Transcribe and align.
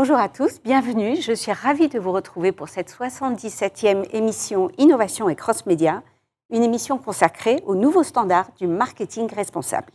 Bonjour 0.00 0.18
à 0.18 0.28
tous, 0.28 0.62
bienvenue. 0.62 1.16
Je 1.16 1.32
suis 1.32 1.50
ravie 1.50 1.88
de 1.88 1.98
vous 1.98 2.12
retrouver 2.12 2.52
pour 2.52 2.68
cette 2.68 2.88
77e 2.88 4.06
émission 4.12 4.70
Innovation 4.78 5.28
et 5.28 5.34
Cross 5.34 5.66
Média, 5.66 6.04
une 6.50 6.62
émission 6.62 6.98
consacrée 6.98 7.64
aux 7.66 7.74
nouveaux 7.74 8.04
standards 8.04 8.52
du 8.60 8.68
marketing 8.68 9.28
responsable. 9.34 9.90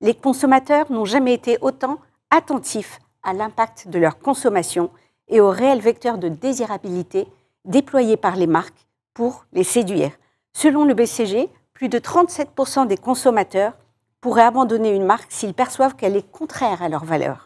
Les 0.00 0.14
consommateurs 0.14 0.90
n'ont 0.90 1.04
jamais 1.04 1.32
été 1.32 1.58
autant 1.60 2.00
attentifs 2.30 2.98
à 3.22 3.34
l'impact 3.34 3.86
de 3.86 4.00
leur 4.00 4.18
consommation 4.18 4.90
et 5.28 5.40
aux 5.40 5.50
réels 5.50 5.80
vecteurs 5.80 6.18
de 6.18 6.28
désirabilité 6.28 7.28
déployés 7.64 8.16
par 8.16 8.34
les 8.34 8.48
marques 8.48 8.88
pour 9.14 9.44
les 9.52 9.62
séduire. 9.62 10.10
Selon 10.54 10.84
le 10.84 10.94
BCG, 10.94 11.48
plus 11.72 11.88
de 11.88 12.00
37% 12.00 12.88
des 12.88 12.96
consommateurs 12.96 13.74
pourraient 14.20 14.42
abandonner 14.42 14.90
une 14.90 15.06
marque 15.06 15.30
s'ils 15.30 15.54
perçoivent 15.54 15.94
qu'elle 15.94 16.16
est 16.16 16.32
contraire 16.32 16.82
à 16.82 16.88
leurs 16.88 17.04
valeurs. 17.04 17.45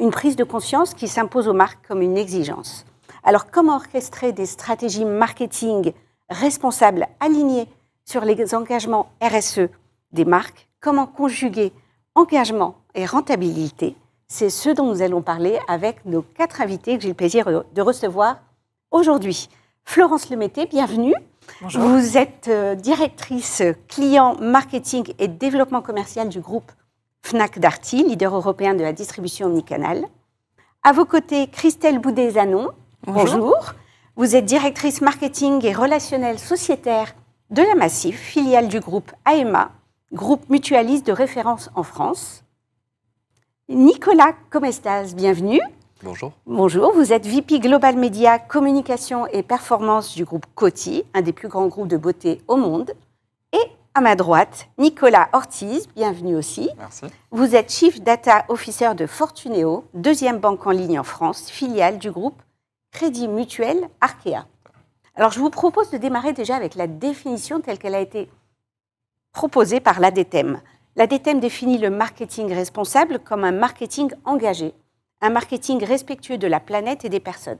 Une 0.00 0.10
prise 0.10 0.34
de 0.34 0.44
conscience 0.44 0.94
qui 0.94 1.08
s'impose 1.08 1.46
aux 1.46 1.52
marques 1.52 1.86
comme 1.86 2.00
une 2.00 2.16
exigence. 2.16 2.86
Alors 3.22 3.50
comment 3.50 3.76
orchestrer 3.76 4.32
des 4.32 4.46
stratégies 4.46 5.04
marketing 5.04 5.92
responsables 6.30 7.06
alignées 7.20 7.68
sur 8.06 8.24
les 8.24 8.54
engagements 8.54 9.10
RSE 9.22 9.68
des 10.12 10.24
marques? 10.24 10.70
Comment 10.80 11.06
conjuguer 11.06 11.74
engagement 12.14 12.76
et 12.94 13.04
rentabilité? 13.04 13.94
C'est 14.26 14.48
ce 14.48 14.70
dont 14.70 14.86
nous 14.86 15.02
allons 15.02 15.20
parler 15.20 15.58
avec 15.68 16.06
nos 16.06 16.22
quatre 16.22 16.62
invités 16.62 16.96
que 16.96 17.02
j'ai 17.02 17.08
le 17.10 17.14
plaisir 17.14 17.64
de 17.70 17.82
recevoir 17.82 18.38
aujourd'hui. 18.90 19.50
Florence 19.84 20.30
Lemété, 20.30 20.64
bienvenue. 20.64 21.14
Bonjour. 21.60 21.82
Vous 21.82 22.16
êtes 22.16 22.48
euh, 22.48 22.74
directrice 22.74 23.62
client 23.86 24.34
marketing 24.40 25.12
et 25.18 25.28
développement 25.28 25.82
commercial 25.82 26.30
du 26.30 26.40
groupe 26.40 26.72
Fnac 27.22 27.60
Darty, 27.60 28.02
leader 28.02 28.34
européen 28.34 28.74
de 28.74 28.82
la 28.82 28.92
distribution 28.92 29.46
omnicanale. 29.46 30.04
À 30.82 30.92
vos 30.92 31.04
côtés, 31.04 31.46
Christelle 31.46 32.00
Boudet-Zanon. 32.00 32.70
Bonjour. 33.06 33.56
Vous 34.16 34.34
êtes 34.34 34.44
directrice 34.44 35.00
marketing 35.00 35.64
et 35.64 35.72
relationnel 35.72 36.38
sociétaire 36.38 37.14
de 37.50 37.62
la 37.62 37.74
Massif, 37.74 38.18
filiale 38.18 38.68
du 38.68 38.80
groupe 38.80 39.12
AEMA, 39.26 39.70
groupe 40.12 40.48
mutualiste 40.50 41.06
de 41.06 41.12
référence 41.12 41.70
en 41.74 41.82
France. 41.82 42.42
Nicolas 43.68 44.34
Comestas, 44.50 45.12
bienvenue. 45.14 45.60
Bonjour. 46.02 46.32
Bonjour, 46.46 46.92
vous 46.92 47.12
êtes 47.12 47.26
VP 47.26 47.60
Global 47.60 47.96
Media, 47.96 48.38
Communication 48.38 49.26
et 49.28 49.42
Performance 49.42 50.16
du 50.16 50.24
groupe 50.24 50.46
Coty, 50.54 51.04
un 51.14 51.22
des 51.22 51.32
plus 51.32 51.48
grands 51.48 51.68
groupes 51.68 51.88
de 51.88 51.96
beauté 51.96 52.40
au 52.48 52.56
monde. 52.56 52.92
À 54.00 54.02
ma 54.02 54.16
droite, 54.16 54.70
Nicolas 54.78 55.28
Ortiz, 55.34 55.86
bienvenue 55.94 56.34
aussi. 56.34 56.70
Merci. 56.78 57.04
Vous 57.32 57.54
êtes 57.54 57.70
Chief 57.70 58.00
Data 58.00 58.46
Officer 58.48 58.94
de 58.94 59.04
Fortuneo, 59.04 59.84
deuxième 59.92 60.38
banque 60.38 60.66
en 60.66 60.70
ligne 60.70 60.98
en 60.98 61.04
France, 61.04 61.50
filiale 61.50 61.98
du 61.98 62.10
groupe 62.10 62.40
Crédit 62.92 63.28
Mutuel 63.28 63.90
Arkea. 64.00 64.46
Alors 65.16 65.32
je 65.32 65.38
vous 65.38 65.50
propose 65.50 65.90
de 65.90 65.98
démarrer 65.98 66.32
déjà 66.32 66.56
avec 66.56 66.76
la 66.76 66.86
définition 66.86 67.60
telle 67.60 67.78
qu'elle 67.78 67.94
a 67.94 68.00
été 68.00 68.30
proposée 69.32 69.80
par 69.80 70.00
l'ADTEM. 70.00 70.62
L'ADTEM 70.96 71.38
définit 71.38 71.76
le 71.76 71.90
marketing 71.90 72.54
responsable 72.54 73.18
comme 73.18 73.44
un 73.44 73.52
marketing 73.52 74.10
engagé 74.24 74.72
un 75.20 75.28
marketing 75.28 75.84
respectueux 75.84 76.38
de 76.38 76.46
la 76.46 76.60
planète 76.60 77.04
et 77.04 77.10
des 77.10 77.20
personnes. 77.20 77.58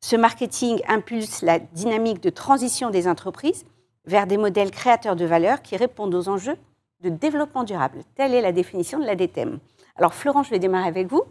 Ce 0.00 0.14
marketing 0.14 0.82
impulse 0.86 1.42
la 1.42 1.58
dynamique 1.58 2.22
de 2.22 2.30
transition 2.30 2.90
des 2.90 3.08
entreprises 3.08 3.64
vers 4.06 4.26
des 4.26 4.36
modèles 4.36 4.70
créateurs 4.70 5.16
de 5.16 5.24
valeur 5.24 5.62
qui 5.62 5.76
répondent 5.76 6.14
aux 6.14 6.28
enjeux 6.28 6.56
de 7.02 7.08
développement 7.08 7.64
durable. 7.64 8.00
Telle 8.16 8.34
est 8.34 8.40
la 8.40 8.52
définition 8.52 8.98
de 8.98 9.04
l'ADTEM. 9.04 9.58
Alors 9.96 10.14
Florent, 10.14 10.42
je 10.42 10.50
vais 10.50 10.58
démarrer 10.58 10.88
avec 10.88 11.06
vous. 11.06 11.22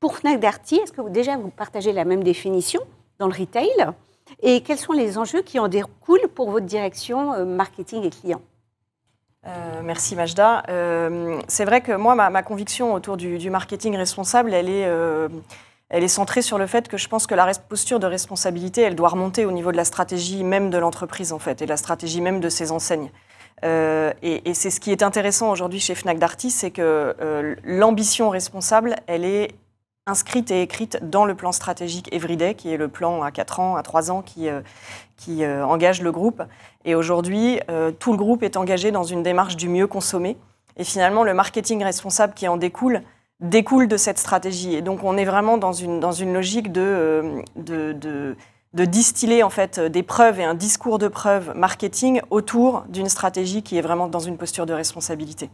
Pour 0.00 0.16
Fnac 0.16 0.40
Darty, 0.40 0.76
est-ce 0.76 0.92
que 0.92 1.00
vous, 1.00 1.10
déjà 1.10 1.36
vous 1.36 1.50
partagez 1.50 1.92
la 1.92 2.04
même 2.04 2.22
définition 2.22 2.80
dans 3.18 3.26
le 3.28 3.34
retail 3.34 3.70
Et 4.42 4.62
quels 4.62 4.78
sont 4.78 4.92
les 4.92 5.16
enjeux 5.18 5.42
qui 5.42 5.58
en 5.58 5.68
découlent 5.68 6.28
pour 6.34 6.50
votre 6.50 6.66
direction 6.66 7.32
euh, 7.32 7.44
marketing 7.44 8.04
et 8.04 8.10
client 8.10 8.40
Euh, 9.46 9.80
merci 9.82 10.14
Majda. 10.16 10.64
Euh, 10.68 11.40
c'est 11.48 11.64
vrai 11.64 11.80
que 11.80 11.92
moi, 11.92 12.14
ma, 12.14 12.42
conviction 12.42 12.94
autour 12.94 13.16
du, 13.16 13.50
marketing 13.50 13.96
responsable, 13.96 14.54
elle 14.54 14.68
est, 14.68 14.88
elle 15.92 16.02
est 16.02 16.08
centrée 16.08 16.42
sur 16.42 16.58
le 16.58 16.66
fait 16.66 16.88
que 16.88 16.96
je 16.96 17.08
pense 17.08 17.26
que 17.26 17.34
la 17.34 17.46
posture 17.68 18.00
de 18.00 18.06
responsabilité, 18.06 18.82
elle 18.82 18.96
doit 18.96 19.10
remonter 19.10 19.44
au 19.44 19.52
niveau 19.52 19.70
de 19.70 19.76
la 19.76 19.84
stratégie 19.84 20.42
même 20.42 20.70
de 20.70 20.78
l'entreprise, 20.78 21.32
en 21.32 21.38
fait, 21.38 21.62
et 21.62 21.64
de 21.64 21.70
la 21.70 21.76
stratégie 21.76 22.20
même 22.20 22.40
de 22.40 22.48
ses 22.48 22.72
enseignes. 22.72 23.10
Euh, 23.64 24.12
et, 24.22 24.54
c'est 24.54 24.70
ce 24.70 24.80
qui 24.80 24.90
est 24.90 25.04
intéressant 25.04 25.50
aujourd'hui 25.50 25.78
chez 25.78 25.94
Fnac 25.94 26.18
Darty, 26.18 26.50
c'est 26.50 26.72
que 26.72 27.14
l'ambition 27.62 28.30
responsable, 28.30 28.96
elle 29.06 29.24
est 29.24 29.54
inscrite 30.08 30.50
et 30.50 30.62
écrite 30.62 30.98
dans 31.08 31.24
le 31.24 31.36
plan 31.36 31.52
stratégique 31.52 32.12
Everyday, 32.12 32.54
qui 32.54 32.72
est 32.72 32.76
le 32.76 32.88
plan 32.88 33.22
à 33.22 33.30
4 33.30 33.60
ans, 33.60 33.76
à 33.76 33.82
3 33.84 34.10
ans, 34.10 34.22
qui, 34.22 34.48
qui 35.16 35.46
engage 35.46 36.02
le 36.02 36.10
groupe. 36.10 36.42
Et 36.84 36.94
aujourd'hui, 36.94 37.60
euh, 37.70 37.92
tout 37.92 38.12
le 38.12 38.18
groupe 38.18 38.42
est 38.42 38.56
engagé 38.56 38.90
dans 38.90 39.04
une 39.04 39.22
démarche 39.22 39.56
du 39.56 39.68
mieux 39.68 39.86
consommer. 39.86 40.36
Et 40.76 40.84
finalement, 40.84 41.22
le 41.22 41.34
marketing 41.34 41.84
responsable 41.84 42.34
qui 42.34 42.48
en 42.48 42.56
découle 42.56 43.02
découle 43.42 43.88
de 43.88 43.96
cette 43.96 44.18
stratégie. 44.18 44.74
Et 44.74 44.82
donc, 44.82 45.04
on 45.04 45.16
est 45.16 45.24
vraiment 45.24 45.58
dans 45.58 45.72
une, 45.72 46.00
dans 46.00 46.12
une 46.12 46.32
logique 46.32 46.72
de, 46.72 46.80
euh, 46.80 47.42
de, 47.56 47.92
de, 47.92 48.36
de, 48.72 48.84
distiller 48.84 49.42
en 49.42 49.50
fait 49.50 49.78
des 49.78 50.02
preuves 50.02 50.40
et 50.40 50.44
un 50.44 50.54
discours 50.54 50.98
de 50.98 51.08
preuves 51.08 51.52
marketing 51.54 52.22
autour 52.30 52.84
d'une 52.88 53.08
stratégie 53.08 53.62
qui 53.62 53.76
est 53.76 53.82
vraiment 53.82 54.08
dans 54.08 54.20
une 54.20 54.38
posture 54.38 54.64
de 54.64 54.72
responsabilité. 54.72 55.50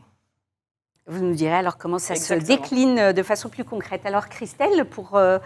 Vous 1.07 1.25
nous 1.25 1.35
direz 1.35 1.55
alors 1.55 1.79
comment 1.79 1.99
ça 1.99 2.15
Exactement. 2.15 2.41
se 2.41 2.47
décline 2.47 3.13
de 3.13 3.23
façon 3.23 3.49
plus 3.49 3.65
concrète. 3.65 4.05
Alors, 4.05 4.29
Christelle, 4.29 4.85
pour, 4.85 5.17
euh, 5.17 5.39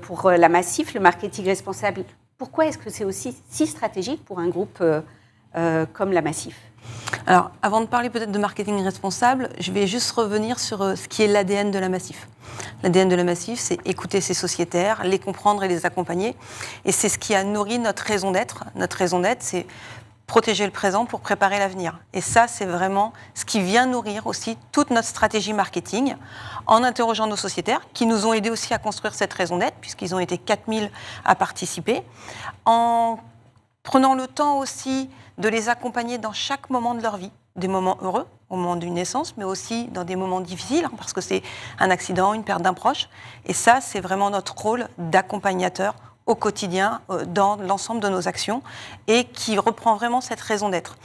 pour 0.00 0.30
la 0.30 0.48
Massif, 0.48 0.94
le 0.94 1.00
marketing 1.00 1.44
responsable 1.44 2.04
pourquoi 2.38 2.66
est-ce 2.66 2.78
que 2.78 2.90
c'est 2.90 3.04
aussi 3.04 3.36
si 3.48 3.66
stratégique 3.66 4.24
pour 4.24 4.38
un 4.38 4.48
groupe 4.48 4.78
euh, 4.80 5.00
euh, 5.56 5.86
comme 5.92 6.12
la 6.12 6.22
Massif? 6.22 6.60
Alors, 7.26 7.50
avant 7.62 7.80
de 7.80 7.86
parler 7.86 8.10
peut-être 8.10 8.30
de 8.30 8.38
marketing 8.38 8.82
responsable, 8.82 9.48
je 9.58 9.72
vais 9.72 9.86
juste 9.86 10.10
revenir 10.12 10.60
sur 10.60 10.82
euh, 10.82 10.94
ce 10.94 11.08
qui 11.08 11.22
est 11.22 11.26
l'ADN 11.26 11.70
de 11.70 11.78
la 11.78 11.88
Massif. 11.88 12.28
L'ADN 12.82 13.08
de 13.08 13.16
la 13.16 13.24
Massif, 13.24 13.58
c'est 13.58 13.84
écouter 13.84 14.20
ses 14.20 14.34
sociétaires, 14.34 15.02
les 15.04 15.18
comprendre 15.18 15.64
et 15.64 15.68
les 15.68 15.86
accompagner. 15.86 16.36
Et 16.84 16.92
c'est 16.92 17.08
ce 17.08 17.18
qui 17.18 17.34
a 17.34 17.42
nourri 17.42 17.78
notre 17.78 18.04
raison 18.04 18.30
d'être. 18.30 18.64
Notre 18.76 18.96
raison 18.96 19.20
d'être, 19.20 19.42
c'est 19.42 19.66
protéger 20.26 20.64
le 20.64 20.72
présent 20.72 21.06
pour 21.06 21.20
préparer 21.20 21.58
l'avenir. 21.58 21.98
Et 22.12 22.20
ça, 22.20 22.48
c'est 22.48 22.64
vraiment 22.64 23.12
ce 23.34 23.44
qui 23.44 23.60
vient 23.60 23.86
nourrir 23.86 24.26
aussi 24.26 24.58
toute 24.72 24.90
notre 24.90 25.06
stratégie 25.06 25.52
marketing 25.52 26.16
en 26.66 26.82
interrogeant 26.82 27.26
nos 27.26 27.36
sociétaires 27.36 27.80
qui 27.94 28.06
nous 28.06 28.26
ont 28.26 28.32
aidés 28.32 28.50
aussi 28.50 28.74
à 28.74 28.78
construire 28.78 29.14
cette 29.14 29.32
raison 29.32 29.58
d'être 29.58 29.76
puisqu'ils 29.80 30.14
ont 30.14 30.18
été 30.18 30.36
4000 30.36 30.90
à 31.24 31.34
participer, 31.36 32.02
prenant 33.86 34.14
le 34.14 34.26
temps 34.26 34.58
aussi 34.58 35.08
de 35.38 35.48
les 35.48 35.68
accompagner 35.68 36.18
dans 36.18 36.32
chaque 36.32 36.70
moment 36.70 36.94
de 36.94 37.02
leur 37.02 37.16
vie, 37.16 37.30
des 37.54 37.68
moments 37.68 37.98
heureux, 38.02 38.26
au 38.50 38.56
moment 38.56 38.74
d'une 38.74 38.94
naissance, 38.94 39.36
mais 39.36 39.44
aussi 39.44 39.86
dans 39.86 40.02
des 40.02 40.16
moments 40.16 40.40
difficiles, 40.40 40.88
parce 40.98 41.12
que 41.12 41.20
c'est 41.20 41.42
un 41.78 41.90
accident, 41.90 42.34
une 42.34 42.42
perte 42.42 42.62
d'un 42.62 42.74
proche. 42.74 43.08
Et 43.46 43.52
ça, 43.52 43.80
c'est 43.80 44.00
vraiment 44.00 44.30
notre 44.30 44.58
rôle 44.58 44.88
d'accompagnateur 44.98 45.94
au 46.26 46.34
quotidien 46.34 47.00
euh, 47.10 47.24
dans 47.24 47.56
l'ensemble 47.56 48.00
de 48.00 48.08
nos 48.08 48.28
actions 48.28 48.62
et 49.06 49.24
qui 49.24 49.58
reprend 49.58 49.96
vraiment 49.96 50.20
cette 50.20 50.40
raison 50.40 50.68
d'être. 50.68 50.98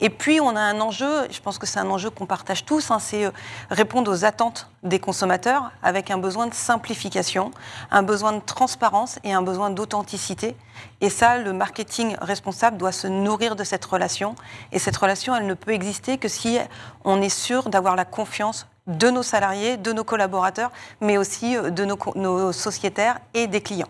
Et 0.00 0.10
puis 0.10 0.40
on 0.40 0.54
a 0.56 0.60
un 0.60 0.80
enjeu, 0.80 1.26
je 1.30 1.40
pense 1.40 1.58
que 1.58 1.66
c'est 1.66 1.78
un 1.78 1.88
enjeu 1.88 2.10
qu'on 2.10 2.26
partage 2.26 2.64
tous, 2.64 2.90
hein, 2.90 2.98
c'est 2.98 3.24
euh, 3.24 3.30
répondre 3.70 4.10
aux 4.12 4.24
attentes 4.24 4.68
des 4.82 4.98
consommateurs 4.98 5.70
avec 5.82 6.10
un 6.10 6.18
besoin 6.18 6.48
de 6.48 6.54
simplification, 6.54 7.52
un 7.90 8.02
besoin 8.02 8.32
de 8.32 8.40
transparence 8.40 9.18
et 9.24 9.32
un 9.32 9.42
besoin 9.42 9.70
d'authenticité. 9.70 10.56
Et 11.00 11.10
ça, 11.10 11.38
le 11.38 11.52
marketing 11.52 12.16
responsable 12.20 12.76
doit 12.76 12.92
se 12.92 13.06
nourrir 13.06 13.56
de 13.56 13.64
cette 13.64 13.84
relation. 13.84 14.34
Et 14.72 14.78
cette 14.78 14.96
relation, 14.96 15.34
elle 15.34 15.46
ne 15.46 15.54
peut 15.54 15.72
exister 15.72 16.18
que 16.18 16.28
si 16.28 16.58
on 17.04 17.22
est 17.22 17.28
sûr 17.28 17.68
d'avoir 17.68 17.96
la 17.96 18.04
confiance 18.04 18.66
de 18.86 19.10
nos 19.10 19.22
salariés, 19.22 19.76
de 19.76 19.92
nos 19.92 20.04
collaborateurs, 20.04 20.70
mais 21.00 21.18
aussi 21.18 21.56
euh, 21.56 21.70
de 21.70 21.84
nos, 21.84 21.98
nos 22.14 22.52
sociétaires 22.52 23.18
et 23.34 23.46
des 23.46 23.60
clients. 23.60 23.88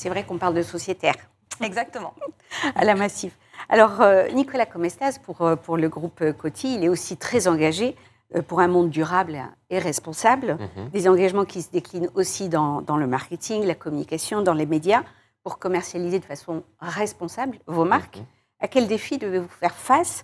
C'est 0.00 0.08
vrai 0.08 0.24
qu'on 0.24 0.38
parle 0.38 0.54
de 0.54 0.62
sociétaire. 0.62 1.16
Exactement. 1.60 2.14
à 2.74 2.86
la 2.86 2.94
Massif. 2.94 3.36
Alors, 3.68 4.00
euh, 4.00 4.28
Nicolas 4.30 4.64
Comestas, 4.64 5.18
pour, 5.22 5.42
euh, 5.42 5.56
pour 5.56 5.76
le 5.76 5.90
groupe 5.90 6.24
Coty, 6.38 6.76
il 6.76 6.84
est 6.84 6.88
aussi 6.88 7.18
très 7.18 7.48
engagé 7.48 7.96
euh, 8.34 8.40
pour 8.40 8.60
un 8.60 8.66
monde 8.68 8.88
durable 8.88 9.38
et 9.68 9.78
responsable. 9.78 10.56
-hmm. 10.58 10.90
Des 10.90 11.06
engagements 11.06 11.44
qui 11.52 11.60
se 11.60 11.70
déclinent 11.70 12.10
aussi 12.14 12.48
dans, 12.48 12.80
dans, 12.80 12.96
le 12.96 13.06
marketing, 13.06 13.58
la 13.66 13.74
communication, 13.74 14.40
dans 14.48 14.54
les 14.54 14.68
médias, 14.74 15.02
pour 15.44 15.58
commercialiser 15.58 16.18
de 16.18 16.28
façon 16.34 16.54
responsable 16.80 17.58
vos 17.76 17.84
marques. 17.94 18.20
-hmm. 18.20 18.64
À 18.64 18.68
quel 18.72 18.86
défi 18.94 19.14
devez-vous 19.24 19.54
faire 19.62 19.76
face 19.90 20.14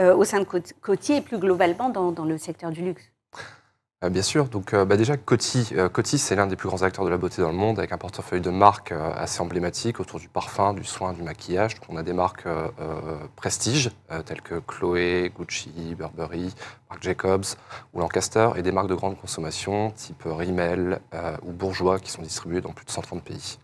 euh, 0.00 0.20
au 0.20 0.24
sein 0.30 0.40
de 0.44 0.46
Coty 0.86 1.12
et 1.18 1.22
plus 1.28 1.38
globalement 1.46 1.88
dans, 1.96 2.08
dans 2.18 2.26
le 2.32 2.36
secteur 2.46 2.70
du 2.76 2.82
luxe? 2.88 3.06
Euh, 3.36 3.61
bien 4.10 4.22
sûr. 4.22 4.46
Donc, 4.46 4.74
euh, 4.74 4.84
bah, 4.84 4.96
déjà, 4.96 5.16
Coty, 5.16 5.70
euh, 5.76 5.88
Coty 5.88 6.18
c'est 6.18 6.34
l'un 6.34 6.46
des 6.46 6.56
plus 6.56 6.68
grands 6.68 6.82
acteurs 6.82 7.04
de 7.04 7.10
la 7.10 7.18
beauté 7.18 7.40
dans 7.40 7.50
le 7.50 7.56
monde, 7.56 7.78
avec 7.78 7.92
un 7.92 7.98
portefeuille 7.98 8.40
de 8.40 8.50
marques 8.50 8.92
assez 8.92 9.40
emblématique 9.40 10.00
autour 10.00 10.18
du 10.18 10.28
parfum, 10.28 10.74
du 10.74 10.84
soin, 10.84 11.12
du 11.12 11.22
maquillage. 11.22 11.76
On 11.88 11.96
a 11.96 12.02
des 12.02 12.12
marques 12.12 12.46
prestige, 13.36 13.90
telles 14.26 14.42
que 14.42 14.60
Chloé, 14.66 15.32
Gucci, 15.36 15.94
Burberry, 15.96 16.54
Marc 16.90 17.02
Jacobs 17.02 17.44
ou 17.92 18.00
Lancaster, 18.00 18.50
et 18.56 18.62
des 18.62 18.72
marques 18.72 18.88
de 18.88 18.94
grande 18.94 19.18
consommation, 19.20 19.90
type 19.90 20.22
Rimmel 20.24 21.00
ou 21.42 21.52
Bourgeois, 21.52 21.98
qui 21.98 22.10
sont 22.10 22.22
distribuées 22.22 22.60
dans 22.60 22.72
plus 22.72 22.84
de 22.84 22.90
130 22.90 23.22
pays. 23.22 23.58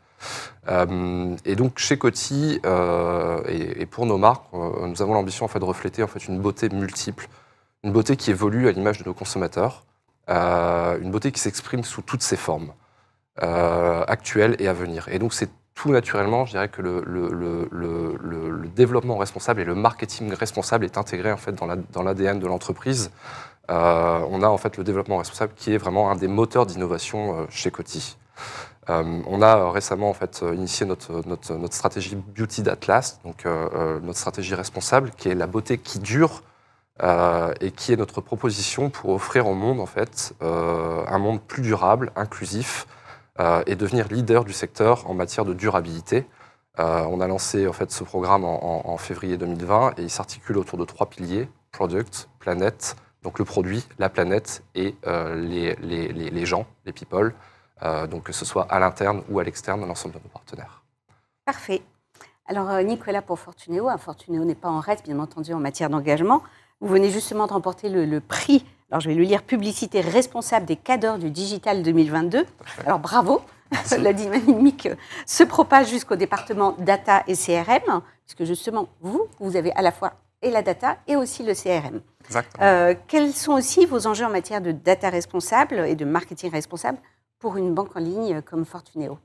et 1.44 1.56
donc 1.56 1.79
chez 1.79 1.99
Coty 1.99 2.61
et, 3.46 3.87
pour 3.87 4.06
nos 4.06 4.19
marques, 4.19 4.44
nous 4.52 5.02
avons 5.02 5.14
l'ambition 5.14 5.44
en 5.44 5.49
fait, 5.49 5.58
de 5.58 5.64
refléter 5.64 6.05
une 6.29 6.41
beauté 6.41 6.69
multiple, 6.69 7.29
une 7.82 7.93
beauté 7.93 8.17
qui 8.17 8.31
évolue 8.31 8.69
à 8.69 8.73
l'image 8.73 8.99
de 8.99 9.05
nos 9.05 9.14
consommateurs, 9.14 9.84
euh, 9.84 9.88
une 10.29 11.11
beauté 11.11 11.33
qui 11.33 11.41
s'exprime 11.41 11.85
sous 11.85 12.03
toutes 12.03 12.23
ses 12.23 12.37
formes, 12.37 12.73
euh, 13.45 14.03
actuelles 14.09 14.57
et 14.59 14.67
à 14.67 14.73
venir. 14.73 15.07
Et 15.13 15.21
donc 15.21 15.33
c'est 15.33 15.49
tout 15.75 15.93
naturellement, 15.93 16.45
je 16.45 16.51
dirais 16.51 16.69
que 16.69 16.83
le, 16.83 17.05
développement 18.75 19.17
responsable 19.17 19.61
et 19.61 19.65
le 19.65 19.77
marketing 19.77 20.33
responsable 20.33 20.85
est 20.85 20.99
intégré 20.99 21.31
en 21.31 21.37
fait 21.37 21.53
dans 21.53 22.03
l'ADN 22.03 22.41
de 22.41 22.47
l'entreprise. 22.49 23.13
Euh, 23.71 24.21
on 24.29 24.43
a 24.43 24.49
en 24.49 24.57
fait 24.57 24.77
le 24.77 24.83
développement 24.83 25.19
responsable 25.19 25.53
qui 25.55 25.73
est 25.73 25.77
vraiment 25.77 26.11
un 26.11 26.17
des 26.17 26.27
moteurs 26.27 26.67
d'innovation 26.67 27.47
chez 27.49 27.71
Coty. 27.71 28.17
on 28.89 29.41
a 29.41 29.71
récemment 29.71 30.11
en 30.11 30.15
fait 30.15 30.45
initié 30.53 30.85
notre 30.85 31.73
stratégie 31.75 32.17
Beauty 32.17 32.63
d'Atlas, 32.63 33.21
donc 33.25 33.45
notre 33.45 34.19
stratégie 34.19 34.57
responsable, 34.57 35.13
qui 35.17 35.29
est 35.29 35.37
la 35.37 35.47
beauté 35.47 35.79
qui 35.79 36.01
dure 36.01 36.43
euh, 37.00 37.55
et 37.61 37.71
qui 37.71 37.93
est 37.93 37.97
notre 37.97 38.21
proposition 38.21 38.91
pour 38.91 39.11
offrir 39.11 39.47
au 39.47 39.55
monde 39.55 39.79
en 39.79 39.87
fait 39.87 40.35
euh, 40.43 41.05
un 41.06 41.19
monde 41.19 41.41
plus 41.41 41.62
durable, 41.62 42.11
inclusif 42.17 42.89
euh, 43.39 43.62
et 43.67 43.77
devenir 43.77 44.09
leader 44.09 44.45
du 44.45 44.53
secteur 44.53 45.09
en 45.09 45.15
matière 45.15 45.45
de 45.45 45.55
durabilité. 45.55 46.27
on 46.77 47.21
a 47.21 47.29
lancé 47.29 47.69
en 47.69 47.73
fait 47.73 47.93
ce 47.93 48.03
programme 48.03 48.45
en, 48.45 48.97
février 48.99 49.37
2020 49.37 49.99
et 49.99 50.03
il 50.03 50.11
s'articule 50.11 50.59
autour 50.59 50.77
de 50.77 50.85
trois 50.85 51.09
piliers 51.09 51.49
product, 51.71 52.29
planète, 52.41 52.97
donc 53.23 53.39
le 53.39 53.44
produit, 53.44 53.87
la 53.99 54.09
planète 54.09 54.65
et 54.75 54.97
les, 55.05 56.47
gens, 56.47 56.67
les 56.85 56.93
people, 56.93 57.33
donc 58.11 58.25
que 58.25 58.33
ce 58.33 58.44
soit 58.44 58.67
à 58.71 58.79
l'interne 58.81 59.23
ou 59.29 59.39
à 59.39 59.44
l'externe, 59.44 59.87
l'ensemble 59.87 60.15
de 60.15 60.21
nos 60.21 60.31
partenaires. 60.31 60.83
Parfait. 61.44 61.83
Alors 62.47 62.83
Nicolas 62.83 63.23
pour 63.23 63.39
Fortuneo, 63.39 63.89
Fortuneo 63.99 64.44
n'est 64.44 64.55
pas 64.55 64.71
en 64.71 64.81
reste 64.81 65.05
bien 65.05 65.19
entendu 65.19 65.53
en 65.53 65.61
matière 65.61 65.91
d'engagement. 65.91 66.43
Vous 66.81 66.89
venez 66.89 67.11
justement 67.11 67.49
de 67.49 67.53
remporter 67.53 67.89
le, 67.89 68.21
prix, 68.21 68.65
alors 68.91 69.01
je 69.01 69.09
vais 69.09 69.17
le 69.17 69.25
lire, 69.25 69.43
Publicité 69.43 70.01
responsable 70.01 70.65
des 70.65 70.77
cadres 70.77 71.19
du 71.19 71.31
digital 71.31 71.83
2022. 71.83 72.47
Alors 72.87 73.01
bravo, 73.01 73.43
la 73.99 74.13
dynamique 74.13 74.89
se 75.27 75.43
propage 75.43 75.89
jusqu'au 75.89 76.15
département 76.15 76.77
data 76.79 77.25
et 77.27 77.35
CRM, 77.35 78.01
puisque 78.25 78.45
justement, 78.45 78.89
vous, 79.01 79.27
vous 79.41 79.57
avez 79.57 79.73
à 79.73 79.83
la 79.83 79.91
fois 79.91 80.13
et 80.41 80.53
la 80.53 80.63
data 80.63 80.99
et 81.09 81.17
aussi 81.17 81.43
le 81.43 81.53
CRM. 81.53 82.01
Exactement. 82.27 82.65
Euh, 82.65 82.95
quels 83.09 83.33
sont 83.33 83.55
aussi 83.55 83.85
vos 83.85 84.07
enjeux 84.07 84.25
en 84.25 84.31
matière 84.31 84.61
de 84.61 84.71
data 84.71 85.11
responsable 85.11 85.81
et 85.81 85.97
de 85.97 86.05
marketing 86.05 86.53
responsable 86.53 86.99
pour 87.41 87.57
une 87.57 87.75
banque 87.75 87.97
en 87.97 88.01
ligne 88.01 88.41
comme 88.43 88.65
Fortuneo? 88.65 89.19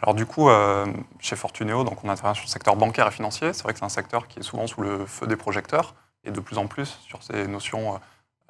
Alors 0.00 0.14
du 0.14 0.24
coup, 0.24 0.48
euh, 0.48 0.86
chez 1.18 1.34
Fortuneo, 1.34 1.82
donc 1.82 2.04
on 2.04 2.08
intervient 2.08 2.34
sur 2.34 2.44
le 2.44 2.50
secteur 2.50 2.76
bancaire 2.76 3.08
et 3.08 3.10
financier. 3.10 3.52
C'est 3.52 3.64
vrai 3.64 3.72
que 3.72 3.80
c'est 3.80 3.84
un 3.84 3.88
secteur 3.88 4.28
qui 4.28 4.38
est 4.38 4.42
souvent 4.42 4.68
sous 4.68 4.82
le 4.82 5.04
feu 5.04 5.26
des 5.26 5.36
projecteurs 5.36 5.96
et 6.24 6.30
de 6.30 6.40
plus 6.40 6.58
en 6.58 6.66
plus 6.66 6.98
sur 7.06 7.22
ces 7.22 7.46
notions 7.46 8.00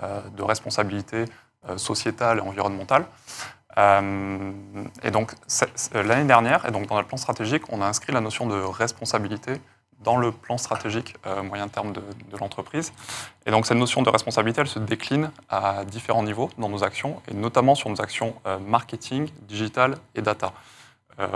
euh, 0.03 0.21
de 0.37 0.43
responsabilité 0.43 1.27
euh, 1.69 1.77
sociétale 1.77 2.39
et 2.39 2.41
environnementale. 2.41 3.05
Euh, 3.79 4.51
et 5.03 5.11
donc 5.11 5.33
l'année 5.95 6.25
dernière, 6.25 6.67
et 6.67 6.71
donc 6.73 6.87
dans 6.87 6.99
le 6.99 7.07
plan 7.07 7.17
stratégique, 7.17 7.71
on 7.71 7.81
a 7.81 7.87
inscrit 7.87 8.13
la 8.13 8.21
notion 8.21 8.47
de 8.47 8.57
responsabilité 8.57 9.61
dans 10.01 10.17
le 10.17 10.33
plan 10.33 10.59
stratégique 10.59 11.15
moyen 11.45 11.69
terme 11.69 11.93
de, 11.93 12.03
l'entreprise. 12.41 12.93
Et 13.47 13.53
donc 13.53 13.67
cette 13.67 13.77
notion 13.77 14.03
de 14.03 14.11
responsabilité, 14.11 14.63
elle 14.63 14.67
se 14.67 14.81
décline 14.81 15.31
à 15.49 15.85
différents 15.85 16.25
niveaux 16.25 16.51
dans 16.59 16.69
nos 16.69 16.83
actions, 16.83 17.23
et 17.29 17.35
notamment 17.35 17.77
sur 17.77 17.89
nos 17.89 18.01
actions 18.01 18.35
marketing, 18.67 19.31
digital 19.43 19.95
et 20.17 20.23
data. 20.23 20.53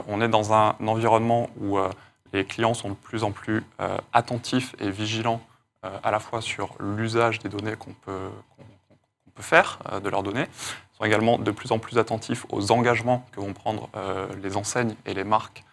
on 0.09 0.21
est 0.21 0.29
dans 0.29 0.53
un 0.53 0.75
environnement 0.85 1.49
où 1.61 1.79
les 2.33 2.45
clients 2.45 2.75
sont 2.75 2.89
de 2.89 2.95
plus 2.95 3.23
en 3.23 3.31
plus 3.31 3.65
attentifs 4.13 4.75
et 4.81 4.91
vigilants 4.91 5.41
euh, 5.41 5.56
à 6.03 6.11
la 6.11 6.21
fois 6.21 6.41
sur 6.41 6.75
l'usage 6.81 7.39
des 7.39 7.49
données 7.49 7.77
qu'on 7.77 7.93
peut, 7.93 8.31
peut, 9.35 9.43
faire 9.43 9.79
euh, 9.93 10.01
de 10.01 10.09
leurs 10.09 10.23
données, 10.23 10.47
ils 10.49 10.97
sont 10.97 11.05
également 11.05 11.39
de 11.39 11.51
plus 11.51 11.73
en 11.73 11.79
plus 11.79 11.99
attentifs 11.99 12.47
aux 12.51 12.73
engagements 12.73 13.27
que 13.33 13.41
vont 13.41 13.53
prendre 13.53 13.89
euh, 13.97 14.27
les 14.43 14.57
enseignes 14.57 14.95
et 15.05 15.15
les 15.15 15.25
marques 15.25 15.65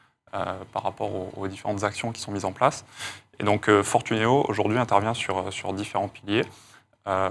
par 0.72 0.82
rapport 0.82 1.38
aux, 1.38 1.48
différentes 1.48 1.84
actions 1.84 2.12
qui 2.12 2.20
sont 2.20 2.32
mises 2.32 2.44
en 2.44 2.54
place. 2.54 2.86
Et 3.40 3.44
donc 3.44 3.70
Fortuneo 3.84 4.44
aujourd'hui 4.50 4.80
intervient 4.80 5.14
sur, 5.14 5.54
sur 5.54 5.74
différents 5.74 6.08
piliers. 6.08 6.42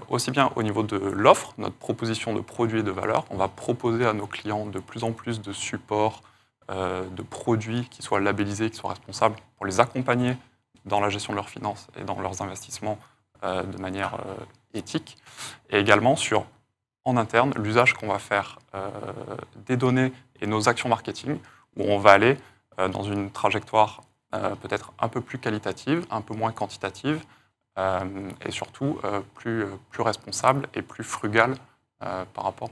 aussi 0.08 0.30
bien 0.30 0.52
au 0.54 0.62
niveau 0.62 0.84
de 0.84 0.96
l'offre, 0.96 1.52
notre 1.58 1.74
proposition 1.74 2.32
de 2.32 2.40
produits 2.40 2.78
et 2.78 2.82
de 2.84 2.92
valeurs. 2.92 3.24
On 3.30 3.36
va 3.36 3.48
proposer 3.48 4.06
à 4.06 4.12
nos 4.12 4.28
clients 4.28 4.66
de 4.66 4.78
plus 4.78 5.02
en 5.02 5.10
plus 5.10 5.40
de 5.40 5.52
supports, 5.52 6.22
de 6.68 7.22
produits 7.28 7.88
qui 7.90 8.02
soient 8.02 8.20
labellisés, 8.20 8.70
qui 8.70 8.76
soient 8.76 8.90
responsables, 8.90 9.34
pour 9.56 9.66
les 9.66 9.80
accompagner 9.80 10.36
dans 10.84 11.00
la 11.00 11.08
gestion 11.08 11.32
de 11.32 11.36
leurs 11.36 11.48
finances 11.48 11.88
et 11.96 12.04
dans 12.04 12.20
leurs 12.20 12.42
investissements 12.42 12.98
euh, 13.44 13.64
de 13.64 13.76
manière 13.78 14.14
euh, 14.14 14.34
éthique, 14.72 15.18
et 15.68 15.78
également 15.78 16.14
sur, 16.14 16.46
en 17.04 17.16
interne, 17.16 17.52
l'usage 17.56 17.94
qu'on 17.94 18.06
va 18.06 18.20
faire 18.20 18.60
euh, 18.76 18.88
des 19.66 19.76
données 19.76 20.12
et 20.40 20.46
nos 20.46 20.68
actions 20.68 20.88
marketing, 20.88 21.38
où 21.76 21.82
on 21.82 21.98
va 21.98 22.12
aller 22.12 22.36
dans 22.90 23.02
une 23.02 23.30
trajectoire 23.30 24.00
peut-être 24.30 24.94
un 24.98 25.08
peu 25.08 25.20
plus 25.20 25.38
qualitative, 25.38 26.06
un 26.10 26.22
peu 26.22 26.34
moins 26.34 26.52
quantitative, 26.52 27.22
et 27.76 28.50
surtout 28.50 28.98
plus, 29.34 29.66
plus 29.90 30.02
responsable 30.02 30.68
et 30.74 30.80
plus 30.80 31.04
frugale 31.04 31.54
par 32.00 32.44
rapport, 32.44 32.70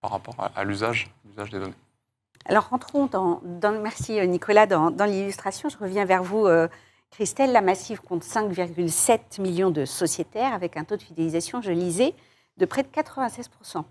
par 0.00 0.12
rapport 0.12 0.36
à, 0.54 0.64
l'usage 0.64 1.10
des 1.34 1.58
données. 1.58 1.74
Alors 2.44 2.68
rentrons 2.68 3.06
dans 3.06 3.72
merci 3.82 4.24
Nicolas, 4.28 4.66
dans, 4.66 4.92
dans 4.92 5.04
l'illustration. 5.04 5.68
Je 5.68 5.78
reviens 5.78 6.04
vers 6.04 6.22
vous, 6.22 6.46
Christelle, 7.10 7.52
la 7.52 7.60
Massive 7.60 8.00
compte 8.00 8.24
5,7 8.24 9.40
millions 9.40 9.70
de 9.70 9.84
sociétaires 9.84 10.52
avec 10.52 10.76
un 10.76 10.84
taux 10.84 10.96
de 10.96 11.02
fidélisation, 11.02 11.60
je 11.60 11.72
lisais, 11.72 12.14
de 12.58 12.64
près 12.64 12.82
de 12.82 12.88
96%. 12.88 13.84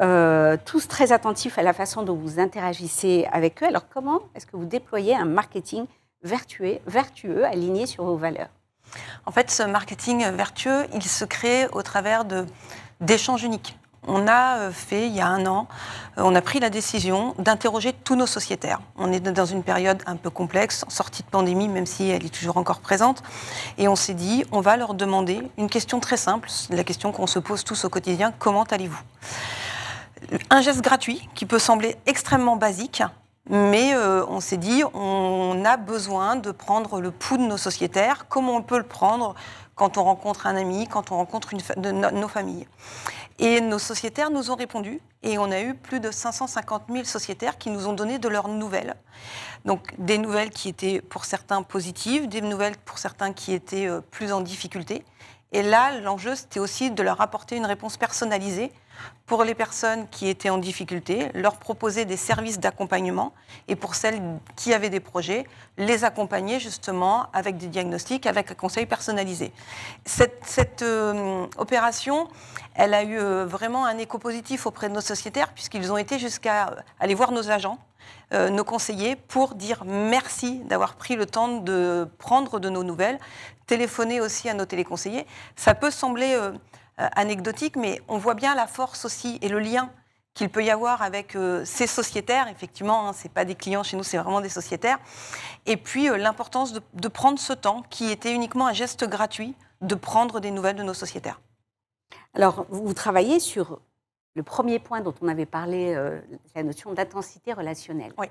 Euh, 0.00 0.56
tous 0.64 0.86
très 0.86 1.12
attentifs 1.12 1.58
à 1.58 1.62
la 1.62 1.72
façon 1.72 2.02
dont 2.02 2.14
vous 2.14 2.40
interagissez 2.40 3.26
avec 3.32 3.62
eux. 3.62 3.66
Alors 3.66 3.88
comment 3.88 4.22
est-ce 4.34 4.46
que 4.46 4.56
vous 4.56 4.64
déployez 4.64 5.14
un 5.14 5.24
marketing 5.24 5.86
vertueux, 6.22 6.78
vertueux 6.86 7.44
aligné 7.44 7.86
sur 7.86 8.04
vos 8.04 8.16
valeurs? 8.16 8.50
En 9.26 9.32
fait, 9.32 9.50
ce 9.50 9.62
marketing 9.62 10.24
vertueux, 10.30 10.86
il 10.94 11.02
se 11.02 11.24
crée 11.24 11.68
au 11.72 11.82
travers 11.82 12.24
d'échanges 13.00 13.44
uniques 13.44 13.76
on 14.08 14.26
a 14.26 14.58
euh, 14.58 14.70
fait, 14.72 15.06
il 15.06 15.14
y 15.14 15.20
a 15.20 15.26
un 15.28 15.46
an, 15.46 15.68
euh, 16.16 16.22
on 16.24 16.34
a 16.34 16.40
pris 16.40 16.58
la 16.58 16.70
décision 16.70 17.34
d'interroger 17.38 17.92
tous 17.92 18.16
nos 18.16 18.26
sociétaires. 18.26 18.80
On 18.96 19.12
est 19.12 19.20
dans 19.20 19.44
une 19.44 19.62
période 19.62 20.02
un 20.06 20.16
peu 20.16 20.30
complexe, 20.30 20.84
sortie 20.88 21.22
de 21.22 21.28
pandémie, 21.28 21.68
même 21.68 21.86
si 21.86 22.08
elle 22.08 22.24
est 22.24 22.34
toujours 22.34 22.56
encore 22.56 22.80
présente. 22.80 23.22
Et 23.76 23.86
on 23.86 23.96
s'est 23.96 24.14
dit, 24.14 24.44
on 24.50 24.60
va 24.60 24.76
leur 24.76 24.94
demander 24.94 25.42
une 25.58 25.68
question 25.68 26.00
très 26.00 26.16
simple, 26.16 26.48
la 26.70 26.84
question 26.84 27.12
qu'on 27.12 27.26
se 27.26 27.38
pose 27.38 27.62
tous 27.62 27.84
au 27.84 27.88
quotidien, 27.88 28.32
comment 28.38 28.64
allez-vous? 28.64 29.00
Un 30.50 30.62
geste 30.62 30.80
gratuit 30.80 31.28
qui 31.34 31.46
peut 31.46 31.58
sembler 31.58 31.96
extrêmement 32.06 32.56
basique, 32.56 33.02
mais 33.48 33.94
euh, 33.94 34.24
on 34.28 34.40
s'est 34.40 34.56
dit, 34.56 34.82
on 34.94 35.62
a 35.64 35.76
besoin 35.76 36.36
de 36.36 36.50
prendre 36.50 37.00
le 37.00 37.10
pouls 37.10 37.38
de 37.38 37.42
nos 37.42 37.56
sociétaires, 37.56 38.26
comment 38.28 38.56
on 38.56 38.62
peut 38.62 38.78
le 38.78 38.84
prendre 38.84 39.34
quand 39.74 39.96
on 39.96 40.04
rencontre 40.04 40.46
un 40.46 40.56
ami, 40.56 40.88
quand 40.88 41.12
on 41.12 41.16
rencontre 41.16 41.50
nos 41.76 42.28
familles? 42.28 42.66
Et 43.40 43.60
nos 43.60 43.78
sociétaires 43.78 44.30
nous 44.30 44.50
ont 44.50 44.56
répondu 44.56 45.00
et 45.22 45.38
on 45.38 45.50
a 45.50 45.60
eu 45.60 45.74
plus 45.74 46.00
de 46.00 46.10
550 46.10 46.84
000 46.90 47.04
sociétaires 47.04 47.56
qui 47.56 47.70
nous 47.70 47.86
ont 47.86 47.92
donné 47.92 48.18
de 48.18 48.28
leurs 48.28 48.48
nouvelles. 48.48 48.96
Donc 49.64 49.94
des 49.98 50.18
nouvelles 50.18 50.50
qui 50.50 50.68
étaient 50.68 51.00
pour 51.00 51.24
certains 51.24 51.62
positives, 51.62 52.28
des 52.28 52.40
nouvelles 52.40 52.76
pour 52.84 52.98
certains 52.98 53.32
qui 53.32 53.52
étaient 53.52 53.86
euh, 53.86 54.00
plus 54.00 54.32
en 54.32 54.40
difficulté. 54.40 55.04
Et 55.52 55.62
là, 55.62 56.00
l'enjeu, 56.00 56.34
c'était 56.34 56.60
aussi 56.60 56.90
de 56.90 57.02
leur 57.02 57.20
apporter 57.20 57.56
une 57.56 57.66
réponse 57.66 57.96
personnalisée 57.96 58.72
pour 59.28 59.44
les 59.44 59.54
personnes 59.54 60.08
qui 60.08 60.28
étaient 60.28 60.48
en 60.48 60.56
difficulté, 60.56 61.30
leur 61.34 61.56
proposer 61.56 62.06
des 62.06 62.16
services 62.16 62.58
d'accompagnement 62.58 63.34
et 63.68 63.76
pour 63.76 63.94
celles 63.94 64.20
qui 64.56 64.72
avaient 64.72 64.88
des 64.88 65.00
projets, 65.00 65.46
les 65.76 66.04
accompagner 66.04 66.58
justement 66.58 67.26
avec 67.34 67.58
des 67.58 67.66
diagnostics, 67.66 68.24
avec 68.26 68.50
un 68.50 68.54
conseil 68.54 68.86
personnalisé. 68.86 69.52
Cette, 70.06 70.82
euh, 70.82 71.46
opération, 71.58 72.28
elle 72.74 72.94
a 72.94 73.02
eu 73.02 73.18
euh, 73.18 73.44
vraiment 73.44 73.84
un 73.84 73.98
écho 73.98 74.18
positif 74.18 74.66
auprès 74.66 74.88
de 74.88 74.94
nos 74.94 75.02
sociétaires 75.02 75.52
puisqu'ils 75.52 75.92
ont 75.92 75.98
été 75.98 76.18
jusqu'à 76.18 76.76
aller 76.98 77.14
voir 77.14 77.30
nos 77.30 77.50
agents 77.50 77.78
euh, 78.32 78.48
nos 78.48 78.64
conseillers 78.64 79.16
pour 79.16 79.54
dire 79.54 79.84
merci 79.84 80.60
d'avoir 80.60 80.94
pris 80.94 81.16
le 81.16 81.26
temps 81.26 81.58
de 81.58 82.08
prendre 82.18 82.60
de 82.60 82.70
nos 82.70 82.82
nouvelles, 82.82 83.18
téléphoner 83.66 84.20
aussi 84.22 84.48
à 84.48 84.54
nos 84.54 84.64
téléconseillers. 84.64 85.26
Ça 85.56 85.74
peut 85.74 85.90
sembler 85.90 86.38
anecdotique, 86.98 87.76
mais 87.76 88.02
on 88.08 88.18
voit 88.18 88.34
bien 88.34 88.54
la 88.54 88.66
force 88.66 89.04
aussi 89.04 89.38
et 89.40 89.48
le 89.48 89.60
lien 89.60 89.90
qu'il 90.34 90.50
peut 90.50 90.64
y 90.64 90.70
avoir 90.70 91.02
avec 91.02 91.36
ces 91.64 91.86
sociétaires. 91.86 92.48
Effectivement, 92.48 93.08
hein, 93.08 93.12
ce 93.12 93.24
n'est 93.24 93.32
pas 93.32 93.44
des 93.44 93.54
clients 93.54 93.82
chez 93.82 93.96
nous, 93.96 94.02
c'est 94.02 94.18
vraiment 94.18 94.40
des 94.40 94.48
sociétaires. 94.48 94.98
Et 95.66 95.76
puis 95.76 96.08
l'importance 96.08 96.72
de, 96.72 96.80
de 96.94 97.08
prendre 97.08 97.38
ce 97.38 97.52
temps, 97.52 97.82
qui 97.90 98.10
était 98.10 98.34
uniquement 98.34 98.66
un 98.66 98.72
geste 98.72 99.08
gratuit, 99.08 99.54
de 99.80 99.94
prendre 99.94 100.40
des 100.40 100.50
nouvelles 100.50 100.76
de 100.76 100.82
nos 100.82 100.94
sociétaires. 100.94 101.40
Alors, 102.34 102.66
vous 102.68 102.94
travaillez 102.94 103.40
sur 103.40 103.80
le 104.34 104.42
premier 104.42 104.78
point 104.78 105.00
dont 105.00 105.14
on 105.20 105.28
avait 105.28 105.46
parlé, 105.46 105.94
euh, 105.94 106.20
la 106.54 106.62
notion 106.62 106.92
d'intensité 106.92 107.52
relationnelle. 107.52 108.12
Oui. 108.18 108.26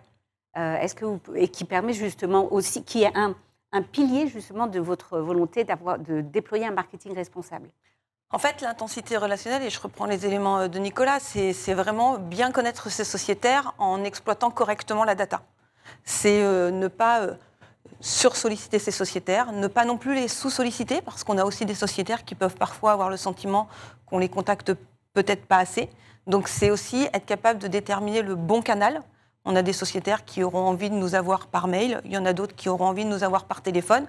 Euh, 0.58 0.78
est-ce 0.78 0.96
que 0.96 1.06
vous, 1.06 1.20
et 1.36 1.50
qui 1.50 1.66
permet 1.66 1.94
justement 1.94 2.52
aussi, 2.54 2.84
qui 2.84 3.04
est 3.04 3.16
un, 3.18 3.36
un 3.72 3.82
pilier 3.82 4.28
justement 4.28 4.68
de 4.68 4.80
votre 4.80 5.20
volonté 5.20 5.64
d'avoir, 5.64 6.00
de 6.00 6.22
déployer 6.22 6.66
un 6.66 6.72
marketing 6.72 7.14
responsable? 7.14 7.70
En 8.30 8.40
fait, 8.40 8.62
l'intensité 8.62 9.16
relationnelle, 9.16 9.64
et 9.64 9.70
je 9.70 9.80
reprends 9.80 10.06
les 10.06 10.26
éléments 10.26 10.60
euh, 10.60 10.68
de 10.68 10.80
Nicolas, 10.80 11.20
c'est, 11.20 11.74
vraiment 11.74 12.18
bien 12.18 12.52
connaître 12.52 12.90
ses 12.90 13.04
sociétaires 13.06 13.74
en 13.78 14.04
exploitant 14.04 14.52
correctement 14.52 15.06
la 15.06 15.16
data. 15.16 15.42
C'est 16.04 16.42
ne 16.42 16.88
pas 16.90 17.22
sursolliciter 18.02 18.80
ses 18.80 18.92
sociétaires, 18.92 19.52
ne 19.54 19.68
pas 19.68 19.86
non 19.86 19.98
plus 19.98 20.14
les 20.14 20.28
sous-solliciter, 20.28 21.02
parce 21.02 21.24
qu'on 21.24 21.38
a 21.38 21.46
aussi 21.46 21.66
des 21.66 21.76
sociétaires 21.76 22.26
qui 22.26 22.36
peuvent 22.36 22.56
parfois 22.56 22.92
avoir 22.92 23.10
le 23.10 23.18
sentiment 23.18 23.70
qu'on 24.06 24.20
les 24.20 24.30
contacte 24.30 24.74
peut-être 25.14 25.46
pas 25.46 25.58
assez. 25.58 25.90
Donc 26.28 26.48
c'est 26.48 26.70
aussi 26.70 27.08
être 27.14 27.26
capable 27.26 27.60
de 27.60 27.68
déterminer 27.68 28.22
le 28.22 28.36
bon 28.36 28.62
canal. 28.62 29.02
On 29.48 29.56
a 29.56 29.62
des 29.62 29.74
sociétaires 29.74 30.26
qui 30.26 30.44
auront 30.44 30.68
envie 30.68 30.90
de 30.90 30.96
nous 30.96 31.16
avoir 31.16 31.48
par 31.48 31.68
mail, 31.68 32.02
il 32.06 32.12
y 32.12 32.18
en 32.18 32.26
a 32.26 32.34
d'autres 32.34 32.56
qui 32.56 32.70
auront 32.70 32.86
envie 32.86 33.06
de 33.06 33.10
nous 33.10 33.24
avoir 33.24 33.46
par 33.46 33.62
téléphone, 33.62 34.06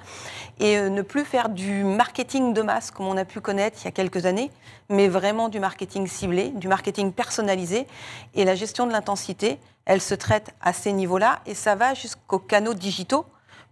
et 0.59 0.77
euh, 0.77 0.91
ne 0.91 1.03
plus 1.03 1.25
faire 1.25 1.49
du 1.49 1.85
marketing 1.85 2.53
de 2.53 2.61
masse 2.61 2.91
comme 2.91 3.07
on 3.07 3.17
a 3.17 3.25
pu 3.25 3.41
connaître 3.41 3.79
il 3.81 3.85
y 3.87 3.89
a 3.89 3.93
quelques 3.93 4.27
années, 4.27 4.51
mais 4.91 5.09
vraiment 5.09 5.49
du 5.49 5.61
marketing 5.61 6.07
ciblé, 6.07 6.51
du 6.51 6.69
marketing 6.69 7.13
personnalisé. 7.13 7.87
Et 8.35 8.45
la 8.45 8.55
gestion 8.55 8.87
de 8.87 8.93
l'intensité, 8.93 9.59
elle 9.87 10.01
se 10.01 10.15
traite 10.15 10.51
à 10.61 10.73
ces 10.73 10.93
niveaux-là, 10.93 11.39
et 11.47 11.55
ça 11.55 11.75
va 11.75 11.95
jusqu'aux 11.95 12.41
canaux 12.41 12.75
digitaux 12.75 13.25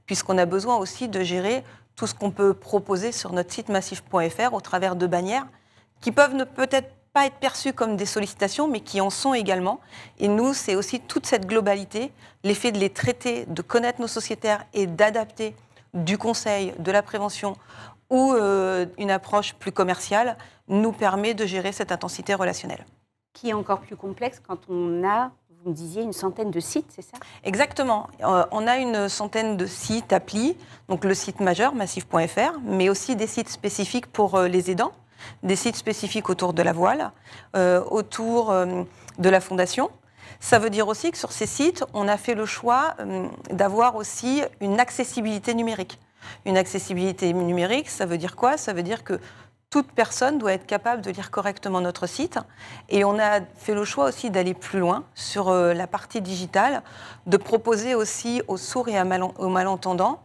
puisqu'on 0.07 0.39
a 0.39 0.47
besoin 0.47 0.77
aussi 0.77 1.09
de 1.09 1.23
gérer 1.23 1.65
tout 1.97 2.07
ce 2.07 2.15
qu'on 2.15 2.31
peut 2.31 2.55
proposer 2.55 3.13
sur 3.13 3.33
notre 3.33 3.53
site 3.53 3.69
massif.fr 3.69 4.55
au 4.55 4.61
travers 4.61 4.97
de 4.97 5.07
bannières 5.07 5.47
qui 6.01 6.13
peuvent 6.13 6.35
ne 6.35 6.45
peut-être 6.45 6.93
pas 7.17 7.25
être 7.25 7.37
perçues 7.37 7.73
comme 7.73 7.97
des 7.97 8.05
sollicitations, 8.05 8.69
mais 8.69 8.81
qui 8.81 9.01
en 9.01 9.09
sont 9.09 9.33
également. 9.33 9.81
Et 10.19 10.29
nous, 10.29 10.53
c'est 10.53 10.75
aussi 10.75 11.01
toute 11.01 11.25
cette 11.25 11.47
globalité, 11.47 12.13
l'effet 12.45 12.73
de 12.73 12.79
les 12.79 12.91
traiter, 12.91 13.47
de 13.47 13.63
connaître 13.63 14.03
nos 14.03 14.07
sociétaires 14.07 14.67
et 14.75 14.87
d'adapter 14.87 15.57
du 15.95 16.19
conseil, 16.19 16.75
de 16.79 16.93
la 16.93 17.03
prévention 17.03 17.57
ou 18.11 18.35
euh, 18.35 18.85
une 18.99 19.11
approche 19.11 19.55
plus 19.55 19.73
commerciale, 19.73 20.37
nous 20.69 20.93
permet 20.93 21.33
de 21.33 21.47
gérer 21.47 21.73
cette 21.73 21.91
intensité 21.91 22.35
relationnelle. 22.35 22.85
Qui 23.33 23.49
est 23.49 23.55
encore 23.55 23.81
plus 23.81 23.97
complexe 23.97 24.39
quand 24.47 24.69
on 24.69 25.03
a 25.09 25.31
vous 25.65 25.71
me 25.71 25.75
disiez 25.75 26.03
une 26.03 26.13
centaine 26.13 26.51
de 26.51 26.61
sites, 26.61 26.93
c'est 26.95 27.03
ça? 27.03 27.17
Exactement. 27.45 28.09
Euh, 28.23 28.45
on 28.51 28.67
a 28.67 28.77
une 28.77 29.09
centaine 29.09 29.57
de 29.57 29.65
sites, 29.65 30.13
applis, 30.13 30.55
donc 30.91 31.03
le 31.03 31.15
site 31.15 31.41
majeur, 31.41 31.75
massif.fr, 31.75 32.61
mais 32.63 32.91
aussi 32.91 33.17
des 33.17 33.27
sites 33.27 33.49
spécifiques 33.49 34.07
pour 34.07 34.35
euh, 34.35 34.49
les 34.49 34.71
aidants, 34.71 34.93
des 35.43 35.57
sites 35.57 35.77
spécifiques 35.77 36.29
autour 36.29 36.53
de 36.53 36.63
la 36.63 36.73
voile, 36.73 37.13
euh, 37.57 37.83
autour 37.91 38.53
de 38.53 39.29
la 39.29 39.41
fondation. 39.41 39.91
Ça 40.41 40.59
veut 40.59 40.71
dire 40.71 40.89
aussi 40.89 41.11
que 41.11 41.19
sur 41.19 41.33
ces 41.33 41.47
sites, 41.47 41.85
on 41.95 42.09
a 42.09 42.17
fait 42.17 42.35
le 42.35 42.47
choix 42.47 42.95
d'avoir 43.51 43.97
aussi 43.97 44.43
une 44.61 44.81
accessibilité 44.81 45.55
numérique. 45.55 45.99
Une 46.45 46.59
accessibilité 46.59 47.33
numérique, 47.33 47.89
ça 47.89 48.05
veut 48.05 48.19
dire 48.19 48.37
quoi? 48.37 48.57
Ça 48.57 48.73
veut 48.73 48.83
dire 48.83 49.05
que 49.05 49.21
toute 49.77 49.93
personne 49.93 50.39
doit 50.39 50.55
être 50.55 50.65
capable 50.65 51.03
de 51.03 51.11
lire 51.11 51.31
correctement 51.31 51.83
notre 51.83 52.07
site. 52.07 52.39
Et 52.89 53.05
on 53.05 53.19
a 53.19 53.41
fait 53.59 53.75
le 53.75 53.85
choix 53.85 54.07
aussi 54.07 54.31
d'aller 54.31 54.55
plus 54.55 54.79
loin 54.79 55.05
sur 55.15 55.51
euh, 55.51 55.75
la 55.75 55.87
partie 55.87 56.23
digitale, 56.23 56.83
de 57.27 57.37
proposer 57.37 57.95
aussi 57.95 58.41
aux 58.49 58.57
sourds 58.57 58.89
et 58.89 58.99
aux 58.99 59.49
malentendants 59.51 60.23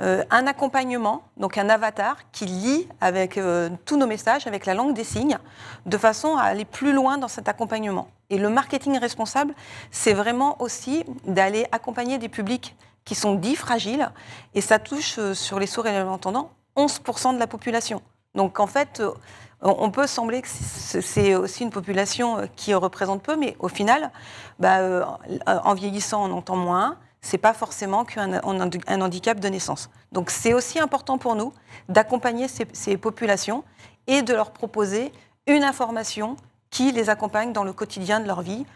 euh, 0.00 0.22
un 0.30 0.46
accompagnement, 0.46 1.24
donc 1.36 1.58
un 1.58 1.68
avatar 1.68 2.18
qui 2.30 2.46
lit 2.46 2.86
avec 3.00 3.38
euh, 3.38 3.70
tous 3.86 3.96
nos 3.96 4.06
messages, 4.06 4.46
avec 4.46 4.66
la 4.66 4.74
langue 4.74 4.94
des 4.94 5.02
signes, 5.02 5.38
de 5.84 5.98
façon 5.98 6.36
à 6.36 6.42
aller 6.42 6.64
plus 6.64 6.92
loin 6.92 7.18
dans 7.18 7.26
cet 7.26 7.48
accompagnement. 7.48 8.06
Et 8.30 8.38
le 8.38 8.50
marketing 8.50 9.00
responsable, 9.00 9.52
c'est 9.90 10.14
vraiment 10.14 10.62
aussi 10.62 11.02
d'aller 11.26 11.66
accompagner 11.72 12.18
des 12.18 12.28
publics 12.28 12.76
qui 13.04 13.16
sont 13.16 13.34
dits 13.34 13.56
fragiles, 13.56 14.12
et 14.54 14.60
ça 14.60 14.78
touche 14.78 15.18
sur 15.32 15.58
les 15.58 15.66
sourds 15.66 15.88
et 15.88 15.90
les 15.90 15.98
malentendants 15.98 16.52
11% 16.76 17.34
de 17.34 17.38
la 17.40 17.48
population. 17.48 18.00
Donc 18.34 18.60
en 18.60 18.66
fait, 18.66 19.00
euh, 19.00 19.12
on 19.60 19.90
peut 19.90 20.06
sembler 20.06 20.42
que 20.42 20.48
c'est 20.48 21.34
aussi 21.34 21.62
une 21.62 21.70
population 21.70 22.38
euh, 22.38 22.46
qui 22.56 22.74
représente 22.74 23.22
peu, 23.22 23.36
mais 23.36 23.56
au 23.58 23.68
final, 23.68 24.10
bah, 24.58 24.78
euh, 24.78 25.04
en 25.46 25.74
vieillissant, 25.74 26.28
on 26.30 26.32
entend 26.36 26.56
moins. 26.56 26.96
C'est 27.20 27.38
pas 27.38 27.52
forcément 27.52 28.04
qu'un 28.04 28.40
un 28.42 29.00
handicap 29.00 29.38
de 29.38 29.48
naissance. 29.48 29.90
Donc 30.10 30.30
c'est 30.30 30.54
aussi 30.54 30.80
important 30.80 31.18
pour 31.18 31.36
nous 31.36 31.52
d'accompagner 31.88 32.48
ces, 32.48 32.66
ces 32.72 32.96
populations 32.96 33.62
et 34.08 34.22
de 34.22 34.34
leur 34.34 34.50
proposer 34.50 35.12
une 35.46 35.62
information 35.62 36.36
qui 36.70 36.90
les 36.90 37.10
accompagne 37.10 37.52
dans 37.52 37.62
le 37.62 37.72
quotidien 37.72 38.18
de 38.18 38.26
leur 38.26 38.42
vie 38.42 38.66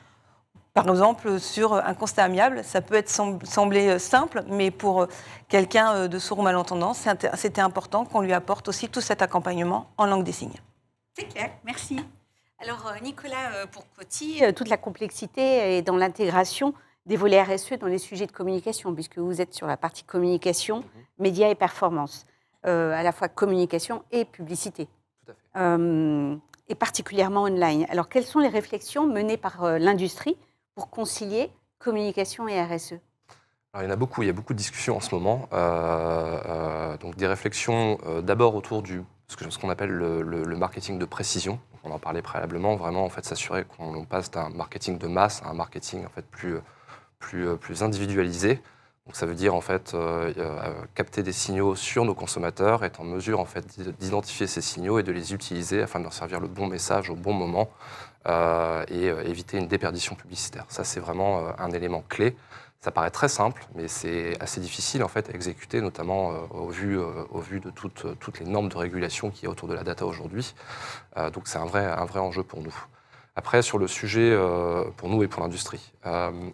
par 0.76 0.90
exemple, 0.90 1.40
sur 1.40 1.72
un 1.72 1.94
constat 1.94 2.24
amiable, 2.24 2.62
ça 2.62 2.82
peut 2.82 2.96
être 2.96 3.08
sembler 3.08 3.88
euh, 3.88 3.98
simple, 3.98 4.44
mais 4.46 4.70
pour 4.70 5.04
euh, 5.04 5.06
quelqu'un 5.48 5.94
euh, 5.94 6.06
de 6.06 6.18
sourd 6.18 6.40
ou 6.40 6.42
malentendant, 6.42 6.92
c'était 6.92 7.62
important 7.62 8.04
qu'on 8.04 8.20
lui 8.20 8.34
apporte 8.34 8.68
aussi 8.68 8.90
tout 8.90 9.00
cet 9.00 9.22
accompagnement 9.22 9.88
en 9.96 10.04
langue 10.04 10.22
des 10.22 10.32
signes. 10.32 10.60
C'est 11.14 11.28
clair, 11.28 11.50
merci. 11.64 11.98
Alors, 12.58 12.92
Nicolas, 13.02 13.66
pour 13.72 13.86
Coty, 13.96 14.42
toute 14.54 14.68
la 14.68 14.76
complexité 14.76 15.78
est 15.78 15.82
dans 15.82 15.96
l'intégration 15.96 16.74
des 17.06 17.16
volets 17.16 17.42
RSE 17.42 17.78
dans 17.80 17.86
les 17.86 17.96
sujets 17.96 18.26
de 18.26 18.32
communication, 18.32 18.94
puisque 18.94 19.16
vous 19.16 19.40
êtes 19.40 19.54
sur 19.54 19.66
la 19.66 19.78
partie 19.78 20.04
communication, 20.04 20.80
mhm. 20.80 20.84
médias 21.20 21.48
et 21.48 21.54
performance, 21.54 22.26
à 22.64 23.02
la 23.02 23.12
fois 23.12 23.28
communication 23.28 24.02
et 24.10 24.26
publicité. 24.26 24.88
Tout 25.24 25.32
à 25.54 25.78
fait. 25.78 26.38
et 26.68 26.74
particulièrement 26.74 27.44
online. 27.44 27.86
Alors, 27.88 28.10
quelles 28.10 28.26
sont 28.26 28.40
les 28.40 28.48
réflexions 28.48 29.06
menées 29.06 29.38
par 29.38 29.78
l'industrie 29.78 30.36
pour 30.76 30.90
concilier 30.90 31.50
communication 31.78 32.46
et 32.46 32.62
RSE 32.62 32.94
il 33.78 33.84
y 33.84 33.86
en 33.86 33.90
a 33.90 33.96
beaucoup, 33.96 34.22
il 34.22 34.26
y 34.26 34.30
a 34.30 34.32
beaucoup 34.32 34.54
de 34.54 34.58
discussions 34.58 34.96
en 34.96 35.00
ce 35.00 35.14
moment. 35.14 35.48
Euh, 35.52 36.40
euh, 36.46 36.96
donc 36.96 37.16
des 37.16 37.26
réflexions 37.26 37.98
euh, 38.06 38.22
d'abord 38.22 38.54
autour 38.54 38.82
du 38.82 39.02
ce 39.28 39.58
qu'on 39.58 39.70
appelle 39.70 39.90
le, 39.90 40.56
marketing 40.56 40.98
de 40.98 41.04
précision. 41.04 41.58
on 41.82 41.90
en 41.90 41.98
parlait 41.98 42.22
préalablement, 42.22 42.76
vraiment 42.76 43.04
en 43.04 43.08
fait 43.08 43.24
s'assurer 43.24 43.64
qu'on 43.64 44.04
passe 44.04 44.30
d'un 44.30 44.50
marketing 44.50 44.98
de 44.98 45.08
masse 45.08 45.42
à 45.42 45.48
un 45.48 45.52
marketing 45.52 46.06
en 46.06 46.08
fait 46.08 46.24
plus, 46.24 46.58
plus, 47.18 47.56
plus 47.56 47.82
individualisé. 47.82 48.62
Donc 49.06 49.14
ça 49.14 49.24
veut 49.24 49.34
dire 49.34 49.54
en 49.54 49.60
fait 49.60 49.96
capter 50.96 51.22
des 51.22 51.32
signaux 51.32 51.76
sur 51.76 52.04
nos 52.04 52.14
consommateurs, 52.14 52.84
être 52.84 53.00
en 53.00 53.04
mesure 53.04 53.38
en 53.38 53.44
fait 53.44 53.78
d'identifier 54.00 54.48
ces 54.48 54.60
signaux 54.60 54.98
et 54.98 55.04
de 55.04 55.12
les 55.12 55.32
utiliser 55.32 55.80
afin 55.80 56.00
de 56.00 56.04
leur 56.04 56.12
servir 56.12 56.40
le 56.40 56.48
bon 56.48 56.66
message 56.66 57.08
au 57.08 57.14
bon 57.14 57.32
moment 57.32 57.70
euh, 58.28 58.84
et 58.88 59.08
euh, 59.08 59.22
éviter 59.22 59.56
une 59.56 59.68
déperdition 59.68 60.16
publicitaire. 60.16 60.64
Ça, 60.68 60.82
c'est 60.82 60.98
vraiment 60.98 61.38
euh, 61.38 61.52
un 61.58 61.70
élément 61.70 62.02
clé. 62.08 62.36
Ça 62.80 62.90
paraît 62.90 63.12
très 63.12 63.28
simple, 63.28 63.64
mais 63.76 63.86
c'est 63.86 64.36
assez 64.40 64.60
difficile 64.60 65.04
en 65.04 65.08
fait 65.08 65.30
à 65.30 65.32
exécuter, 65.32 65.80
notamment 65.80 66.30
au, 66.50 66.68
vu, 66.68 66.98
au 66.98 67.40
vu 67.40 67.58
de 67.58 67.70
toutes, 67.70 68.06
toutes 68.20 68.38
les 68.38 68.46
normes 68.46 68.68
de 68.68 68.76
régulation 68.76 69.30
qui 69.30 69.44
y 69.44 69.48
a 69.48 69.50
autour 69.50 69.66
de 69.66 69.74
la 69.74 69.82
data 69.82 70.06
aujourd'hui. 70.06 70.54
donc 71.32 71.48
c'est 71.48 71.58
un 71.58 71.64
vrai, 71.64 71.84
un 71.84 72.04
vrai 72.04 72.20
enjeu 72.20 72.44
pour 72.44 72.60
nous. 72.60 72.74
Après, 73.36 73.60
sur 73.62 73.78
le 73.78 73.86
sujet, 73.86 74.34
pour 74.96 75.10
nous 75.10 75.22
et 75.22 75.28
pour 75.28 75.42
l'industrie. 75.42 75.92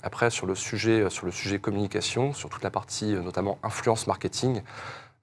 après, 0.02 0.30
sur 0.30 0.46
le, 0.46 0.54
sujet, 0.56 1.08
sur 1.10 1.26
le 1.26 1.32
sujet 1.32 1.60
communication, 1.60 2.32
sur 2.32 2.48
toute 2.50 2.64
la 2.64 2.70
partie 2.70 3.12
notamment 3.12 3.58
influence 3.62 4.06
marketing, 4.06 4.62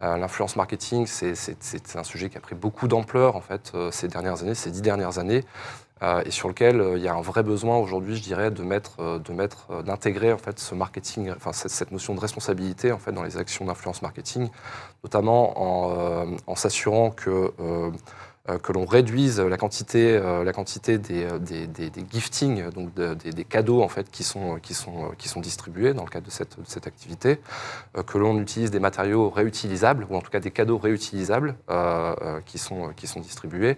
L'influence 0.02 0.56
marketing, 0.56 1.06
c'est 1.08 1.96
un 1.96 2.04
sujet 2.04 2.30
qui 2.30 2.38
a 2.38 2.40
pris 2.40 2.56
beaucoup 2.56 2.88
d'ampleur 2.88 3.36
en 3.36 3.42
fait 3.42 3.74
ces 3.92 4.08
dernières 4.08 4.42
années, 4.42 4.56
ces 4.56 4.72
dix 4.72 4.82
dernières 4.82 5.20
années. 5.20 5.44
Euh, 6.02 6.22
et 6.26 6.32
sur 6.32 6.48
lequel 6.48 6.80
euh, 6.80 6.98
il 6.98 7.04
y 7.04 7.10
a 7.10 7.14
un 7.14 7.22
vrai 7.22 7.44
besoin 7.44 7.78
aujourd'hui, 7.78 8.16
je 8.16 8.22
dirais, 8.22 8.52
de 8.52 8.64
mettre, 8.64 9.02
euh, 9.02 9.20
mettre, 9.34 9.84
d'intégrer 9.84 10.32
en 10.32 10.38
fait 10.38 10.58
ce 10.58 10.74
marketing, 10.74 11.32
enfin 11.36 11.52
cette, 11.52 11.92
notion 11.92 12.16
de 12.16 12.22
responsabilité 12.22 12.94
en 12.94 13.00
fait 13.00 13.12
dans 13.12 13.24
les 13.24 13.36
actions 13.36 13.66
d'influence 13.66 14.02
marketing, 14.02 14.50
notamment 15.04 15.62
en, 15.62 16.38
en 16.48 16.56
s'assurant 16.56 17.12
que 17.12 17.52
euh, 17.60 17.92
que 18.58 18.72
l'on 18.72 18.86
réduise 18.86 19.40
la 19.40 19.58
quantité, 19.58 20.18
euh, 20.18 20.44
euh, 20.46 21.40
des, 21.40 21.92
giftings, 22.12 22.70
donc 22.72 22.94
des, 22.94 23.44
cadeaux 23.44 23.84
en 23.84 23.88
fait, 23.88 24.10
qui, 24.10 24.24
sont, 24.24 24.60
distribués 25.38 25.94
dans 25.94 26.04
le 26.04 26.10
cadre 26.10 26.26
de 26.26 26.32
cette, 26.32 26.88
activité, 26.88 27.40
que 28.08 28.18
l'on 28.18 28.40
utilise 28.40 28.72
des 28.72 28.80
matériaux 28.80 29.30
réutilisables, 29.30 30.08
ou 30.10 30.16
en 30.16 30.22
tout 30.22 30.32
cas 30.32 30.40
des 30.40 30.52
cadeaux 30.52 30.78
réutilisables 30.78 31.56
qui, 32.46 32.58
sont, 32.58 32.94
distribués, 33.18 33.78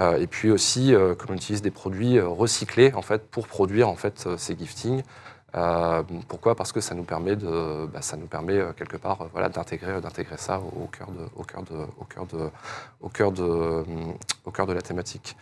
et 0.00 0.26
puis 0.26 0.50
aussi 0.50 0.92
que 0.92 1.26
l'on 1.28 1.34
utilise 1.34 1.62
des 1.62 1.70
produits 1.70 2.20
recyclés 2.20 2.92
pour 3.30 3.46
produire 3.46 3.92
ces 4.36 4.56
giftings. 4.56 5.02
Euh, 5.56 6.02
pourquoi? 6.28 6.54
Parce 6.54 6.72
que 6.72 6.80
ça 6.80 6.94
nous 6.94 7.04
permet, 7.04 7.36
de, 7.36 7.86
bah, 7.86 8.02
ça 8.02 8.16
nous 8.16 8.26
permet 8.26 8.58
euh, 8.58 8.72
quelque 8.72 8.96
part 8.96 9.22
euh, 9.22 9.28
voilà, 9.32 9.48
d'intégrer, 9.48 10.00
d'intégrer 10.00 10.36
ça 10.36 10.60
au 10.60 10.86
cœur 10.86 11.10
de, 11.10 11.26
au 11.34 11.44
cœur 11.44 11.62
de, 11.62 11.86
au 11.98 12.04
cœur 12.04 12.26
de, 12.26 12.50
au 13.00 13.08
cœur 13.08 13.32
de, 13.32 13.84
au 14.44 14.50
cœur 14.50 14.66
de 14.66 14.72
la 14.72 14.82
thématique. 14.82 15.36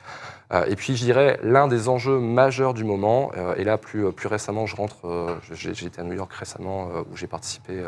et 0.68 0.76
puis, 0.76 0.96
je 0.96 1.04
dirais, 1.04 1.38
l'un 1.42 1.66
des 1.66 1.88
enjeux 1.88 2.18
majeurs 2.18 2.74
du 2.74 2.84
moment, 2.84 3.32
et 3.56 3.64
là, 3.64 3.76
plus, 3.76 4.06
récemment, 4.24 4.66
je 4.66 4.76
rentre, 4.76 5.40
j'ai, 5.50 5.70
été 5.70 6.00
à 6.00 6.04
New 6.04 6.12
York 6.12 6.32
récemment, 6.32 6.88
où 7.10 7.16
j'ai 7.16 7.26
participé 7.26 7.84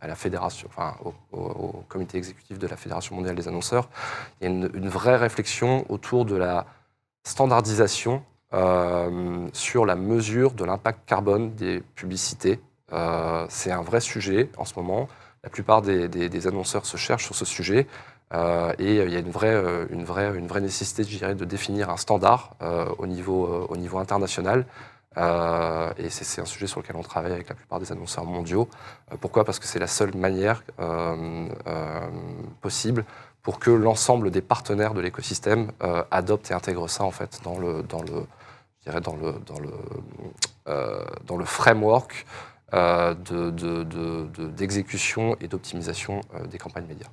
à 0.00 0.06
la 0.06 0.14
fédération, 0.14 0.68
enfin, 0.70 0.94
au, 1.32 1.82
comité 1.88 2.18
exécutif 2.18 2.58
de 2.58 2.66
la 2.66 2.76
Fédération 2.76 3.16
mondiale 3.16 3.34
des 3.34 3.48
annonceurs. 3.48 3.88
Il 4.40 4.44
y 4.44 4.46
a 4.46 4.50
une 4.50 4.88
vraie 4.88 5.16
réflexion 5.16 5.84
autour 5.88 6.24
de 6.24 6.36
la 6.36 6.66
standardisation 7.24 8.22
euh, 8.52 9.48
sur 9.52 9.86
la 9.86 9.94
mesure 9.94 10.50
de 10.52 10.64
l'impact 10.64 11.00
carbone 11.06 11.54
des 11.54 11.80
publicités. 11.94 12.58
Euh, 12.92 13.46
c'est 13.48 13.70
un 13.70 13.82
vrai 13.82 14.00
sujet 14.00 14.50
en 14.56 14.64
ce 14.64 14.74
moment. 14.74 15.08
La 15.44 15.50
plupart 15.50 15.82
des, 15.82 16.46
annonceurs 16.48 16.84
se 16.84 16.96
cherchent 16.96 17.26
sur 17.26 17.36
ce 17.36 17.44
sujet. 17.44 17.86
Euh, 18.34 18.72
et 18.78 18.96
il 18.96 19.10
y 19.10 19.16
a 19.16 19.20
une 19.20 19.30
vraie, 19.30 19.56
une 19.90 20.04
vraie, 20.04 20.36
une 20.36 20.48
vraie 20.48 20.60
nécessité, 20.60 21.04
je 21.04 21.16
dirais, 21.16 21.34
de 21.36 21.44
définir 21.44 21.90
un 21.90 21.96
standard 21.96 22.56
au, 22.98 23.06
niveau, 23.06 23.66
au 23.68 23.76
niveau 23.76 23.98
international. 23.98 24.66
et 25.16 26.10
c'est 26.10 26.40
un 26.40 26.44
sujet 26.44 26.66
sur 26.66 26.80
lequel 26.80 26.96
on 26.96 27.02
travaille 27.02 27.32
avec 27.32 27.48
la 27.48 27.54
plupart 27.54 27.78
des 27.78 27.92
annonceurs 27.92 28.24
mondiaux. 28.24 28.68
pourquoi? 29.20 29.44
Parce 29.44 29.60
que 29.60 29.66
c'est 29.66 29.78
la 29.78 29.86
seule 29.86 30.14
manière 30.16 30.62
possible 32.60 33.04
pour 33.42 33.58
que 33.58 33.70
l'ensemble 33.70 34.30
des 34.30 34.42
partenaires 34.42 34.92
de 34.92 35.00
l'écosystème 35.00 35.70
adoptent 36.10 36.50
et 36.50 36.54
intègrent 36.54 36.90
ça 36.90 37.04
en 37.04 37.10
fait 37.12 37.40
dans 37.42 37.58
le, 37.58 37.82
dans 37.82 38.02
le, 38.02 38.26
dirais, 38.82 39.00
dans 39.00 39.16
le, 39.16 39.32
dans 39.46 39.58
le, 39.58 39.72
euh, 40.68 41.04
dans 41.24 41.36
le 41.36 41.44
framework 41.44 42.26
euh, 42.72 43.14
d'exécution 43.14 45.32
de, 45.32 45.44
et 45.44 45.48
d'optimisation 45.48 46.20
euh, 46.34 46.46
des 46.46 46.58
campagnes 46.58 46.86
médias. 46.86 47.08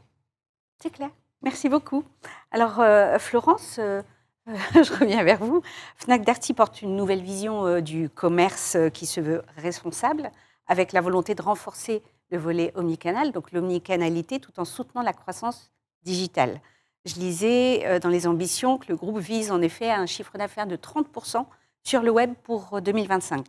C'est 0.81 0.91
clair. 0.91 1.09
Merci 1.41 1.69
beaucoup. 1.69 2.03
Alors, 2.51 2.83
Florence, 3.19 3.75
je 4.47 4.99
reviens 4.99 5.23
vers 5.23 5.43
vous. 5.43 5.61
Fnac 5.97 6.23
Darty 6.23 6.53
porte 6.53 6.81
une 6.81 6.95
nouvelle 6.95 7.21
vision 7.21 7.79
du 7.79 8.09
commerce 8.09 8.75
qui 8.91 9.05
se 9.05 9.21
veut 9.21 9.43
responsable, 9.57 10.31
avec 10.65 10.93
la 10.93 11.01
volonté 11.01 11.35
de 11.35 11.41
renforcer 11.43 12.01
le 12.31 12.39
volet 12.39 12.71
omnicanal, 12.75 13.31
donc 13.31 13.51
l'omnicanalité, 13.51 14.39
tout 14.39 14.59
en 14.59 14.65
soutenant 14.65 15.03
la 15.03 15.13
croissance 15.13 15.71
digitale. 16.03 16.59
Je 17.07 17.15
lisais 17.15 17.85
euh, 17.85 17.99
dans 17.99 18.09
les 18.09 18.27
ambitions 18.27 18.77
que 18.77 18.87
le 18.89 18.95
groupe 18.95 19.19
vise 19.19 19.51
en 19.51 19.61
effet 19.61 19.89
à 19.89 19.99
un 19.99 20.05
chiffre 20.05 20.37
d'affaires 20.37 20.67
de 20.67 20.75
30% 20.75 21.45
sur 21.87 22.01
le 22.01 22.11
web 22.11 22.33
pour 22.43 22.81
2025. 22.81 23.45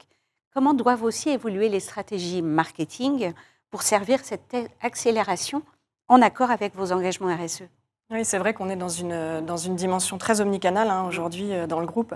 Comment 0.54 0.72
doivent 0.72 1.02
aussi 1.02 1.30
évoluer 1.30 1.68
les 1.68 1.80
stratégies 1.80 2.40
marketing 2.40 3.32
pour 3.70 3.82
servir 3.82 4.20
cette 4.22 4.56
accélération 4.80 5.62
en 6.06 6.22
accord 6.22 6.52
avec 6.52 6.76
vos 6.76 6.92
engagements 6.92 7.34
RSE 7.34 7.64
Oui, 8.12 8.24
c'est 8.24 8.38
vrai 8.38 8.54
qu'on 8.54 8.70
est 8.70 8.76
dans 8.76 8.88
une, 8.88 9.44
dans 9.44 9.56
une 9.56 9.74
dimension 9.74 10.18
très 10.18 10.40
omnicanale 10.40 10.88
hein, 10.88 11.04
aujourd'hui 11.08 11.52
euh, 11.52 11.66
dans 11.66 11.80
le 11.80 11.86
groupe. 11.86 12.14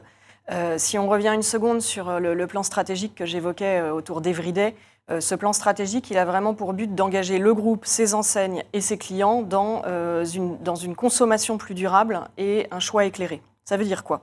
Euh, 0.51 0.77
si 0.79 0.97
on 0.97 1.09
revient 1.09 1.33
une 1.35 1.43
seconde 1.43 1.81
sur 1.81 2.21
le, 2.21 2.47
plan 2.47 2.63
stratégique 2.63 3.17
que 3.17 3.27
j'évoquais 3.27 3.91
autour 3.91 4.21
d'Everyday, 4.21 4.77
euh, 5.11 5.21
ce 5.21 5.35
plan 5.35 5.53
stratégique, 5.53 6.11
il 6.11 6.19
a 6.19 6.25
vraiment 6.25 6.55
pour 6.55 6.73
but 6.73 6.95
d'engager 6.95 7.39
le 7.39 7.53
groupe, 7.53 7.85
ses 7.85 8.15
enseignes 8.15 8.63
et 8.73 8.81
ses 8.81 8.97
clients 8.97 9.43
dans, 9.43 9.83
euh, 9.87 10.25
une, 10.25 10.57
dans 10.63 10.77
une 10.77 10.95
consommation 10.95 11.59
plus 11.59 11.75
durable 11.75 12.21
et 12.39 12.69
un 12.71 12.79
choix 12.79 13.05
éclairé. 13.05 13.43
Ça 13.65 13.77
veut 13.77 13.85
dire 13.85 14.05
quoi? 14.05 14.23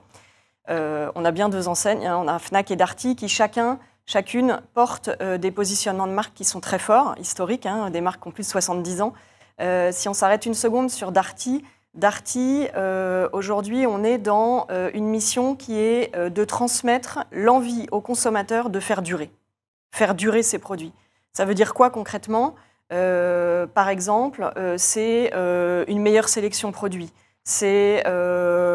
Euh, 0.68 1.10
On 1.14 1.24
a 1.24 1.30
bien 1.30 1.48
deux 1.48 1.68
enseignes, 1.68 2.06
hein. 2.06 2.18
on 2.22 2.28
a 2.28 2.38
Fnac 2.38 2.70
et 2.70 2.76
Darty 2.76 3.16
qui 3.16 3.28
chacun, 3.28 3.78
chacune 4.06 4.60
portent 4.74 5.10
des 5.22 5.50
positionnements 5.50 6.06
de 6.06 6.12
marque 6.12 6.34
qui 6.34 6.44
sont 6.44 6.60
très 6.60 6.78
forts, 6.78 7.14
historiques, 7.18 7.66
hein, 7.66 7.90
des 7.90 8.00
marques 8.00 8.22
qui 8.22 8.28
ont 8.28 8.32
plus 8.32 8.44
de 8.44 8.50
70 8.50 9.02
ans. 9.02 9.12
si 9.90 10.08
on 10.08 10.14
s'arrête 10.14 10.46
une 10.46 10.54
seconde 10.54 10.90
sur 10.90 11.12
Darty, 11.12 11.64
Darty, 11.94 12.68
aujourd'hui, 13.32 13.86
on 13.86 14.04
est 14.04 14.18
dans 14.18 14.66
une 14.94 15.06
mission 15.06 15.56
qui 15.56 15.78
est 15.78 16.16
de 16.16 16.44
transmettre 16.44 17.24
l'envie 17.32 17.86
aux 17.90 18.00
consommateurs 18.00 18.70
de 18.70 18.80
faire 18.80 19.02
durer 19.02 19.30
faire 19.92 20.14
durer 20.14 20.42
ces 20.42 20.58
produits. 20.58 20.92
Ça 21.32 21.44
veut 21.44 21.54
dire 21.54 21.74
quoi 21.74 21.90
concrètement? 21.90 22.54
Euh, 22.92 23.66
Par 23.66 23.88
exemple, 23.88 24.52
euh, 24.56 24.74
c'est 24.78 25.30
euh, 25.34 25.84
une 25.88 26.00
meilleure 26.00 26.28
sélection 26.28 26.72
produit, 26.72 27.12
c'est 27.44 28.02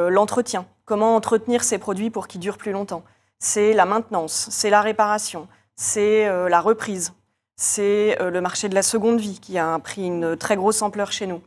l'entretien, 0.10 0.66
comment 0.86 1.16
entretenir 1.16 1.64
ces 1.64 1.78
produits 1.78 2.10
pour 2.10 2.28
qu'ils 2.28 2.42
durent 2.42 2.58
plus 2.58 2.72
longtemps, 2.72 3.04
c'est 3.40 3.74
la 3.74 3.86
maintenance, 3.86 4.48
c'est 4.52 4.70
la 4.70 4.82
réparation, 4.82 5.48
c'est 5.76 6.28
la 6.50 6.62
reprise, 6.62 7.14
c'est 7.56 8.18
le 8.20 8.42
marché 8.42 8.70
de 8.70 8.76
la 8.76 8.82
seconde 8.82 9.20
vie 9.20 9.40
qui 9.40 9.58
a 9.58 9.78
pris 9.80 10.06
une 10.06 10.36
très 10.36 10.56
grosse 10.56 10.82
ampleur 10.82 11.12
chez 11.12 11.28
nous. 11.28 11.42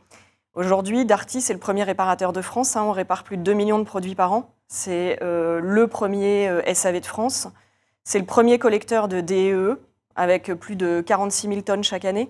Aujourd'hui, 0.53 1.05
Darty, 1.05 1.41
c'est 1.41 1.53
le 1.53 1.59
premier 1.59 1.83
réparateur 1.83 2.33
de 2.33 2.41
France. 2.41 2.75
Hein. 2.75 2.83
on 2.83 2.91
répare 2.91 3.23
plus 3.23 3.37
de 3.37 3.43
2 3.43 3.53
millions 3.53 3.79
de 3.79 3.83
produits 3.83 4.15
par 4.15 4.33
an. 4.33 4.53
C'est 4.67 5.17
le 5.21 5.85
premier 5.87 6.49
SAV 6.73 6.99
de 6.99 7.05
France. 7.05 7.47
C'est 8.03 8.19
le 8.19 8.25
premier 8.25 8.59
collecteur 8.59 9.07
de 9.07 9.21
DEE 9.21 9.77
avec 10.15 10.51
plus 10.53 10.75
de 10.75 11.01
46 11.05 11.47
000 11.47 11.61
tonnes 11.61 11.83
chaque 11.83 12.05
année. 12.05 12.29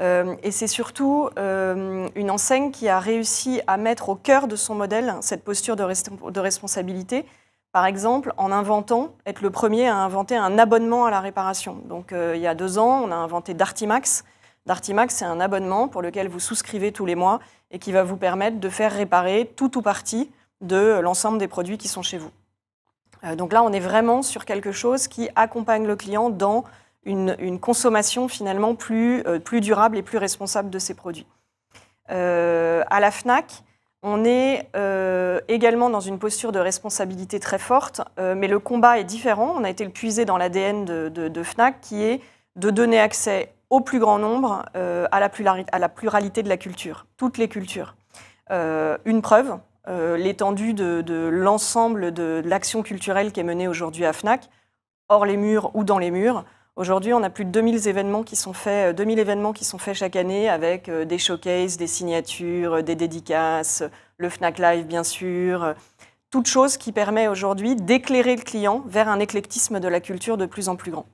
Euh, 0.00 0.34
et 0.42 0.50
c'est 0.50 0.66
surtout 0.66 1.28
euh, 1.38 2.08
une 2.16 2.30
enseigne 2.30 2.72
qui 2.72 2.88
a 2.88 2.98
réussi 2.98 3.60
à 3.66 3.76
mettre 3.76 4.08
au 4.08 4.16
cœur 4.16 4.48
de 4.48 4.56
son 4.56 4.74
modèle 4.74 5.14
cette 5.20 5.44
posture 5.44 5.76
de, 5.76 6.40
responsabilité, 6.40 7.24
par 7.70 7.86
exemple 7.86 8.32
en 8.36 8.50
inventant, 8.50 9.14
être 9.24 9.40
le 9.40 9.50
premier 9.50 9.86
à 9.88 9.96
inventer 9.96 10.36
un 10.36 10.58
abonnement 10.58 11.06
à 11.06 11.10
la 11.10 11.20
réparation. 11.20 11.80
Donc 11.88 12.12
euh, 12.12 12.32
il 12.34 12.42
y 12.42 12.46
a 12.48 12.54
deux 12.54 12.78
ans, 12.78 13.02
on 13.04 13.12
a 13.12 13.16
inventé 13.16 13.54
Dartimax. 13.54 14.24
Dartimax, 14.66 15.14
c'est 15.14 15.24
un 15.24 15.40
abonnement 15.40 15.86
pour 15.86 16.02
lequel 16.02 16.28
vous 16.28 16.40
souscrivez 16.40 16.90
tous 16.90 17.06
les 17.06 17.14
mois 17.14 17.38
et 17.70 17.78
qui 17.78 17.92
va 17.92 18.02
vous 18.02 18.16
permettre 18.16 18.58
de 18.58 18.68
faire 18.68 18.92
réparer 18.92 19.52
tout 19.56 19.78
ou 19.78 19.82
partie 19.82 20.30
de 20.60 20.98
l'ensemble 21.00 21.38
des 21.38 21.48
produits 21.48 21.78
qui 21.78 21.88
sont 21.88 22.02
chez 22.02 22.18
vous. 22.18 22.30
Donc 23.36 23.52
là, 23.52 23.62
on 23.62 23.72
est 23.72 23.80
vraiment 23.80 24.22
sur 24.22 24.44
quelque 24.44 24.72
chose 24.72 25.08
qui 25.08 25.28
accompagne 25.34 25.86
le 25.86 25.96
client 25.96 26.30
dans 26.30 26.64
une, 27.04 27.58
consommation 27.60 28.28
finalement 28.28 28.74
plus, 28.74 29.22
euh, 29.26 29.38
plus, 29.38 29.60
durable 29.60 29.96
et 29.96 30.02
plus 30.02 30.18
responsable 30.18 30.70
de 30.70 30.78
ses 30.78 30.94
produits. 30.94 31.26
Euh, 32.10 32.82
à 32.88 33.00
la 33.00 33.10
FNAC, 33.10 33.62
on 34.02 34.24
est 34.24 34.68
également 35.48 35.88
dans 35.88 36.00
une 36.00 36.18
posture 36.18 36.52
de 36.52 36.58
responsabilité 36.58 37.40
très 37.40 37.58
forte, 37.58 38.02
mais 38.18 38.48
le 38.48 38.58
combat 38.58 38.98
est 38.98 39.04
différent. 39.04 39.54
On 39.56 39.64
a 39.64 39.70
été 39.70 39.82
le 39.82 39.90
puisé 39.90 40.26
dans 40.26 40.36
l'ADN 40.36 40.84
de, 40.84 41.42
FNAC, 41.42 41.80
qui 41.80 42.02
est 42.02 42.20
de 42.56 42.68
donner 42.68 43.00
accès 43.00 43.54
au 43.70 43.80
plus 43.80 44.00
grand 44.00 44.18
nombre 44.18 44.62
à, 44.74 45.20
la 45.20 45.88
pluralité 45.88 46.42
de 46.42 46.50
la 46.50 46.58
culture, 46.58 47.06
toutes 47.16 47.38
les 47.38 47.48
cultures. 47.48 47.94
une 48.50 49.22
preuve, 49.22 49.56
euh, 49.86 50.16
l'étendue 50.16 50.72
de, 50.72 51.28
l'ensemble 51.30 52.14
de, 52.14 52.42
l'action 52.44 52.82
culturelle 52.82 53.32
qui 53.32 53.40
est 53.40 53.44
menée 53.44 53.68
aujourd'hui 53.68 54.06
à 54.06 54.14
FNAC, 54.14 54.48
hors 55.10 55.26
les 55.26 55.36
murs 55.36 55.70
ou 55.74 55.84
dans 55.84 55.98
les 55.98 56.10
murs. 56.10 56.44
Aujourd'hui, 56.76 57.12
on 57.12 57.22
a 57.22 57.30
plus 57.30 57.44
de 57.44 57.50
2000 57.50 57.86
événements 57.86 58.24
qui 58.24 58.34
sont 58.34 58.52
faits, 58.52 58.96
2000 58.96 59.18
euh, 59.18 59.22
événements 59.22 59.52
qui 59.52 59.64
sont 59.64 59.78
faits 59.78 59.94
chaque 59.94 60.16
année 60.16 60.48
avec 60.48 60.88
euh, 60.88 61.04
des 61.04 61.18
showcases, 61.18 61.76
des 61.76 61.86
signatures, 61.86 62.82
des 62.82 62.96
dédicaces, 62.96 63.84
le 64.18 64.28
FNAC 64.28 64.58
Live 64.58 64.86
bien 64.86 65.04
sûr, 65.04 65.74
toute 66.30 66.46
chose 66.46 66.76
qui 66.76 66.90
permet 66.90 67.28
aujourd'hui 67.28 67.76
d'éclairer 67.76 68.34
le 68.34 68.42
client 68.42 68.82
vers 68.86 69.08
un 69.08 69.20
éclectisme 69.20 69.78
de 69.78 69.86
la 69.86 70.00
culture 70.00 70.36
de 70.36 70.46
plus 70.46 70.68
en 70.68 70.74
plus 70.74 70.90
grand. 70.90 71.06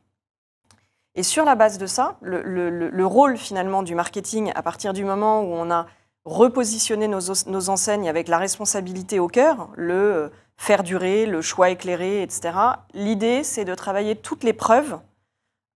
Et 1.15 1.23
sur 1.23 1.45
la 1.45 1.57
base 1.57 1.77
de 1.77 1.87
ça, 1.87 2.17
le 2.23 3.05
rôle 3.05 3.37
finalement 3.37 3.83
du 3.83 3.95
marketing, 3.95 4.53
à 4.55 4.63
partir 4.63 4.95
du 4.95 5.05
moment 5.05 5.43
où 5.43 5.53
on 5.53 5.71
a 5.71 5.87
repositionner 6.25 7.09
nos, 7.09 7.71
enseignes 7.71 8.09
avec 8.09 8.29
la 8.29 8.39
responsabilité 8.39 9.19
au 9.19 9.29
cœur, 9.29 9.71
le 9.77 9.95
euh, 9.95 10.29
faire 10.57 10.83
durer, 10.83 11.27
le 11.27 11.41
choix 11.41 11.71
éclairé, 11.71 12.23
etc. 12.23 12.53
L'idée, 12.93 13.43
c'est 13.43 13.65
de 13.65 13.75
travailler 13.75 14.17
toutes 14.17 14.45
les 14.45 14.53
preuves 14.53 14.99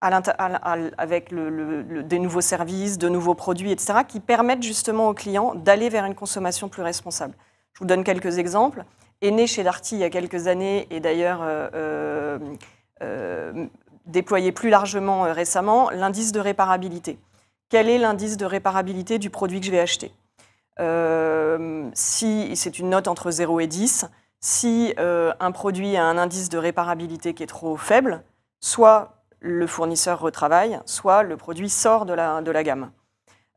avec 0.05 1.35
des 1.35 2.19
nouveaux 2.19 2.41
services, 2.41 2.99
de 2.99 3.09
nouveaux 3.09 3.35
produits, 3.35 3.73
etc., 3.73 4.01
qui 4.07 4.21
permettent 4.21 4.63
justement 4.63 5.09
aux 5.09 5.15
clients 5.15 5.55
d'aller 5.55 5.89
vers 5.89 6.05
une 6.05 6.15
consommation 6.15 6.69
plus 6.69 6.83
responsable. 6.83 7.35
Je 7.73 7.81
vous 7.81 7.87
donne 7.87 8.05
quelques 8.05 8.39
exemples. 8.39 8.85
Est 9.21 9.31
né 9.31 9.47
chez 9.47 9.63
Darty 9.63 9.97
il 9.97 10.01
y 10.01 10.05
a 10.05 10.11
quelques 10.11 10.47
années 10.49 10.87
et 10.91 11.01
d'ailleurs 11.01 11.41
euh, 11.43 12.39
euh, 13.03 13.67
déployé 14.07 14.53
plus 14.53 14.71
largement 14.71 15.23
récemment, 15.23 15.91
l'indice 15.91 16.33
de 16.33 16.41
réparabilité. 16.41 17.19
Quel 17.71 17.89
est 17.89 17.99
l'indice 17.99 18.37
de 18.37 18.45
réparabilité 18.45 19.19
du 19.19 19.31
produit 19.31 19.61
que 19.61 19.67
je 19.67 19.71
vais 19.71 19.81
acheter? 19.81 20.13
Euh, 20.81 21.89
si 21.95 22.55
c'est 22.57 22.79
une 22.79 22.91
note 22.91 23.09
entre 23.09 23.31
0 23.31 23.61
et 23.61 23.67
10, 23.67 24.07
si 24.41 24.95
euh, 24.99 25.33
un 25.41 25.53
produit 25.53 25.97
a 25.97 26.05
un 26.05 26.19
indice 26.19 26.49
de 26.49 26.59
réparabilité 26.59 27.33
qui 27.35 27.43
est 27.43 27.47
trop 27.49 27.77
faible, 27.77 28.23
soit 28.61 29.24
le 29.45 29.67
fournisseur 29.67 30.21
retravaille, 30.21 30.81
soit 30.87 31.23
le 31.23 31.37
produit 31.37 31.69
sort 31.69 32.07
de 32.07 32.15
la, 32.15 32.63
gamme. 32.63 32.91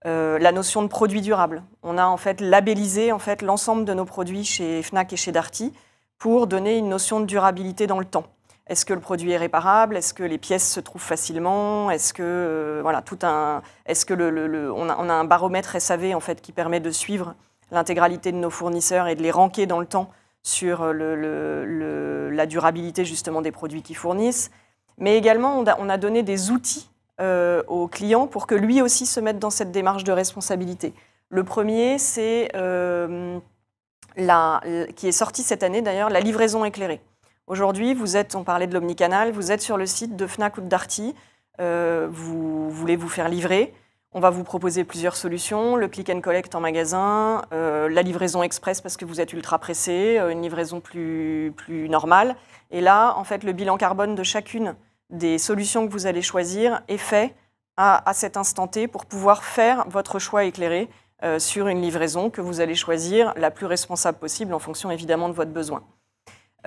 Euh, 0.05 0.37
la 0.37 0.51
notion 0.51 0.81
de 0.83 0.87
produit 0.87 1.21
durable. 1.21 1.63
On 1.81 1.97
a 1.97 2.05
en 2.05 2.17
fait 2.17 2.41
labellisé 2.41 3.13
en 3.13 3.19
fait 3.19 3.41
l'ensemble 3.41 3.85
de 3.85 3.93
nos 3.93 4.03
produits 4.03 4.43
chez 4.43 4.83
Fnac 4.83 5.13
et 5.13 5.15
chez 5.15 5.31
Darty 5.31 5.71
pour 6.17 6.45
donner 6.45 6.77
une 6.77 6.89
notion 6.89 7.21
de 7.21 7.25
durabilité 7.25 7.87
dans 7.87 7.99
le 7.99 8.05
temps. 8.05 8.25
Est-ce 8.67 8.85
que 8.85 8.93
le 8.93 8.99
produit 8.99 9.31
est 9.31 9.37
réparable? 9.37 9.95
Est-ce 9.95 10.13
que 10.13 10.23
les 10.23 10.37
pièces 10.37 10.69
se 10.69 10.81
trouvent 10.81 11.01
facilement? 11.01 11.89
Est-ce 11.89 12.13
que 12.13 12.21
euh, 12.21 12.79
voilà 12.81 13.01
tout 13.01 13.19
un 13.23 13.61
Est-ce 13.85 14.05
que 14.05 14.13
le, 14.13 14.69
on, 14.73 14.89
a, 14.89 15.13
un 15.13 15.23
baromètre 15.23 15.81
SAV 15.81 16.13
en 16.13 16.19
fait 16.19 16.41
qui 16.41 16.51
permet 16.51 16.81
de 16.81 16.91
suivre 16.91 17.33
l'intégralité 17.71 18.33
de 18.33 18.37
nos 18.37 18.49
fournisseurs 18.49 19.07
et 19.07 19.15
de 19.15 19.23
les 19.23 19.31
ranker 19.31 19.67
dans 19.67 19.79
le 19.79 19.85
temps 19.85 20.09
sur 20.43 20.91
le, 20.91 22.29
la 22.29 22.45
durabilité 22.45 23.05
justement 23.05 23.41
des 23.41 23.53
produits 23.53 23.83
qu'ils 23.83 23.95
fournissent? 23.95 24.51
Mais 24.99 25.17
également, 25.17 25.57
on 25.59 25.65
a, 25.65 25.79
on 25.79 25.89
a 25.89 25.97
donné 25.97 26.23
des 26.23 26.51
outils 26.51 26.89
euh, 27.19 27.63
aux 27.67 27.87
clients 27.87 28.27
pour 28.27 28.47
que 28.47 28.55
lui 28.55 28.81
aussi 28.81 29.05
se 29.05 29.19
mette 29.19 29.39
dans 29.39 29.49
cette 29.49 29.71
démarche 29.71 30.03
de 30.03 30.11
responsabilité. 30.11 30.93
Le 31.29 31.43
premier, 31.43 31.97
c'est 31.97 32.49
euh, 32.55 33.39
qui 34.95 35.07
est 35.07 35.11
sorti 35.11 35.43
cette 35.43 35.61
année 35.63 35.81
d'ailleurs, 35.81 36.09
la 36.09 36.19
livraison 36.19 36.65
éclairée. 36.65 37.01
Aujourd'hui, 37.47 37.93
vous 37.93 38.17
êtes, 38.17 38.35
on 38.35 38.43
parlait 38.43 38.67
de 38.67 38.73
l'omnicanal, 38.73 39.31
vous 39.31 39.51
êtes 39.51 39.61
sur 39.61 39.77
le 39.77 39.85
site 39.85 40.15
de 40.15 40.25
Fnac 40.25 40.57
ou 40.57 40.61
de 40.61 40.67
Darty, 40.67 41.15
euh, 41.59 42.07
vous 42.09 42.69
voulez 42.69 42.95
vous 42.95 43.09
faire 43.09 43.29
livrer. 43.29 43.73
On 44.13 44.19
va 44.19 44.29
vous 44.29 44.43
proposer 44.43 44.83
plusieurs 44.83 45.15
solutions, 45.15 45.75
le 45.75 45.87
click 45.87 46.09
and 46.09 46.21
collect 46.21 46.55
en 46.55 46.61
magasin, 46.61 47.43
euh, 47.53 47.89
la 47.89 48.01
livraison 48.01 48.41
express 48.41 48.81
parce 48.81 48.97
que 48.97 49.05
vous 49.05 49.21
êtes 49.21 49.33
ultra 49.33 49.59
pressé, 49.59 50.17
une 50.31 50.41
livraison 50.41 50.79
plus, 50.79 51.53
plus 51.55 51.89
normale. 51.89 52.35
Et 52.71 52.81
là, 52.81 53.15
en 53.17 53.23
fait, 53.23 53.43
le 53.43 53.51
bilan 53.51 53.77
carbone 53.77 54.15
de 54.15 54.23
chacune 54.23 54.75
des 55.09 55.37
solutions 55.37 55.87
que 55.87 55.91
vous 55.91 56.05
allez 56.07 56.21
choisir 56.21 56.81
est 56.87 56.97
fait 56.97 57.35
à, 57.77 58.09
à 58.09 58.13
cet 58.13 58.37
instant 58.37 58.67
T 58.67 58.87
pour 58.87 59.05
pouvoir 59.05 59.43
faire 59.43 59.85
votre 59.89 60.19
choix 60.19 60.45
éclairé 60.45 60.89
sur 61.39 61.67
une 61.67 61.81
livraison 61.81 62.29
que 62.29 62.41
vous 62.41 62.61
allez 62.61 62.75
choisir 62.75 63.33
la 63.37 63.49
plus 63.49 63.65
responsable 63.65 64.19
possible 64.19 64.53
en 64.53 64.59
fonction 64.59 64.91
évidemment 64.91 65.29
de 65.29 65.33
votre 65.33 65.49
besoin. 65.49 65.81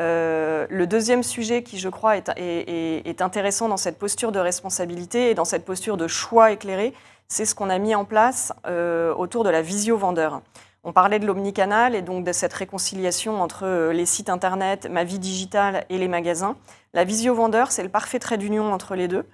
Euh, 0.01 0.67
le 0.71 0.87
deuxième 0.87 1.23
sujet 1.23 1.63
qui, 1.63 1.79
je 1.79 1.89
crois, 1.89 2.17
est, 2.17 3.21
intéressant 3.21 3.69
dans 3.69 3.77
cette 3.77 3.99
posture 3.99 4.33
de 4.33 4.39
responsabilité 4.39 5.31
et 5.31 5.35
dans 5.35 5.45
cette 5.45 5.65
posture 5.65 5.97
de 5.97 6.07
choix 6.07 6.53
éclairé, 6.53 6.95
c'est 7.29 7.45
ce 7.45 7.55
qu'on 7.55 7.71
a 7.71 7.79
mis 7.79 7.95
en 7.95 8.05
place 8.05 8.53
euh, 8.67 9.15
autour 9.15 9.45
de 9.45 9.51
la 9.51 9.63
visio-vendeur. 9.63 10.41
On 10.85 10.93
parlait 10.93 11.19
de 11.19 11.27
l'omnicanal 11.27 11.95
et 11.95 12.01
donc 12.01 12.25
de 12.25 12.33
cette 12.33 12.55
réconciliation 12.55 13.43
entre 13.43 13.67
euh, 13.67 13.93
les 13.93 14.07
sites 14.07 14.31
internet, 14.31 14.89
ma 14.91 15.05
vie 15.05 15.19
digitale 15.19 15.85
et 15.91 15.99
les 15.99 16.09
magasins. 16.09 16.57
La 16.93 17.05
visio-vendeur, 17.05 17.73
c'est 17.73 17.83
le 17.83 17.89
parfait 17.89 18.19
trait 18.19 18.39
d'union 18.39 18.73
entre 18.73 18.95
les 18.95 19.09
deux. 19.09 19.27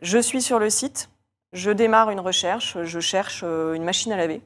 Je 0.00 0.18
suis 0.18 0.42
sur 0.42 0.58
le 0.58 0.70
site, 0.70 1.10
je 1.52 1.70
démarre 1.70 2.10
une 2.10 2.20
recherche, 2.20 2.78
je 2.82 3.00
cherche 3.00 3.42
une 3.42 3.84
machine 3.84 4.12
à 4.12 4.16
laver. 4.16 4.42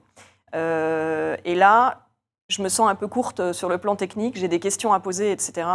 et 0.55 1.55
là, 1.55 2.05
je 2.49 2.63
me 2.63 2.69
sens 2.69 2.89
un 2.89 2.95
peu 2.95 3.09
courte 3.09 3.41
euh, 3.41 3.53
sur 3.53 3.69
le 3.69 3.79
plan 3.79 3.97
technique, 3.97 4.37
j'ai 4.37 4.49
des 4.49 4.61
questions 4.61 4.93
à 4.93 5.01
poser, 5.01 5.33
etc. 5.33 5.67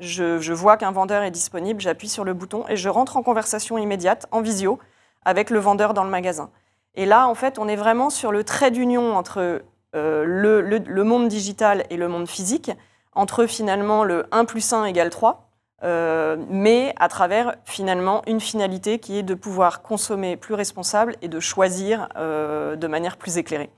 Je, 0.00 0.52
vois 0.52 0.76
qu'un 0.76 0.90
vendeur 0.90 1.22
est 1.22 1.30
disponible, 1.30 1.80
j'appuie 1.80 2.08
sur 2.08 2.24
le 2.24 2.34
bouton 2.34 2.64
et 2.68 2.76
je 2.76 2.88
rentre 2.88 3.16
en 3.16 3.22
conversation 3.22 3.78
immédiate, 3.78 4.26
en 4.32 4.40
visio, 4.40 4.78
avec 5.24 5.50
le 5.50 5.58
vendeur 5.58 5.94
dans 5.94 6.04
le 6.04 6.10
magasin. 6.10 6.50
Et 6.94 7.06
là, 7.06 7.28
en 7.28 7.34
fait, 7.34 7.58
on 7.58 7.68
est 7.68 7.76
vraiment 7.76 8.10
sur 8.10 8.32
le 8.32 8.44
trait 8.44 8.70
d'union 8.70 9.16
entre 9.16 9.62
euh, 9.94 10.24
le, 10.24 11.04
monde 11.04 11.28
digital 11.28 11.84
et 11.90 11.96
le 11.96 12.08
monde 12.08 12.28
physique, 12.28 12.70
entre 13.12 13.46
finalement 13.46 14.04
le 14.04 14.26
1 14.32 14.44
plus 14.44 14.72
1 14.72 14.84
égale 14.86 15.10
3, 15.10 15.43
euh, 15.84 16.36
mais 16.48 16.94
à 16.98 17.08
travers 17.08 17.56
finalement 17.64 18.22
une 18.26 18.40
finalité 18.40 18.98
qui 18.98 19.18
est 19.18 19.22
de 19.22 19.34
pouvoir 19.34 19.82
consommer 19.82 20.36
plus 20.36 20.54
responsable 20.54 21.16
et 21.22 21.28
de 21.28 21.40
choisir 21.40 22.08
de 22.16 22.86
manière 22.86 23.16
plus 23.16 23.38
éclairée. 23.38 23.70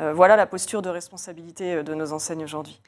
Euh, 0.00 0.12
voilà 0.14 0.36
la 0.36 0.46
posture 0.46 0.82
de 0.82 0.88
responsabilité 0.88 1.74
euh, 1.74 1.82
de 1.82 1.94
nos 1.94 2.12
enseignes 2.12 2.44
aujourd'hui. 2.44 2.80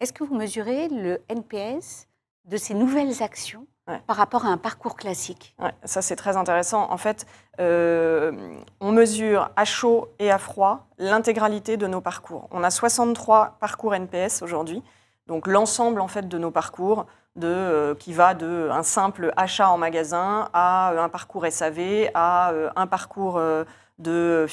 Est-ce 0.00 0.12
que 0.12 0.24
vous 0.24 0.34
mesurez 0.34 0.88
le 0.88 1.20
NPS 1.28 2.08
de 2.46 2.56
ces 2.56 2.74
nouvelles 2.74 3.22
actions 3.22 3.66
par 4.06 4.16
rapport 4.16 4.46
à 4.46 4.48
un 4.48 4.56
parcours 4.56 4.96
classique? 4.96 5.54
Ça, 5.84 6.00
c'est 6.00 6.16
très 6.16 6.38
intéressant. 6.38 6.90
En 6.90 6.96
fait, 6.96 7.26
euh, 7.60 8.32
on 8.80 8.92
mesure 8.92 9.50
à 9.56 9.66
chaud 9.66 10.08
et 10.18 10.30
à 10.30 10.38
froid 10.38 10.86
l'intégralité 10.96 11.76
de 11.76 11.86
nos 11.86 12.00
parcours. 12.00 12.48
On 12.50 12.64
a 12.64 12.70
63 12.70 13.58
parcours 13.60 13.94
NPS 13.94 14.40
aujourd'hui, 14.40 14.82
donc 15.26 15.46
l'ensemble 15.46 16.00
en 16.00 16.08
fait 16.08 16.28
de 16.28 16.38
nos 16.38 16.50
parcours, 16.50 17.06
de, 17.36 17.96
qui 17.98 18.12
va 18.12 18.34
de 18.34 18.70
simple 18.82 19.32
achat 19.36 19.68
en 19.68 19.78
magasin 19.78 20.48
à 20.52 20.90
un 20.90 21.08
parcours 21.08 21.44
SAV, 21.50 22.10
à 22.14 22.52
un 22.76 22.86
parcours 22.86 23.40
de, 23.98 24.46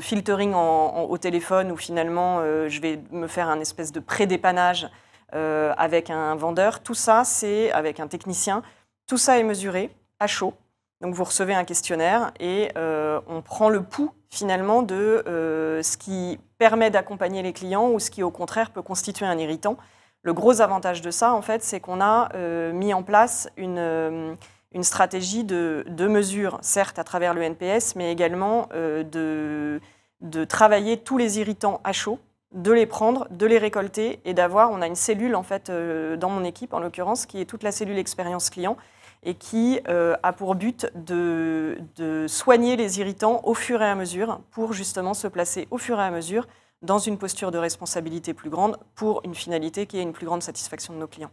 filtering 0.00 0.54
au 0.54 1.18
téléphone 1.18 1.72
où 1.72 1.76
finalement 1.76 2.38
euh, 2.40 2.68
je 2.68 2.80
vais 2.80 3.00
me 3.10 3.26
faire 3.26 3.48
un 3.48 3.60
espèce 3.60 3.92
de 3.92 4.00
pré-dépannage 4.00 4.88
euh, 5.34 5.72
avec 5.76 6.10
un 6.10 6.34
vendeur. 6.34 6.82
Tout 6.82 6.94
ça, 6.94 7.24
c'est 7.24 7.72
avec 7.72 8.00
un 8.00 8.08
technicien. 8.08 8.62
Tout 9.06 9.18
ça 9.18 9.38
est 9.38 9.44
mesuré 9.44 9.90
à 10.20 10.26
chaud. 10.26 10.54
Donc 11.02 11.14
vous 11.14 11.24
recevez 11.24 11.52
un 11.52 11.64
questionnaire 11.64 12.32
et 12.40 12.70
euh, 12.76 13.20
on 13.28 13.42
prend 13.42 13.68
le 13.68 13.82
pouls 13.82 14.12
finalement 14.30 14.82
de 14.82 15.22
ce 15.26 15.96
qui 15.98 16.38
permet 16.56 16.90
d'accompagner 16.90 17.42
les 17.42 17.52
clients 17.52 17.90
ou 17.90 17.98
ce 17.98 18.10
qui 18.10 18.22
au 18.22 18.30
contraire 18.30 18.70
peut 18.70 18.80
constituer 18.80 19.26
un 19.26 19.36
irritant. 19.36 19.76
Le 20.22 20.32
gros 20.32 20.62
avantage 20.62 21.02
de 21.02 21.10
ça, 21.10 21.34
en 21.34 21.42
fait, 21.42 21.62
c'est 21.62 21.80
qu'on 21.80 22.00
a 22.00 22.30
mis 22.72 22.94
en 22.94 23.02
place 23.02 23.50
une 23.56 24.36
stratégie 24.82 25.44
de, 25.44 25.84
de, 25.88 26.06
mesure, 26.06 26.58
certes 26.62 26.98
à 26.98 27.04
travers 27.04 27.34
le 27.34 27.42
NPS, 27.42 27.94
mais 27.96 28.10
également 28.10 28.68
euh, 28.74 29.02
de, 29.02 30.44
travailler 30.44 30.96
tous 30.96 31.18
les 31.18 31.38
irritants 31.38 31.80
à 31.84 31.92
chaud, 31.92 32.18
de 32.52 32.72
les 32.72 32.86
prendre, 32.86 33.26
de 33.30 33.46
les 33.46 33.58
récolter 33.58 34.20
et 34.24 34.34
d'avoir, 34.34 34.70
on 34.70 34.82
a 34.82 34.86
une 34.86 34.94
cellule 34.94 35.34
en 35.34 35.42
fait 35.42 35.70
euh, 35.70 36.16
dans 36.16 36.30
mon 36.30 36.44
équipe 36.44 36.74
en 36.74 36.80
l'occurrence 36.80 37.26
qui 37.26 37.40
est 37.40 37.44
toute 37.44 37.62
la 37.62 37.72
cellule 37.72 37.98
expérience 37.98 38.50
client 38.50 38.76
et 39.22 39.34
qui 39.34 39.80
euh, 39.88 40.16
a 40.22 40.32
pour 40.32 40.54
but 40.54 40.90
de, 40.94 41.78
de, 41.96 42.26
soigner 42.26 42.76
les 42.76 42.98
irritants 42.98 43.40
au 43.44 43.54
fur 43.54 43.80
et 43.82 43.88
à 43.88 43.94
mesure 43.94 44.40
pour 44.50 44.72
justement 44.72 45.14
se 45.14 45.28
placer 45.28 45.68
au 45.70 45.78
fur 45.78 46.00
et 46.00 46.02
à 46.02 46.10
mesure 46.10 46.46
dans 46.82 46.98
une 46.98 47.18
posture 47.18 47.52
de 47.52 47.58
responsabilité 47.58 48.34
plus 48.34 48.50
grande 48.50 48.76
pour 48.94 49.20
une 49.24 49.34
finalité 49.34 49.86
qui 49.86 49.98
est 49.98 50.02
une 50.02 50.12
plus 50.12 50.26
grande 50.26 50.42
satisfaction 50.42 50.92
de 50.92 50.98
nos 50.98 51.06
clients. 51.06 51.30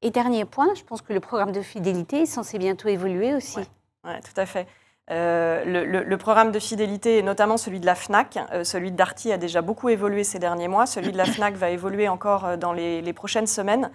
Et 0.00 0.10
dernier 0.10 0.44
point, 0.44 0.74
je 0.74 0.84
pense 0.84 1.02
que 1.02 1.12
le 1.12 1.20
programme 1.20 1.52
de 1.52 1.60
fidélité 1.60 2.22
est 2.22 2.26
censé 2.26 2.58
bientôt 2.58 2.88
évoluer 2.88 3.34
aussi. 3.34 3.58
Oui, 4.04 4.12
tout 4.24 4.40
à 4.40 4.46
fait. 4.46 4.66
Euh, 5.10 5.64
le, 5.64 6.16
programme 6.18 6.52
de 6.52 6.58
fidélité, 6.58 7.22
notamment 7.22 7.56
celui 7.56 7.80
de 7.80 7.86
la 7.86 7.94
FNAC, 7.94 8.38
euh, 8.52 8.62
celui 8.62 8.92
de 8.92 8.96
Darty 8.96 9.32
a 9.32 9.38
déjà 9.38 9.62
beaucoup 9.62 9.88
évolué 9.88 10.22
ces 10.22 10.38
derniers 10.38 10.68
mois, 10.68 10.86
celui 10.86 11.12
de 11.12 11.16
la 11.16 11.24
FNAC 11.24 11.54
va 11.54 11.70
évoluer 11.70 12.08
encore 12.08 12.58
dans 12.58 12.72
les, 12.72 13.12
prochaines 13.12 13.46
semaines, 13.46 13.90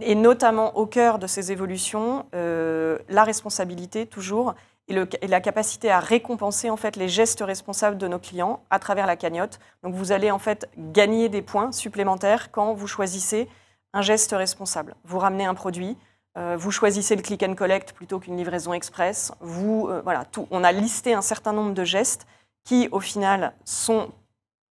et 0.00 0.14
notamment 0.14 0.76
au 0.76 0.86
cœur 0.86 1.18
de 1.18 1.26
ces 1.26 1.52
évolutions, 1.52 2.26
la 2.32 3.24
responsabilité 3.24 4.06
toujours, 4.06 4.54
et, 4.88 4.94
et, 5.20 5.26
la 5.26 5.40
capacité 5.40 5.90
à 5.90 6.00
récompenser 6.00 6.70
en 6.70 6.76
fait 6.76 6.96
les 6.96 7.08
gestes 7.08 7.40
responsables 7.40 7.98
de 7.98 8.08
nos 8.08 8.18
clients 8.18 8.64
à 8.70 8.78
travers 8.78 9.06
la 9.06 9.16
cagnotte. 9.16 9.60
Donc 9.82 9.94
vous 9.94 10.12
allez 10.12 10.30
en 10.30 10.38
fait 10.38 10.68
gagner 10.76 11.28
des 11.28 11.42
points 11.42 11.72
supplémentaires 11.72 12.50
quand 12.50 12.74
vous 12.74 12.86
choisissez 12.86 13.48
un 13.92 14.02
geste 14.02 14.32
responsable. 14.32 14.94
Vous 15.04 15.18
ramenez 15.18 15.44
un 15.44 15.54
produit, 15.54 15.96
euh, 16.38 16.56
vous 16.58 16.70
choisissez 16.70 17.14
le 17.14 17.22
click 17.22 17.42
and 17.42 17.54
collect 17.54 17.92
plutôt 17.92 18.18
qu'une 18.18 18.36
livraison 18.36 18.72
express. 18.72 19.32
Vous, 19.40 19.88
euh, 19.88 20.00
voilà, 20.02 20.24
tout. 20.24 20.46
On 20.50 20.64
a 20.64 20.72
listé 20.72 21.12
un 21.14 21.22
certain 21.22 21.52
nombre 21.52 21.74
de 21.74 21.84
gestes 21.84 22.26
qui, 22.64 22.88
au 22.92 23.00
final, 23.00 23.52
sont, 23.64 24.10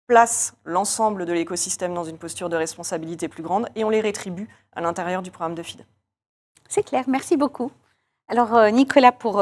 placent 0.08 0.54
l'ensemble 0.64 1.24
de 1.24 1.32
l'écosystème 1.32 1.94
dans 1.94 2.04
une 2.04 2.18
posture 2.18 2.48
de 2.48 2.56
responsabilité 2.56 3.28
plus 3.28 3.44
grande 3.44 3.68
et 3.76 3.84
on 3.84 3.90
les 3.90 4.00
rétribue 4.00 4.48
à 4.72 4.80
l'intérieur 4.80 5.22
du 5.22 5.30
programme 5.30 5.54
de 5.54 5.62
FID. 5.62 5.84
C'est 6.68 6.82
clair, 6.82 7.04
merci 7.06 7.36
beaucoup. 7.36 7.70
Alors, 8.26 8.54
euh, 8.56 8.70
Nicolas, 8.70 9.12
pour 9.12 9.40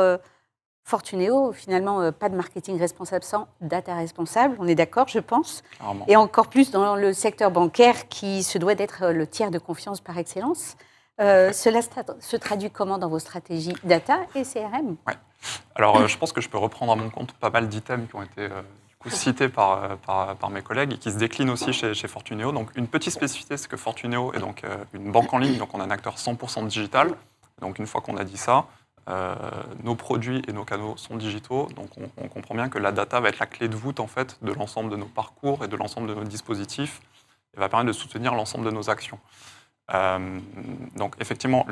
Fortunéo, 0.87 1.51
finalement, 1.53 2.01
euh, 2.01 2.13
pas 2.13 2.29
de 2.29 2.37
marketing 2.37 2.79
responsable 2.79 3.25
sans 3.25 3.49
data 3.61 3.97
responsable, 3.97 4.55
on 4.61 4.69
est 4.69 4.77
d'accord, 4.77 5.09
je 5.09 5.19
pense. 5.19 5.65
Et 6.07 6.15
encore 6.15 6.47
plus 6.47 6.71
dans 6.71 6.95
le 6.95 7.13
secteur 7.13 7.51
bancaire 7.51 8.07
qui 8.07 8.45
se 8.45 8.57
doit 8.57 8.77
d'être 8.77 9.03
euh, 9.03 9.13
le 9.13 9.27
tiers 9.27 9.51
de 9.51 9.59
confiance 9.59 10.01
par 10.01 10.17
excellence. 10.17 10.77
Euh, 11.21 11.53
cela 11.53 11.81
se 11.83 12.37
traduit 12.37 12.71
comment 12.71 12.99
dans 12.99 13.09
vos 13.09 13.19
stratégies 13.19 13.75
data 13.83 14.21
et 14.37 14.45
CRM 14.45 14.97
ouais. 15.09 15.15
Alors, 15.75 16.07
je 16.07 16.17
pense 16.19 16.33
que 16.33 16.41
je 16.41 16.49
peux 16.49 16.59
reprendre 16.59 16.93
à 16.93 16.97
mon 16.97 17.11
compte 17.11 17.33
pas 17.33 17.51
mal 17.51 17.69
d'items 17.69 18.09
qui 18.09 18.15
ont 18.15 18.23
été 18.23 18.49
cités 19.09 19.49
par, 19.49 19.97
par, 19.99 20.51
mes 20.51 20.63
collègues 20.63 20.95
et 20.95 20.99
qui 20.99 21.13
se 21.13 21.19
déclinent 21.19 21.51
aussi 21.51 21.73
chez, 21.73 21.95
chez 21.95 22.09
Fortunéo. 22.09 22.53
Donc, 22.53 22.71
une 22.77 22.89
petite 22.89 23.13
spécificité, 23.13 23.57
c'est 23.57 23.69
que 23.69 23.77
Fortunéo 23.77 24.33
est 24.35 24.41
donc 24.41 24.63
une 24.95 25.13
banque 25.13 25.33
en 25.33 25.39
ligne, 25.39 25.59
donc 25.59 25.75
on 25.75 25.81
a 25.81 25.85
un 25.85 25.91
acteur 25.91 26.17
100% 26.17 26.67
digital. 26.67 27.15
Donc, 27.61 27.79
une 27.79 27.87
fois 27.87 28.01
qu'on 28.01 28.17
a 28.17 28.25
dit 28.25 28.37
ça, 28.37 28.67
euh, 29.09 29.37
nos 29.85 29.95
produits 29.95 30.43
et 30.49 30.53
nos 30.53 30.65
canaux 30.65 30.97
sont 30.97 31.17
digitaux, 31.17 31.69
donc 31.77 31.91
on, 32.19 32.27
comprend 32.27 32.57
bien 32.57 32.69
que 32.69 32.79
la 32.79 32.91
data 32.91 33.21
va 33.21 33.29
être 33.29 33.39
la 33.39 33.47
clé 33.47 33.69
de 33.69 33.77
voûte 33.77 34.01
en 34.01 34.09
fait 34.09 34.37
de 34.43 34.53
l'ensemble 34.53 34.91
de 34.91 34.97
nos 34.97 35.07
parcours 35.07 35.63
et 35.63 35.69
de 35.69 35.77
l'ensemble 35.77 36.09
de 36.09 36.15
nos 36.15 36.25
dispositifs 36.25 37.01
et 37.57 37.61
va 37.61 37.69
permettre 37.69 37.87
de 37.87 37.93
soutenir 37.93 38.35
l'ensemble 38.35 38.65
de 38.65 38.73
nos 38.73 38.91
actions. 38.91 39.21
Euh, 39.95 40.41
donc 40.97 41.15
effectivement, 41.21 41.65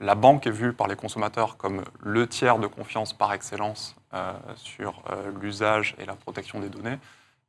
la 0.00 0.14
banque 0.14 0.46
est 0.46 0.50
vue 0.50 0.74
par 0.74 0.88
les 0.88 0.96
consommateurs 0.96 1.56
comme 1.56 1.84
le 2.02 2.26
tiers 2.26 2.58
de 2.58 2.66
confiance 2.66 3.14
par 3.14 3.32
excellence 3.32 3.96
euh, 3.96 3.99
sur 4.56 5.02
l'usage 5.40 5.94
et 5.98 6.04
la 6.04 6.14
protection 6.14 6.60
des 6.60 6.68
données. 6.68 6.98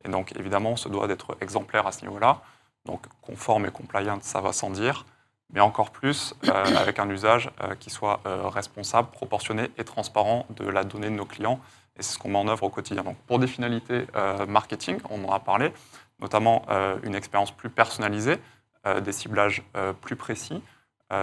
Et 0.06 0.10
donc 0.10 0.36
évidemment, 0.36 0.72
on 0.72 0.76
se 0.76 0.90
doit 0.90 1.08
d'être 1.08 1.38
exemplaire 1.42 1.88
à 1.88 1.92
ce 1.92 2.02
niveau-là. 2.02 2.42
Donc 2.86 3.06
conforme 3.22 3.66
et 3.66 3.72
compliant, 3.72 4.20
ça 4.22 4.42
va 4.42 4.54
sans 4.54 4.70
dire. 4.70 5.06
mais 5.54 5.60
encore 5.60 5.92
plus 5.92 6.34
avec 6.48 7.00
un 7.00 7.10
usage 7.10 7.50
qui 7.80 7.90
soit 7.90 8.22
responsable, 8.26 9.10
proportionné 9.12 9.70
et 9.78 9.84
transparent 9.84 10.46
de 10.50 10.66
la 10.66 10.84
donnée 10.84 11.10
de 11.10 11.16
nos 11.16 11.26
clients. 11.26 11.60
Et 11.98 12.04
c'est 12.04 12.14
ce 12.14 12.20
qu'on 12.20 12.30
met 12.30 12.38
en 12.38 12.48
œuvre 12.48 12.64
au 12.64 12.70
quotidien. 12.70 13.04
Donc, 13.04 13.18
pour 13.28 13.38
des 13.40 13.48
finalités 13.48 14.08
marketing, 14.48 15.00
on 15.10 15.24
en 15.26 15.34
a 15.34 15.40
parlé, 15.40 15.74
notamment 16.20 16.66
une 17.04 17.16
expérience 17.16 17.52
plus 17.52 17.70
personnalisée, 17.70 18.38
des 19.02 19.12
ciblages 19.12 19.64
plus 20.02 20.16
précis, 20.16 20.64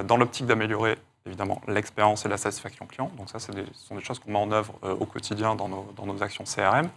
dans 0.04 0.16
l'optique 0.16 0.46
d'améliorer 0.46 0.98
évidemment 1.28 1.60
l'expérience 1.68 2.26
et 2.26 2.28
la 2.28 2.38
satisfaction 2.38 2.86
client. 2.86 3.10
Donc 3.16 3.30
ça, 3.30 3.38
ce 3.38 3.52
sont 3.72 3.94
des 3.94 4.02
choses 4.02 4.18
qu'on 4.18 4.32
met 4.32 4.38
en 4.38 4.50
œuvre 4.50 4.74
au 4.82 5.06
quotidien 5.06 5.54
dans 5.54 5.68
nos, 5.68 5.92
dans 5.96 6.06
nos 6.06 6.22
actions 6.22 6.44
CRM. 6.44 6.88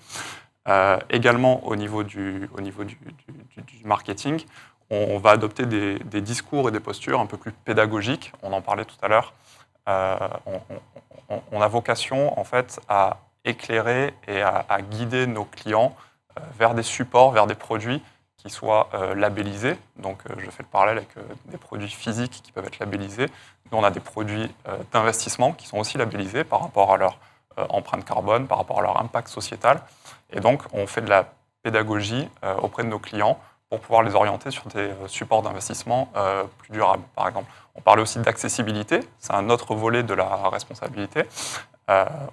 Euh, 0.68 1.00
également, 1.10 1.66
au 1.66 1.76
niveau, 1.76 2.04
du, 2.04 2.50
au 2.56 2.62
niveau 2.62 2.84
du, 2.84 2.98
marketing, 3.84 4.44
on 4.90 5.18
va 5.18 5.32
adopter 5.32 5.66
des, 5.66 6.22
discours 6.22 6.70
et 6.70 6.72
des 6.72 6.80
postures 6.80 7.20
un 7.20 7.26
peu 7.26 7.38
plus 7.38 7.52
pédagogiques. 7.52 8.34
On 8.44 8.54
en 8.54 8.62
parlait 8.62 8.86
tout 8.86 8.98
à 9.02 9.08
l'heure. 9.08 9.34
Euh, 9.90 10.18
on, 11.52 11.62
a 11.62 11.68
vocation, 11.68 12.38
en 12.38 12.44
fait, 12.44 12.80
à 12.90 13.18
éclairer 13.46 14.14
et 14.28 14.42
à, 14.42 14.82
guider 14.82 15.26
nos 15.26 15.46
clients 15.46 15.96
euh, 16.38 16.42
vers 16.60 16.76
des 16.76 16.84
supports, 16.84 17.32
vers 17.32 17.48
des 17.48 17.56
produits 17.56 18.04
qui 18.42 18.50
soient 18.50 18.90
labellisés. 19.16 19.78
Donc, 19.98 20.20
je 20.38 20.50
fais 20.50 20.64
le 20.64 20.70
parallèle 20.70 20.98
avec 20.98 21.10
des 21.46 21.58
produits 21.58 21.90
physiques 21.90 22.42
qui 22.44 22.52
peuvent 22.52 22.66
être 22.66 22.80
labellisés. 22.80 23.28
Nous, 23.72 23.78
on 23.78 23.84
a 23.84 23.92
des 23.92 24.00
produits 24.00 24.50
d'investissement 24.92 25.52
qui 25.54 25.68
sont 25.68 25.78
aussi 25.78 25.98
labellisés 25.98 26.44
par 26.44 26.62
rapport 26.62 26.92
à 26.92 26.98
leur 26.98 27.20
empreinte 27.70 28.04
carbone, 28.04 28.48
par 28.48 28.58
rapport 28.58 28.80
à 28.80 28.82
leur 28.82 29.00
impact 29.00 29.28
sociétal. 29.28 29.82
Et 30.34 30.40
donc, 30.40 30.64
on 30.74 30.88
fait 30.88 31.02
de 31.02 31.10
la 31.10 31.26
pédagogie 31.64 32.28
euh, 32.44 32.56
auprès 32.58 32.84
de 32.84 32.88
nos 32.88 33.00
clients 33.00 33.38
pour 33.70 33.80
pouvoir 33.80 34.04
les 34.04 34.16
orienter 34.16 34.52
sur 34.52 34.66
des 34.66 34.80
euh, 34.80 35.08
supports 35.08 35.42
d'investissement 35.42 36.10
euh, 36.16 36.44
plus 36.60 36.74
durables, 36.74 37.04
par 37.16 37.28
exemple. 37.28 37.50
On 37.76 37.82
parlait 37.82 38.02
aussi 38.02 38.20
d'accessibilité, 38.20 39.00
c'est 39.20 39.34
un 39.34 39.50
autre 39.50 39.76
volet 39.76 40.04
de 40.04 40.14
la 40.14 40.50
responsabilité. 40.50 41.24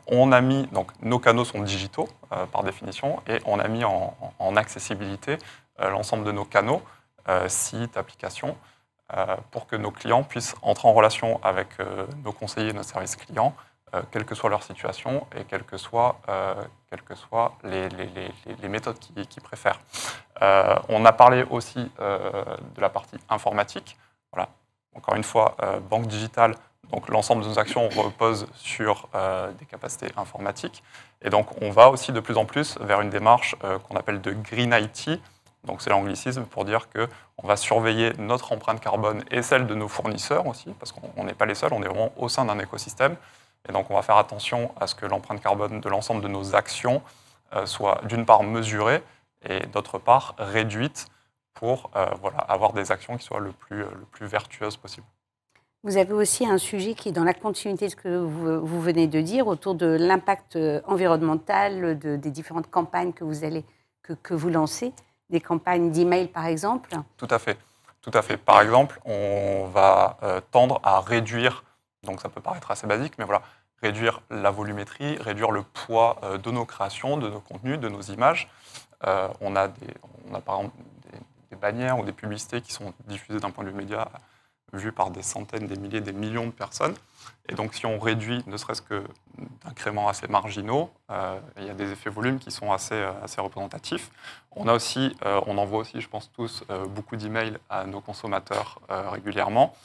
on 0.09 0.33
a 0.33 0.41
mis, 0.41 0.67
donc 0.73 0.91
nos 1.01 1.21
canaux 1.21 1.45
sont 1.45 1.63
digitaux 1.63 2.09
par 2.53 2.65
définition, 2.65 3.21
et 3.29 3.39
on 3.45 3.61
a 3.61 3.69
mis 3.69 3.85
en 3.85 4.57
accessibilité 4.57 5.39
l'ensemble 5.79 6.25
de 6.25 6.33
nos 6.33 6.45
canaux, 6.45 6.83
sites, 7.47 7.97
applications, 7.97 8.57
pour 9.51 9.67
que 9.67 9.77
nos 9.77 9.91
clients 9.91 10.23
puissent 10.23 10.55
entrer 10.63 10.89
en 10.89 10.93
relation 10.93 11.41
avec 11.43 11.69
nos 12.25 12.33
conseillers, 12.33 12.73
nos 12.73 12.83
services 12.83 13.17
clients, 13.17 13.55
euh, 13.95 14.03
quelle 14.11 14.25
que 14.25 14.35
soit 14.35 14.51
leur 14.51 14.63
situation 14.63 15.27
et 15.35 15.45
quelles 15.45 15.65
que 15.65 15.79
soient, 15.79 16.21
euh, 16.29 16.55
que 17.07 17.15
soient 17.15 17.55
les, 17.65 17.89
les, 17.89 18.69
méthodes 18.69 18.99
qu'ils 18.99 19.43
préfèrent. 19.43 19.81
Euh, 20.43 20.77
on 20.91 21.05
a 21.07 21.13
parlé 21.13 21.45
aussi 21.49 21.91
de 21.99 22.81
la 22.81 22.91
partie 22.91 23.17
informatique. 23.31 23.97
Voilà. 24.33 24.49
Encore 24.95 25.15
une 25.15 25.25
fois, 25.25 25.57
banque 25.89 26.07
digitale, 26.07 26.55
donc 26.91 27.09
l'ensemble 27.09 27.45
de 27.45 27.49
nos 27.49 27.59
actions 27.59 27.89
repose 27.89 28.47
sur 28.55 29.09
des 29.59 29.67
capacités 29.67 30.09
informatiques. 30.17 30.83
Et 31.23 31.31
donc 31.31 31.47
on 31.63 31.71
va 31.71 31.89
aussi 31.89 32.13
de 32.13 32.21
plus 32.21 32.37
en 32.37 32.45
plus 32.45 32.79
vers 32.81 33.01
une 33.01 33.11
démarche 33.11 33.55
qu'on 33.87 33.97
appelle 33.97 34.21
de 34.21 34.33
Green 34.33 34.75
IT. 34.75 35.21
Donc 35.65 35.83
c'est 35.83 35.91
l'anglicisme 35.91 36.45
pour 36.45 36.65
dire 36.65 36.89
qu'on 36.89 37.47
va 37.47 37.57
surveiller 37.57 38.13
notre 38.19 38.53
empreinte 38.53 38.81
carbone 38.81 39.25
et 39.31 39.43
celle 39.43 39.67
de 39.67 39.75
nos 39.75 39.89
fournisseurs 39.89 40.47
aussi, 40.47 40.71
parce 40.79 40.93
qu'on 40.93 41.25
n'est 41.25 41.35
pas 41.35 41.47
les 41.47 41.55
seuls, 41.55 41.73
on 41.73 41.83
est 41.83 41.89
vraiment 41.89 42.13
au 42.17 42.29
sein 42.29 42.45
d'un 42.45 42.59
écosystème. 42.59 43.17
Et 43.69 43.73
donc 43.73 43.91
on 43.91 43.95
va 43.95 44.03
faire 44.03 44.17
attention 44.17 44.73
à 44.81 44.87
ce 44.87 44.95
que 44.95 45.05
l'empreinte 45.05 45.43
carbone 45.43 45.81
de 45.81 45.89
l'ensemble 45.89 46.23
de 46.23 46.29
nos 46.29 46.55
actions 46.55 47.03
euh, 47.55 47.67
soit 47.67 48.03
d'une 48.05 48.25
part 48.25 48.43
mesurée 48.43 49.03
et 49.49 49.67
d'autre 49.67 49.99
part 49.99 50.35
réduite 50.39 51.07
pour 51.55 51.91
euh, 51.97 52.07
voilà, 52.21 52.39
avoir 52.39 52.73
des 52.73 52.93
actions 52.93 53.17
qui 53.17 53.25
soient 53.25 53.41
le 53.41 53.53
plus, 53.53 53.79
le 53.79 54.07
plus 54.11 54.27
vertueuses 54.27 54.77
possible. 54.77 55.07
Vous 55.85 55.97
avez 55.97 56.13
aussi 56.13 56.45
un 56.45 56.59
sujet 56.59 56.95
qui 56.95 57.09
est 57.09 57.13
dans 57.13 57.25
la 57.25 57.35
continuité 57.35 57.87
de 57.87 57.91
ce 57.91 57.97
que 57.97 58.17
vous, 58.17 58.81
venez 58.81 59.07
de 59.07 59.21
dire 59.21 59.47
autour 59.47 59.75
de 59.75 59.87
l'impact 59.87 60.57
euh, 60.57 60.81
environnemental 60.87 61.99
de, 61.99 62.17
des 62.17 62.31
différentes 62.31 62.69
campagnes 62.69 63.13
que 63.13 63.25
vous, 63.25 63.45
allez, 63.45 63.65
que, 64.03 64.13
que 64.13 64.35
vous 64.35 64.51
lancez, 64.51 64.93
des 65.31 65.41
campagnes 65.41 65.91
d'email 65.91 66.29
par 66.29 66.47
exemple. 66.47 66.91
Tout 67.17 67.29
à 67.31 67.39
fait. 67.39 67.59
Tout 68.01 68.13
à 68.15 68.23
fait. 68.23 68.37
Par 68.37 68.63
exemple, 68.63 69.01
on 69.05 69.67
va 69.67 70.17
tendre 70.51 70.81
à 70.83 71.01
réduire 71.01 71.65
donc 72.05 72.21
ça 72.21 72.29
peut 72.29 72.41
paraître 72.41 72.71
assez 72.71 72.87
basique, 72.87 73.15
mais 73.19 73.25
voilà, 73.25 73.43
réduire 73.83 74.21
la 74.31 74.51
volumétrie, 74.51 75.17
réduire 75.19 75.51
le 75.51 75.63
poids 75.63 76.19
euh, 76.23 76.39
de 76.39 76.51
nos 76.51 76.65
créations, 76.65 77.17
de 77.17 77.29
nos 77.29 77.41
contenus, 77.41 77.79
de 77.79 77.89
nos 77.89 78.01
images. 78.01 78.49
Euh, 79.07 79.29
on, 79.41 79.57
a 79.57 79.69
des, 79.69 79.95
on 80.29 80.35
a 80.35 80.41
par 80.41 80.57
exemple 80.57 80.77
des, 81.51 81.57
bannières 81.57 81.99
ou 81.99 82.05
des 82.05 82.13
publicités 82.13 82.61
qui 82.61 82.73
sont 82.73 82.95
diffusées 83.07 83.41
d'un 83.41 83.51
point 83.51 83.65
de 83.65 83.71
vue 83.71 83.77
média, 83.77 84.09
vues 84.73 84.93
par 84.93 85.11
des 85.11 85.23
centaines, 85.23 85.67
des 85.67 85.77
milliers, 85.77 86.01
des 86.01 86.13
millions 86.13 86.47
de 86.47 86.53
personnes. 86.53 86.95
Et 87.49 87.55
donc 87.55 87.75
si 87.75 87.87
on 87.87 87.99
réduit 87.99 88.43
ne 88.47 88.57
serait-ce 88.57 88.83
que 88.83 89.03
d'incréments 89.65 90.09
assez 90.09 90.29
marginaux, 90.29 90.91
euh, 91.11 91.39
il 91.57 91.65
y 91.65 91.71
a 91.71 91.75
des 91.75 91.91
effets 91.91 92.11
volumes 92.11 92.39
qui 92.39 92.51
sont 92.51 92.73
assez, 92.73 93.01
assez 93.23 93.41
représentatifs. 93.41 94.11
On 94.55 94.69
a 94.69 94.73
aussi, 94.75 95.15
on 95.47 95.57
envoie 95.57 95.79
aussi, 95.81 96.01
je 96.01 96.09
pense 96.09 96.33
tous, 96.33 96.65
beaucoup 96.89 97.15
d'emails 97.15 97.57
à 97.71 97.85
nos 97.85 98.01
consommateurs 98.01 98.81
régulièrement 98.89 99.77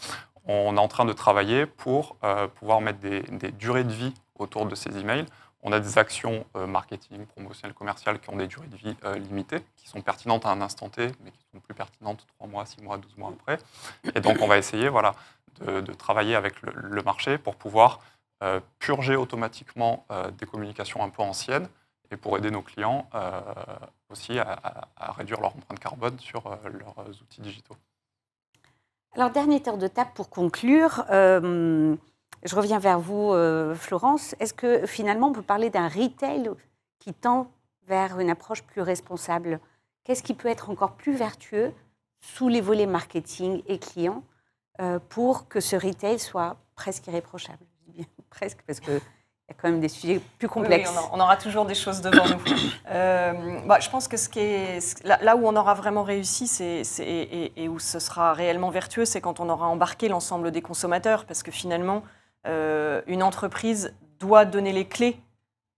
on 0.46 0.76
est 0.76 0.80
en 0.80 0.88
train 0.88 1.06
de 1.06 1.14
travailler 1.14 1.66
pour 1.66 2.18
euh, 2.24 2.48
pouvoir 2.48 2.82
mettre 2.82 3.00
des, 3.00 3.24
durées 3.52 3.84
de 3.84 3.92
vie 3.92 4.14
autour 4.38 4.66
de 4.66 4.76
ces 4.76 4.98
emails. 4.98 5.26
On 5.66 5.72
a 5.72 5.80
des 5.80 5.98
actions 5.98 6.46
euh, 6.58 6.68
marketing, 6.68 7.26
promotionnelles, 7.26 7.74
commerciales 7.74 8.20
qui 8.20 8.30
ont 8.30 8.36
des 8.36 8.48
durées 8.48 8.68
de 8.68 8.76
vie 8.76 8.96
euh, 9.06 9.16
limitées, 9.16 9.64
qui 9.78 9.88
sont 9.88 10.02
pertinentes 10.02 10.46
à 10.46 10.50
un 10.50 10.60
instant 10.60 10.90
T, 10.90 11.08
mais 11.24 11.32
qui 11.32 11.46
sont 11.54 11.60
plus 11.62 11.74
pertinentes 11.74 12.28
3 12.36 12.48
mois, 12.48 12.66
6 12.66 12.82
mois, 12.84 12.98
12 12.98 13.18
mois 13.18 13.32
après. 13.34 13.58
Et 14.14 14.20
donc, 14.20 14.42
on 14.42 14.48
va 14.48 14.58
essayer 14.58 14.90
voilà, 14.90 15.14
de, 15.62 15.94
travailler 15.94 16.36
avec 16.36 16.62
le, 16.62 17.02
marché 17.02 17.38
pour 17.38 17.56
pouvoir 17.56 18.00
purger 18.80 19.16
automatiquement 19.16 20.06
des 20.38 20.46
communications 20.46 21.02
un 21.02 21.08
peu 21.08 21.22
anciennes 21.22 21.70
et 22.12 22.18
pour 22.18 22.38
aider 22.38 22.52
nos 22.52 22.62
clients 22.62 23.08
aussi 24.10 24.38
à, 24.38 24.60
réduire 25.18 25.40
leur 25.40 25.56
empreinte 25.56 25.80
carbone 25.80 26.20
sur 26.20 26.44
leurs 26.66 27.08
outils 27.22 27.40
digitaux. 27.40 27.78
Alors, 29.16 29.30
dernier 29.30 29.62
tour 29.62 29.78
de 29.78 29.88
table 29.88 30.12
pour 30.14 30.30
conclure. 30.30 31.06
Je 32.44 32.56
reviens 32.56 32.80
vers 32.80 33.00
vous, 33.00 33.32
euh, 33.32 33.74
Florence. 33.74 34.36
Est-ce 34.40 34.54
que 34.54 34.86
finalement, 34.86 35.30
on 35.30 35.34
peut 35.34 35.42
parler 35.42 35.70
d'un 35.70 35.88
retail 35.88 36.50
qui 37.00 37.14
tend 37.14 37.48
vers 37.88 38.20
une 38.20 38.30
approche 38.30 38.64
plus 38.64 38.82
responsable? 38.82 39.60
Qu'est-ce 40.04 40.24
qui 40.24 40.34
peut 40.34 40.50
être 40.50 40.70
encore 40.70 40.94
plus 40.94 41.16
vertueux 41.16 41.72
sous 42.20 42.50
les 42.50 42.60
volets 42.60 42.86
marketing 42.86 43.64
et 43.68 43.80
client 43.80 44.24
euh, 44.82 45.00
pour 45.10 45.48
que 45.48 45.62
ce 45.62 45.76
retail 45.78 46.20
soit 46.20 46.58
presque 46.76 47.08
irréprochable? 47.08 47.66
Je 47.88 47.92
dis 47.92 47.98
bien 47.98 48.06
presque 48.30 48.60
parce 48.68 48.82
que 48.82 49.00
il 49.50 49.54
y 49.54 49.58
a 49.58 49.62
quand 49.62 49.70
même 49.70 49.82
des 49.82 49.90
sujets 49.90 50.22
plus 50.40 50.48
complexes. 50.48 50.90
Oui, 50.90 51.06
on, 51.12 51.20
aura 51.20 51.36
toujours 51.36 51.66
des 51.66 51.76
choses 51.76 52.02
devant 52.02 52.26
nous. 52.26 52.40
Euh, 52.90 53.60
bah, 53.66 53.80
je 53.80 53.90
pense 53.90 54.08
que 54.08 54.18
ce 54.18 54.30
qui 54.30 54.40
est, 54.40 55.04
là, 55.04 55.36
où 55.36 55.48
on 55.48 55.56
aura 55.56 55.74
vraiment 55.74 56.04
réussi 56.04 56.48
c'est, 56.48 56.84
et, 57.00 57.70
où 57.70 57.80
ce 57.80 57.98
sera 57.98 58.34
réellement 58.34 58.70
vertueux, 58.70 59.06
c'est 59.06 59.22
quand 59.22 59.40
on 59.40 59.50
aura 59.50 59.68
embarqué 59.68 60.10
l'ensemble 60.10 60.52
des 60.52 60.62
consommateurs, 60.62 61.26
parce 61.26 61.42
que 61.42 61.50
finalement, 61.52 62.04
une 62.46 63.24
entreprise 63.24 63.94
doit 64.20 64.46
donner 64.46 64.74
les 64.74 64.86
clés 64.86 65.18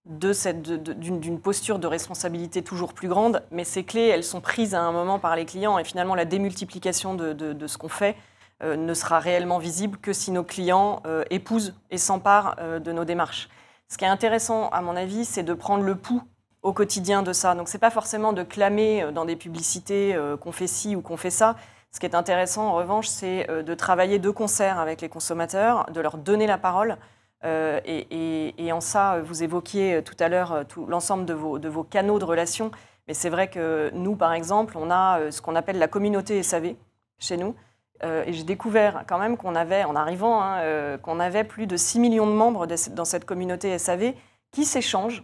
d'une, 0.05 1.39
posture 1.39 1.79
de 1.79 1.87
responsabilité 1.87 2.61
toujours 2.61 2.93
plus 2.93 3.07
grande, 3.07 3.43
mais 3.51 3.63
ces 3.63 3.83
clés, 3.83 4.07
elles 4.07 4.23
sont 4.23 4.41
prises 4.41 4.75
à 4.75 4.81
un 4.81 4.91
moment 4.91 5.19
par 5.19 5.35
les 5.35 5.45
clients, 5.45 5.77
et 5.77 5.83
finalement, 5.83 6.15
la 6.15 6.25
démultiplication 6.25 7.15
de, 7.15 7.67
ce 7.67 7.77
qu'on 7.77 7.89
fait, 7.89 8.15
euh, 8.63 8.75
ne 8.75 8.93
sera 8.93 9.19
réellement 9.19 9.57
visible 9.57 9.97
que 9.97 10.13
si 10.13 10.31
nos 10.31 10.43
clients 10.43 11.01
épousent 11.29 11.73
et 11.91 11.97
s'emparent 11.97 12.55
de 12.79 12.91
nos 12.91 13.05
démarches. 13.05 13.49
Ce 13.87 13.97
qui 13.97 14.05
est 14.05 14.09
intéressant, 14.09 14.69
à 14.69 14.81
mon 14.81 14.95
avis, 14.95 15.25
c'est 15.25 15.43
de 15.43 15.53
prendre 15.53 15.83
le 15.83 15.95
pouls 15.95 16.23
au 16.65 16.73
quotidien 16.73 17.21
de 17.21 17.31
ça. 17.31 17.53
Donc, 17.53 17.69
ce 17.69 17.77
n'est 17.77 17.79
pas 17.79 17.91
forcément 17.91 18.33
de 18.33 18.41
clamer 18.41 19.03
euh, 19.03 19.11
dans 19.11 19.25
des 19.25 19.35
publicités 19.35 20.15
euh, 20.15 20.35
qu'on 20.35 20.51
fait 20.51 20.67
ci 20.67 20.95
ou 20.95 21.01
qu'on 21.01 21.17
fait 21.17 21.29
ça. 21.29 21.55
Ce 21.95 21.99
qui 21.99 22.05
est 22.05 22.15
intéressant, 22.15 22.67
en 22.67 22.73
revanche, 22.73 23.07
c'est 23.07 23.49
euh, 23.49 23.63
de 23.63 23.73
travailler 23.73 24.19
de 24.19 24.29
concert 24.29 24.79
avec 24.79 24.99
les 25.01 25.09
consommateurs, 25.09 25.85
de 25.91 26.01
leur 26.01 26.17
donner 26.17 26.45
la 26.45 26.57
parole. 26.57 26.97
et, 27.43 28.71
en 28.71 28.81
ça, 28.81 29.21
vous 29.21 29.43
évoquiez 29.43 30.01
tout 30.03 30.15
à 30.19 30.29
l'heure 30.29 30.65
l'ensemble 30.87 31.25
de 31.25 31.33
vos, 31.33 31.83
canaux 31.83 32.19
de 32.19 32.25
relation. 32.25 32.71
Mais 33.07 33.13
c'est 33.13 33.29
vrai 33.29 33.49
que 33.49 33.91
nous, 33.93 34.15
par 34.15 34.33
exemple, 34.33 34.77
on 34.77 34.91
a 34.91 35.31
ce 35.31 35.41
qu'on 35.41 35.55
appelle 35.55 35.77
la 35.77 35.87
communauté 35.87 36.41
SAV 36.43 36.75
chez 37.19 37.37
nous. 37.37 37.55
Euh, 38.03 38.23
et 38.25 38.33
j'ai 38.33 38.43
découvert 38.43 39.03
quand 39.07 39.17
même 39.17 39.37
qu'on 39.37 39.55
avait, 39.55 39.83
en 39.83 39.95
arrivant, 39.95 40.41
hein, 40.41 40.59
euh, 40.59 40.97
qu'on 40.97 41.19
avait 41.19 41.43
plus 41.43 41.65
de 41.67 41.77
6 41.77 41.99
millions 41.99 42.27
de 42.27 42.33
membres 42.33 42.67
dans 42.67 43.05
cette 43.05 43.25
communauté 43.25 43.77
SAV 43.77 44.13
qui 44.51 44.65
s'échangent 44.65 45.23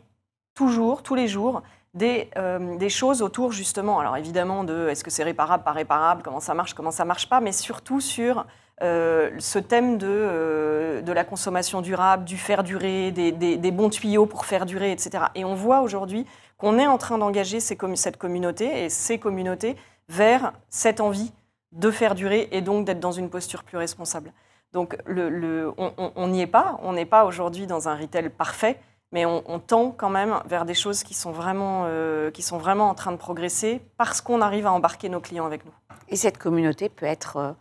toujours, 0.53 1.03
tous 1.03 1.15
les 1.15 1.27
jours, 1.27 1.63
des, 1.93 2.29
euh, 2.37 2.77
des, 2.77 2.89
choses 2.89 3.21
autour 3.21 3.51
justement, 3.51 3.99
alors 3.99 4.15
évidemment 4.17 4.63
de 4.63 4.87
est-ce 4.87 5.03
que 5.03 5.09
c'est 5.09 5.23
réparable, 5.23 5.63
pas 5.63 5.71
réparable, 5.71 6.21
comment 6.23 6.39
ça 6.39 6.53
marche, 6.53 6.73
comment 6.73 6.91
ça 6.91 7.05
marche 7.05 7.27
pas, 7.27 7.41
mais 7.41 7.51
surtout 7.51 8.01
sur 8.01 8.45
ce 8.83 9.59
thème 9.59 9.99
de, 9.99 11.03
de 11.05 11.11
la 11.11 11.23
consommation 11.23 11.81
durable, 11.81 12.25
du 12.25 12.35
faire 12.35 12.63
durer, 12.63 13.11
des, 13.11 13.31
des, 13.31 13.71
bons 13.71 13.91
tuyaux 13.91 14.25
pour 14.25 14.47
faire 14.47 14.65
durer, 14.65 14.91
etc. 14.91 15.25
Et 15.35 15.45
on 15.45 15.53
voit 15.53 15.81
aujourd'hui 15.81 16.25
qu'on 16.57 16.79
est 16.79 16.87
en 16.87 16.97
train 16.97 17.19
d'engager 17.19 17.59
cette 17.59 18.17
communauté 18.17 18.83
et 18.85 18.89
ces 18.89 19.19
communautés 19.19 19.75
vers 20.09 20.53
cette 20.69 20.99
envie 20.99 21.31
de 21.71 21.91
faire 21.91 22.15
durer 22.15 22.49
et 22.51 22.61
donc 22.61 22.85
d'être 22.85 22.99
dans 22.99 23.11
une 23.11 23.29
posture 23.29 23.63
plus 23.63 23.77
responsable. 23.77 24.33
Donc 24.73 24.97
le, 25.05 25.73
on 25.77 26.27
n'y 26.27 26.41
est 26.41 26.47
pas, 26.47 26.79
on 26.81 26.93
n'est 26.93 27.05
pas 27.05 27.25
aujourd'hui 27.25 27.67
dans 27.67 27.89
un 27.89 27.95
retail 27.95 28.29
parfait, 28.29 28.79
mais 29.11 29.25
on, 29.25 29.59
tend 29.59 29.91
quand 29.91 30.09
même 30.09 30.39
vers 30.45 30.65
des 30.65 30.73
choses 30.73 31.03
qui 31.03 31.13
sont 31.13 31.31
vraiment, 31.31 31.83
euh, 31.85 32.31
qui 32.31 32.41
sont 32.41 32.57
vraiment 32.57 32.89
en 32.89 32.95
train 32.95 33.11
de 33.11 33.17
progresser 33.17 33.81
parce 33.97 34.21
qu'on 34.21 34.39
arrive 34.39 34.65
à 34.65 34.71
embarquer 34.71 35.09
nos 35.09 35.19
clients 35.19 35.45
avec 35.45 35.65
nous. 35.65 35.73
Et 36.07 36.15
cette 36.15 36.37
communauté 36.37 36.87
peut 36.87 37.05
être 37.05 37.37
euh, 37.37 37.51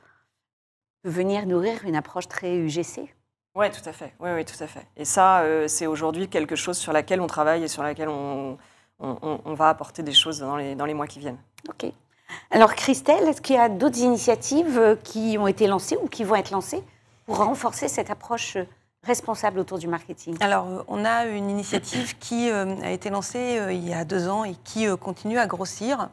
peut 1.02 1.10
venir 1.10 1.46
nourrir 1.46 1.84
une 1.84 1.96
approche 1.96 2.28
très 2.28 2.56
UGC. 2.56 3.12
Oui, 3.56 3.68
tout 3.70 3.88
à 3.88 3.92
fait. 3.92 4.14
Oui, 4.20 4.30
oui, 4.32 4.44
tout 4.44 4.62
à 4.62 4.68
fait. 4.68 4.86
Et 4.96 5.04
ça, 5.04 5.40
euh, 5.40 5.66
c'est 5.66 5.88
aujourd'hui 5.88 6.28
quelque 6.28 6.54
chose 6.54 6.78
sur 6.78 6.92
laquelle 6.92 7.20
on 7.20 7.26
travaille 7.26 7.64
et 7.64 7.68
sur 7.68 7.82
laquelle 7.82 8.08
on, 8.08 8.56
on, 9.00 9.54
va 9.54 9.70
apporter 9.70 10.04
des 10.04 10.12
choses 10.12 10.38
dans 10.38 10.56
les, 10.56 10.76
dans 10.76 10.84
les 10.84 10.94
mois 10.94 11.08
qui 11.08 11.18
viennent. 11.18 11.40
OK. 11.68 11.90
Alors, 12.52 12.76
Christelle, 12.76 13.26
est-ce 13.26 13.40
qu'il 13.40 13.56
y 13.56 13.58
a 13.58 13.68
d'autres 13.68 13.98
initiatives 13.98 14.98
qui 15.02 15.36
ont 15.36 15.48
été 15.48 15.66
lancées 15.66 15.96
ou 16.00 16.06
qui 16.06 16.22
vont 16.22 16.36
être 16.36 16.52
lancées 16.52 16.84
pour 17.26 17.38
renforcer 17.38 17.88
cette 17.88 18.10
approche 18.10 18.56
responsable 19.10 19.58
autour 19.58 19.78
du 19.78 19.88
marketing 19.88 20.36
Alors, 20.40 20.66
euh, 20.68 20.82
on 20.86 21.04
a 21.04 21.24
une 21.24 21.48
initiative 21.48 22.18
qui 22.18 22.50
euh, 22.50 22.76
a 22.82 22.90
été 22.90 23.08
lancée 23.08 23.58
euh, 23.58 23.72
il 23.72 23.88
y 23.88 23.94
a 23.94 24.04
deux 24.04 24.28
ans 24.28 24.44
et 24.44 24.54
qui 24.62 24.86
continue 24.98 25.38
à 25.38 25.46
grossir. 25.46 26.10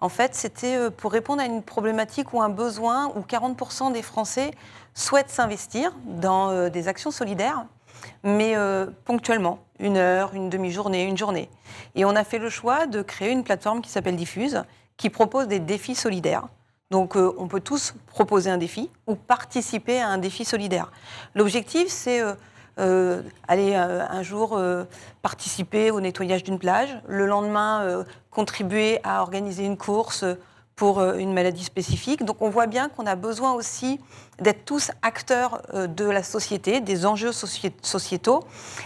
En 0.00 0.08
fait, 0.08 0.34
c'était 0.34 0.90
pour 0.90 1.12
répondre 1.12 1.42
à 1.42 1.44
une 1.44 1.62
problématique 1.62 2.32
ou 2.32 2.40
un 2.40 2.48
besoin 2.48 3.12
où 3.14 3.20
40% 3.20 3.92
des 3.92 4.02
Français 4.02 4.52
souhaitent 4.94 5.30
s'investir 5.30 5.94
dans 6.06 6.68
des 6.68 6.88
actions 6.88 7.10
solidaires, 7.10 7.66
mais 8.24 8.54
ponctuellement, 9.04 9.60
une 9.78 9.96
heure, 9.96 10.34
une 10.34 10.50
demi-journée, 10.50 11.04
une 11.04 11.18
journée. 11.18 11.48
Et 11.94 12.04
on 12.04 12.16
a 12.16 12.24
fait 12.24 12.38
le 12.38 12.50
choix 12.50 12.86
de 12.86 13.02
créer 13.02 13.30
une 13.30 13.44
plateforme 13.44 13.80
qui 13.80 13.90
s'appelle 13.90 14.16
Diffuse, 14.16 14.64
qui 14.96 15.10
propose 15.10 15.46
des 15.46 15.60
défis 15.60 15.94
solidaires. 15.94 16.48
Donc 16.90 17.16
euh, 17.16 17.32
on 17.38 17.46
peut 17.46 17.60
tous 17.60 17.94
proposer 18.06 18.50
un 18.50 18.58
défi 18.58 18.90
ou 19.06 19.14
participer 19.14 20.00
à 20.00 20.08
un 20.08 20.18
défi 20.18 20.44
solidaire. 20.44 20.90
L'objectif, 21.36 21.88
c'est 21.88 22.20
euh, 22.20 22.34
euh, 22.78 23.22
aller 23.46 23.74
un 23.74 24.22
jour 24.22 24.60
participer 25.22 25.90
au 25.90 26.00
nettoyage 26.00 26.42
d'une 26.42 26.58
plage, 26.58 26.96
le 27.08 27.26
lendemain 27.26 28.04
contribuer 28.30 29.00
à 29.04 29.20
organiser 29.20 29.64
une 29.64 29.76
course 29.76 30.24
pour 30.76 31.02
une 31.02 31.34
maladie 31.34 31.64
spécifique. 31.64 32.24
Donc 32.24 32.40
on 32.40 32.48
voit 32.48 32.66
bien 32.66 32.88
qu'on 32.88 33.04
a 33.06 33.16
besoin 33.16 33.52
aussi 33.52 34.00
d'être 34.38 34.64
tous 34.64 34.92
acteurs 35.02 35.60
de 35.74 36.04
la 36.06 36.22
société, 36.22 36.80
des 36.80 37.04
enjeux 37.04 37.32
sociétaux. 37.32 38.44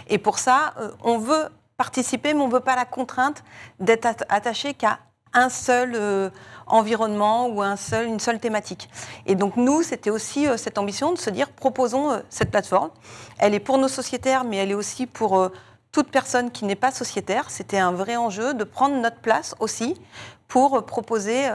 Et 0.08 0.18
pour 0.18 0.40
ça, 0.40 0.74
on 1.04 1.18
veut 1.18 1.44
participer, 1.76 2.34
mais 2.34 2.40
on 2.40 2.48
ne 2.48 2.52
veut 2.52 2.60
pas 2.60 2.74
la 2.74 2.86
contrainte 2.86 3.44
d'être 3.78 4.24
attaché 4.28 4.74
qu'à 4.74 4.98
un 5.34 5.48
seul 5.48 6.30
environnement 6.66 7.48
ou 7.48 7.62
un 7.62 7.76
seul, 7.76 8.06
une 8.06 8.20
seule 8.20 8.38
thématique. 8.38 8.88
Et 9.26 9.34
donc 9.34 9.56
nous, 9.56 9.82
c'était 9.82 10.10
aussi 10.10 10.46
euh, 10.46 10.56
cette 10.56 10.78
ambition 10.78 11.12
de 11.12 11.18
se 11.18 11.30
dire, 11.30 11.50
proposons 11.50 12.12
euh, 12.12 12.18
cette 12.30 12.50
plateforme. 12.50 12.90
Elle 13.38 13.54
est 13.54 13.60
pour 13.60 13.78
nos 13.78 13.88
sociétaires, 13.88 14.44
mais 14.44 14.56
elle 14.56 14.70
est 14.70 14.74
aussi 14.74 15.06
pour 15.06 15.38
euh, 15.38 15.48
toute 15.92 16.10
personne 16.10 16.50
qui 16.50 16.64
n'est 16.64 16.74
pas 16.74 16.90
sociétaire. 16.90 17.50
C'était 17.50 17.78
un 17.78 17.92
vrai 17.92 18.16
enjeu 18.16 18.54
de 18.54 18.64
prendre 18.64 18.96
notre 18.96 19.18
place 19.18 19.54
aussi 19.60 20.00
pour 20.48 20.84
proposer 20.84 21.48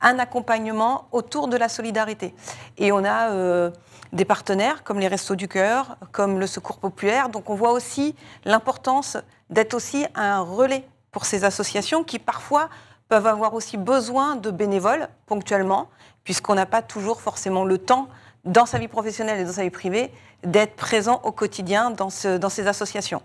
un 0.00 0.18
accompagnement 0.18 1.08
autour 1.12 1.48
de 1.48 1.56
la 1.56 1.68
solidarité. 1.68 2.34
Et 2.76 2.92
on 2.92 3.04
a 3.04 3.70
des 4.12 4.24
partenaires 4.24 4.84
comme 4.84 5.00
les 5.00 5.08
Restos 5.08 5.34
du 5.34 5.48
Cœur, 5.48 5.96
comme 6.12 6.38
le 6.38 6.46
Secours 6.46 6.78
Populaire. 6.78 7.28
Donc 7.30 7.50
on 7.50 7.54
voit 7.54 7.72
aussi 7.72 8.14
l'importance 8.44 9.16
d'être 9.50 9.74
aussi 9.74 10.06
un 10.14 10.40
relais 10.40 10.86
pour 11.10 11.24
ces 11.24 11.44
associations 11.44 12.04
qui 12.04 12.18
parfois 12.18 12.68
peuvent 13.08 13.26
avoir 13.26 13.54
aussi 13.54 13.76
besoin 13.76 14.36
de 14.36 14.50
bénévoles 14.50 15.08
ponctuellement, 15.26 15.88
puisqu'on 16.24 16.54
n'a 16.54 16.66
pas 16.66 16.82
toujours 16.82 17.20
forcément 17.20 17.64
le 17.64 17.78
temps 17.78 18.08
dans 18.44 18.66
sa 18.66 18.78
vie 18.78 18.88
professionnelle 18.88 19.40
et 19.40 19.44
dans 19.44 19.52
sa 19.52 19.62
vie 19.62 19.70
privée 19.70 20.10
d'être 20.44 20.76
présent 20.76 21.20
au 21.24 21.32
quotidien 21.32 21.90
dans, 21.90 22.10
ce, 22.10 22.36
dans 22.36 22.48
ces 22.48 22.68
associations. 22.68 23.20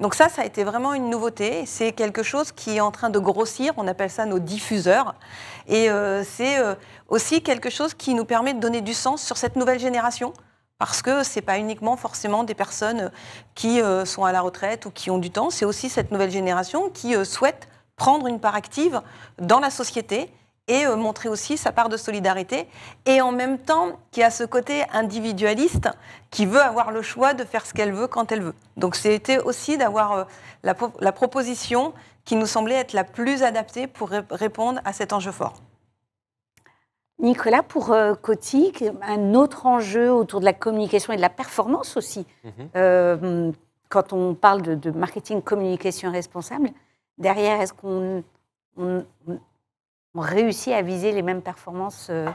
Donc 0.00 0.14
ça, 0.14 0.28
ça 0.28 0.42
a 0.42 0.44
été 0.44 0.64
vraiment 0.64 0.94
une 0.94 1.10
nouveauté. 1.10 1.64
C'est 1.66 1.92
quelque 1.92 2.22
chose 2.22 2.52
qui 2.52 2.76
est 2.76 2.80
en 2.80 2.90
train 2.90 3.10
de 3.10 3.18
grossir. 3.18 3.72
On 3.76 3.86
appelle 3.86 4.10
ça 4.10 4.24
nos 4.24 4.38
diffuseurs. 4.38 5.14
Et 5.68 5.90
euh, 5.90 6.24
c'est 6.24 6.58
euh, 6.58 6.74
aussi 7.08 7.42
quelque 7.42 7.68
chose 7.68 7.94
qui 7.94 8.14
nous 8.14 8.24
permet 8.24 8.54
de 8.54 8.60
donner 8.60 8.80
du 8.80 8.94
sens 8.94 9.22
sur 9.22 9.36
cette 9.36 9.56
nouvelle 9.56 9.78
génération. 9.78 10.32
Parce 10.78 11.02
que 11.02 11.22
ce 11.22 11.36
n'est 11.36 11.42
pas 11.42 11.58
uniquement 11.58 11.96
forcément 11.96 12.42
des 12.42 12.54
personnes 12.54 13.12
qui 13.54 13.80
euh, 13.80 14.04
sont 14.04 14.24
à 14.24 14.32
la 14.32 14.40
retraite 14.40 14.86
ou 14.86 14.90
qui 14.90 15.10
ont 15.10 15.18
du 15.18 15.30
temps, 15.30 15.50
c'est 15.50 15.64
aussi 15.64 15.88
cette 15.88 16.10
nouvelle 16.10 16.30
génération 16.30 16.88
qui 16.90 17.14
souhaite 17.24 17.68
prendre 18.02 18.26
une 18.26 18.40
part 18.40 18.56
active 18.56 19.00
dans 19.38 19.60
la 19.60 19.70
société 19.70 20.28
et 20.66 20.86
euh, 20.86 20.96
montrer 20.96 21.28
aussi 21.28 21.56
sa 21.56 21.70
part 21.70 21.88
de 21.88 21.96
solidarité, 21.96 22.66
et 23.06 23.20
en 23.20 23.30
même 23.30 23.58
temps 23.58 24.00
qui 24.10 24.24
a 24.24 24.30
ce 24.32 24.42
côté 24.42 24.82
individualiste 24.92 25.88
qui 26.32 26.44
veut 26.44 26.60
avoir 26.60 26.90
le 26.90 27.00
choix 27.00 27.32
de 27.32 27.44
faire 27.44 27.64
ce 27.64 27.72
qu'elle 27.72 27.92
veut 27.92 28.08
quand 28.08 28.32
elle 28.32 28.42
veut. 28.42 28.54
Donc 28.76 28.96
c'était 28.96 29.38
aussi 29.38 29.78
d'avoir 29.78 30.12
euh, 30.12 30.24
la, 30.64 30.74
la, 30.98 31.12
proposition 31.12 31.92
qui 32.24 32.34
nous 32.34 32.46
semblait 32.46 32.74
être 32.74 32.92
la 32.92 33.04
plus 33.04 33.44
adaptée 33.44 33.86
pour 33.86 34.10
répondre 34.30 34.80
à 34.84 34.92
cet 34.92 35.12
enjeu 35.12 35.30
fort. 35.30 35.54
Nicolas, 37.20 37.62
pour 37.62 37.92
euh, 37.92 38.14
Coty, 38.14 38.72
un 39.02 39.34
autre 39.34 39.66
enjeu 39.66 40.12
autour 40.12 40.40
de 40.40 40.44
la 40.44 40.54
communication 40.54 41.12
et 41.12 41.16
de 41.16 41.22
la 41.22 41.30
performance 41.30 41.96
aussi, 41.96 42.26
mhm. 42.42 43.52
quand 43.88 44.12
on 44.12 44.34
parle 44.34 44.62
de, 44.62 44.74
de 44.74 44.90
marketing 44.90 45.40
communication 45.40 46.10
responsable, 46.10 46.72
derrière, 47.18 47.60
est-ce 47.60 47.72
qu'on 47.72 48.24
réussit 50.14 50.72
à 50.72 50.82
viser 50.82 51.12
les 51.12 51.22
mêmes 51.22 51.42
performances 51.42 52.08
euh? 52.10 52.28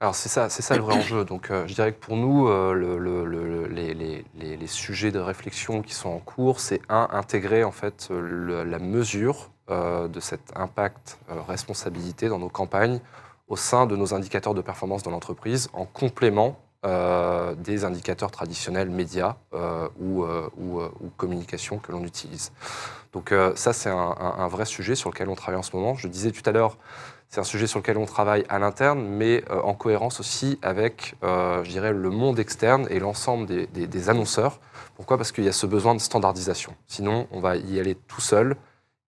Alors 0.00 0.14
c'est 0.14 0.28
ça, 0.28 0.50
c'est 0.50 0.62
ça 0.62 0.76
le 0.76 0.82
vrai 0.82 0.96
enjeu. 0.96 1.24
Donc 1.24 1.50
euh, 1.50 1.66
je 1.66 1.74
dirais 1.74 1.92
que 1.92 1.98
pour 1.98 2.16
nous, 2.16 2.48
euh, 2.48 3.68
les, 4.34 4.66
sujets 4.66 5.12
de 5.12 5.18
réflexion 5.18 5.80
qui 5.82 5.94
sont 5.94 6.10
en 6.10 6.18
cours, 6.18 6.60
c'est 6.60 6.80
un 6.88 7.08
intégrer 7.12 7.64
en 7.64 7.72
fait 7.72 8.10
la 8.10 8.78
mesure 8.78 9.50
de 9.68 10.20
cet 10.20 10.52
impact 10.56 11.18
responsabilité 11.48 12.28
dans 12.28 12.38
nos 12.38 12.48
campagnes 12.48 13.00
au 13.48 13.56
sein 13.56 13.86
de 13.86 13.96
nos 13.96 14.14
indicateurs 14.14 14.54
de 14.54 14.60
performance 14.60 15.02
dans 15.02 15.10
l'entreprise, 15.10 15.68
en 15.72 15.84
complément 15.84 16.58
euh, 16.84 17.54
des 17.54 17.84
indicateurs 17.84 18.32
traditionnels 18.32 18.90
médias 18.90 19.36
euh, 19.54 19.88
ou, 20.00 20.24
euh, 20.24 20.50
ou, 20.58 20.80
communication 21.16 21.78
que 21.78 21.92
l'on 21.92 22.02
utilise. 22.02 22.50
Donc 23.12 23.32
ça, 23.54 23.72
c'est 23.72 23.90
un, 23.90 24.48
vrai 24.48 24.64
sujet 24.64 24.96
sur 24.96 25.10
lequel 25.10 25.28
on 25.28 25.36
travaille 25.36 25.60
en 25.60 25.62
ce 25.62 25.76
moment. 25.76 25.94
Je 25.94 26.08
disais 26.08 26.32
tout 26.32 26.42
à 26.44 26.50
l'heure, 26.50 26.78
c'est 27.28 27.40
un 27.40 27.44
sujet 27.44 27.66
sur 27.66 27.78
lequel 27.78 27.98
on 27.98 28.06
travaille 28.06 28.44
à 28.48 28.58
l'interne, 28.58 29.04
mais 29.06 29.44
en 29.50 29.74
cohérence 29.74 30.18
aussi 30.18 30.58
avec, 30.62 31.14
je 31.22 31.68
dirais, 31.68 31.92
le 31.92 32.08
monde 32.08 32.38
externe 32.38 32.86
et 32.88 32.98
l'ensemble 33.00 33.46
des, 33.46 34.08
annonceurs. 34.08 34.60
Pourquoi? 34.96 35.18
Parce 35.18 35.30
qu'il 35.30 35.44
y 35.44 35.48
a 35.48 35.52
ce 35.52 35.66
besoin 35.66 35.94
de 35.94 36.00
standardisation. 36.00 36.74
Sinon, 36.88 37.28
on 37.32 37.40
va 37.40 37.56
y 37.56 37.78
aller 37.78 37.94
tout 37.94 38.22
seul 38.22 38.56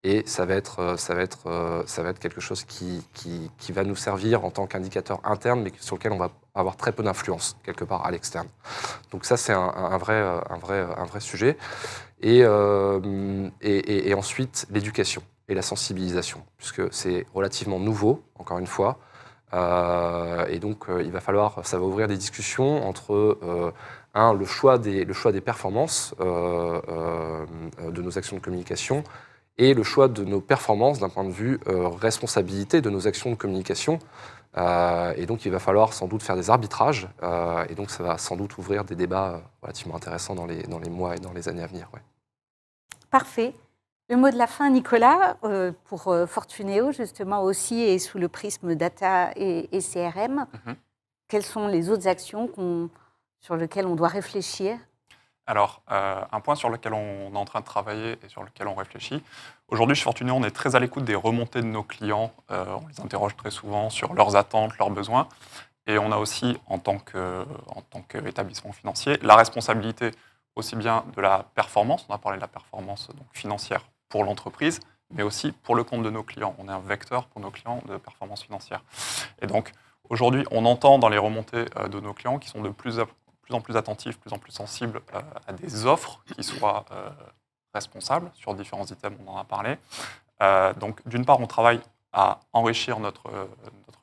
et 0.05 0.23
ça 0.27 0.45
va 0.45 0.55
être, 0.55 0.97
ça 0.99 1.15
va 1.15 1.23
être, 1.23 1.83
ça 1.87 2.03
va 2.03 2.11
être 2.11 2.19
quelque 2.19 2.41
chose 2.41 2.65
qui, 2.65 3.03
qui, 3.15 3.51
qui 3.59 3.73
va 3.73 3.85
nous 3.85 3.97
servir 3.97 4.45
en 4.45 4.51
tant 4.51 4.67
qu'indicateur 4.67 5.21
interne, 5.25 5.63
mais 5.63 5.73
sur 5.81 5.97
lequel 5.97 6.13
on 6.13 6.19
va 6.19 6.31
avoir 6.55 6.77
très 6.77 6.93
peu 6.93 7.03
d'influence 7.03 7.57
quelque 7.65 7.85
part 7.85 8.07
à 8.07 8.11
l'externe. 8.11 8.47
Donc 9.11 9.25
ça, 9.25 9.37
c'est 9.37 9.53
un, 9.55 9.99
vrai, 9.99 10.21
un, 10.21 10.59
vrai, 10.59 10.87
un 10.97 11.05
vrai 11.05 11.21
sujet. 11.21 11.57
Euh, 12.25 13.51
et, 13.61 14.09
et, 14.09 14.15
ensuite, 14.15 14.67
l'éducation 14.71 15.23
et 15.49 15.55
la 15.55 15.63
sensibilisation, 15.63 16.43
puisque 16.57 16.93
c'est 16.93 17.27
relativement 17.35 17.79
nouveau, 17.79 18.23
encore 18.39 18.59
une 18.59 18.67
fois. 18.67 18.99
Euh, 19.53 20.47
et 20.49 20.59
donc, 20.59 20.89
euh, 20.89 21.03
il 21.03 21.13
va 21.13 21.21
falloir, 21.21 21.67
ça 21.67 21.79
va 21.79 21.85
ouvrir 21.85 22.09
des 22.09 22.17
discussions 22.17 22.87
entre, 22.89 23.39
un, 24.15 24.33
le 24.33 24.45
choix 24.45 24.79
des, 24.79 25.05
le 25.05 25.13
choix 25.13 25.33
des 25.33 25.41
performances 25.41 26.15
de 26.19 28.03
nos 28.03 28.17
actions 28.17 28.37
de 28.37 28.43
communication 28.43 29.05
et 29.59 29.75
le 29.75 29.83
choix 29.83 30.09
de 30.09 30.25
nos 30.25 30.41
performances 30.41 30.99
d'un 30.99 31.09
point 31.09 31.25
de 31.25 31.31
vue 31.31 31.61
responsabilité 31.67 32.81
de 32.81 32.91
nos 32.91 33.07
actions 33.07 33.31
de 33.31 33.37
communication. 33.37 33.99
Euh, 34.57 35.13
et 35.17 35.27
donc, 35.27 35.45
il 35.45 35.51
va 35.51 35.59
falloir 35.59 35.93
sans 35.93 36.07
doute 36.07 36.23
faire 36.23 36.37
des 36.37 36.51
arbitrages. 36.51 37.09
Euh, 37.23 37.65
et 37.69 37.75
donc, 37.75 37.91
ça 37.91 38.03
va 38.03 38.19
sans 38.19 38.37
doute 38.37 38.57
ouvrir 38.59 38.85
des 38.85 38.95
débats 38.95 39.33
euh, 39.33 39.39
relativement 39.63 39.97
intéressants 39.97 40.35
dans 40.35 40.47
les, 40.47 40.63
dans 40.65 40.79
les 40.79 40.91
mois 40.91 41.17
et 41.17 41.19
dans 41.19 41.33
les 41.33 41.49
années 41.49 41.63
à 41.63 41.67
venir. 41.67 41.89
Parfait. 43.11 43.55
Le 44.11 44.17
mot 44.17 44.31
de 44.31 44.37
la 44.37 44.47
fin, 44.47 44.69
Nicolas, 44.69 45.39
pour 45.85 46.15
Fortuneo, 46.29 46.93
justement 46.93 47.43
aussi, 47.43 47.81
et 47.81 47.99
sous 47.99 48.19
le 48.19 48.29
prisme 48.29 48.75
data 48.75 49.31
et, 49.35 49.67
CRM. 49.81 50.47
Mhm. 50.67 50.77
Quelles 51.27 51.45
sont 51.45 51.69
les 51.69 51.89
autres 51.89 52.07
actions 52.07 52.51
sur 53.41 53.57
lesquelles 53.57 53.87
on 53.87 53.95
doit 53.95 54.09
réfléchir 54.09 54.77
alors, 55.47 55.83
un 55.89 56.41
point 56.41 56.55
sur 56.55 56.71
lequel 56.71 56.95
on 56.95 57.33
est 57.35 57.37
en 57.37 57.45
train 57.45 57.61
de 57.61 57.67
travailler 57.67 58.17
et 58.25 58.29
sur 58.29 58.43
lequel 58.43 58.67
on 58.67 58.75
réfléchit, 58.75 59.23
Aujourd'hui, 59.69 59.97
chez 59.97 60.05
Fortuné, 60.05 60.31
on 60.31 60.45
est 60.45 60.51
très 60.51 60.77
à 60.77 60.79
l'écoute 60.79 61.05
des 61.05 61.15
remontées 61.15 61.63
de 61.63 61.67
nos 61.67 61.83
clients. 61.83 62.33
Euh, 62.51 62.65
on 62.83 62.87
les 62.87 63.01
interroge 63.01 63.35
très 63.35 63.51
souvent 63.51 63.89
sur 63.89 64.13
leurs 64.13 64.37
attentes, 64.37 64.77
leurs 64.79 64.91
besoins. 64.91 65.27
Et 65.87 65.99
on 65.99 66.13
a 66.13 66.19
aussi, 66.19 66.57
en 66.67 66.79
tant 66.79 66.99
qu'établissement 68.09 68.73
financier, 68.73 69.19
la 69.23 69.37
responsabilité 69.37 70.11
aussi 70.55 70.77
bien 70.77 71.05
de 71.17 71.21
la 71.21 71.47
performance, 71.55 72.07
on 72.09 72.15
a 72.15 72.19
parlé 72.19 72.39
de 72.39 72.43
la 72.43 72.49
performance 72.49 73.09
financière 73.33 73.85
pour 74.09 74.23
l'entreprise, 74.23 74.81
mais 75.11 75.23
aussi 75.23 75.51
pour 75.51 75.75
le 75.75 75.83
compte 75.83 76.03
de 76.03 76.11
nos 76.11 76.23
clients. 76.23 76.55
On 76.59 76.69
est 76.69 76.73
un 76.73 76.79
vecteur 76.79 77.27
pour 77.27 77.41
nos 77.41 77.51
clients 77.51 77.83
de 77.89 77.97
performance 77.97 78.45
financière. 78.45 78.83
Et 79.43 79.47
donc, 79.47 79.73
Aujourd'hui, 80.11 80.45
on 80.51 80.67
entend 80.67 80.99
dans 80.99 81.09
les 81.09 81.17
remontées 81.17 81.65
euh, 81.77 81.89
de 81.89 81.99
nos 81.99 82.13
clients 82.13 82.39
qui 82.39 82.49
sont 82.49 82.61
de 82.61 82.69
plus, 82.69 83.01
plus 83.45 83.55
en 83.55 83.61
plus 83.61 83.77
attentifs, 83.77 84.19
plus 84.19 84.33
en 84.33 84.39
plus 84.39 84.53
sensibles 84.53 85.01
euh, 85.15 85.21
à 85.47 85.53
des 85.53 85.87
offres 85.87 86.21
qui 86.35 86.43
soient 86.43 86.85
euh, 86.93 87.11
responsables 87.75 88.31
sur 88.35 88.55
différents 88.55 88.87
items, 88.87 89.19
on 89.27 89.33
en 89.33 89.39
a 89.39 89.45
parlé. 89.45 89.77
donc, 90.79 91.07
d'une 91.09 91.25
part, 91.25 91.41
on 91.41 91.47
travaille 91.47 91.81
à 92.13 92.39
enrichir 92.53 93.01
notre, 93.01 93.29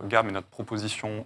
gamme 0.03 0.27
et 0.27 0.31
notre 0.31 0.47
proposition 0.47 1.25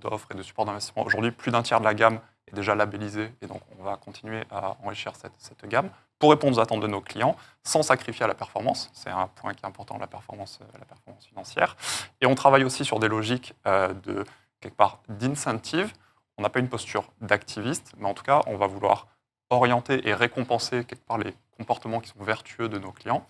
d'offres 0.00 0.28
et 0.32 0.34
de 0.34 0.42
support 0.42 0.66
d'investissement. 0.66 1.04
Aujourd'hui, 1.04 1.30
plus 1.30 1.50
d'un 1.50 1.62
tiers 1.62 1.80
de 1.80 1.84
la 1.84 1.94
gamme 1.94 2.20
est 2.48 2.54
déjà 2.54 2.74
labellisée 2.74 3.32
et 3.40 3.46
donc 3.46 3.62
on 3.78 3.82
va 3.82 3.96
continuer 3.96 4.42
à 4.50 4.76
enrichir 4.84 5.16
cette, 5.16 5.32
cette 5.38 5.66
gamme 5.66 5.88
pour 6.18 6.30
répondre 6.30 6.58
aux 6.58 6.60
attentes 6.60 6.80
de 6.80 6.86
nos 6.86 7.00
clients 7.00 7.34
sans 7.62 7.82
sacrifier 7.82 8.24
à 8.24 8.28
la 8.28 8.34
performance. 8.34 8.90
C'est 8.92 9.10
un 9.10 9.28
point 9.28 9.54
qui 9.54 9.64
est 9.64 9.68
important, 9.68 9.96
la 9.96 10.06
performance, 10.06 10.58
la 10.78 10.84
performance 10.84 11.24
financière. 11.24 11.76
Et 12.20 12.26
on 12.26 12.34
travaille 12.34 12.64
aussi 12.64 12.84
sur 12.84 12.98
des 12.98 13.08
logiques 13.08 13.54
de 13.64 14.24
quelque 14.60 14.76
part 14.76 15.00
d'incentive 15.08 15.92
on 16.38 16.42
n'a 16.42 16.50
pas 16.50 16.60
une 16.60 16.68
posture 16.68 17.10
d'activiste, 17.20 17.92
mais 17.98 18.08
en 18.08 18.14
tout 18.14 18.24
cas, 18.24 18.42
on 18.46 18.56
va 18.56 18.66
vouloir 18.66 19.06
orienter 19.50 20.06
et 20.08 20.14
récompenser 20.14 20.84
quelque 20.84 21.04
part 21.06 21.18
les 21.18 21.34
comportements 21.56 22.00
qui 22.00 22.10
sont 22.10 22.22
vertueux 22.22 22.68
de 22.68 22.78
nos 22.78 22.92
clients. 22.92 23.26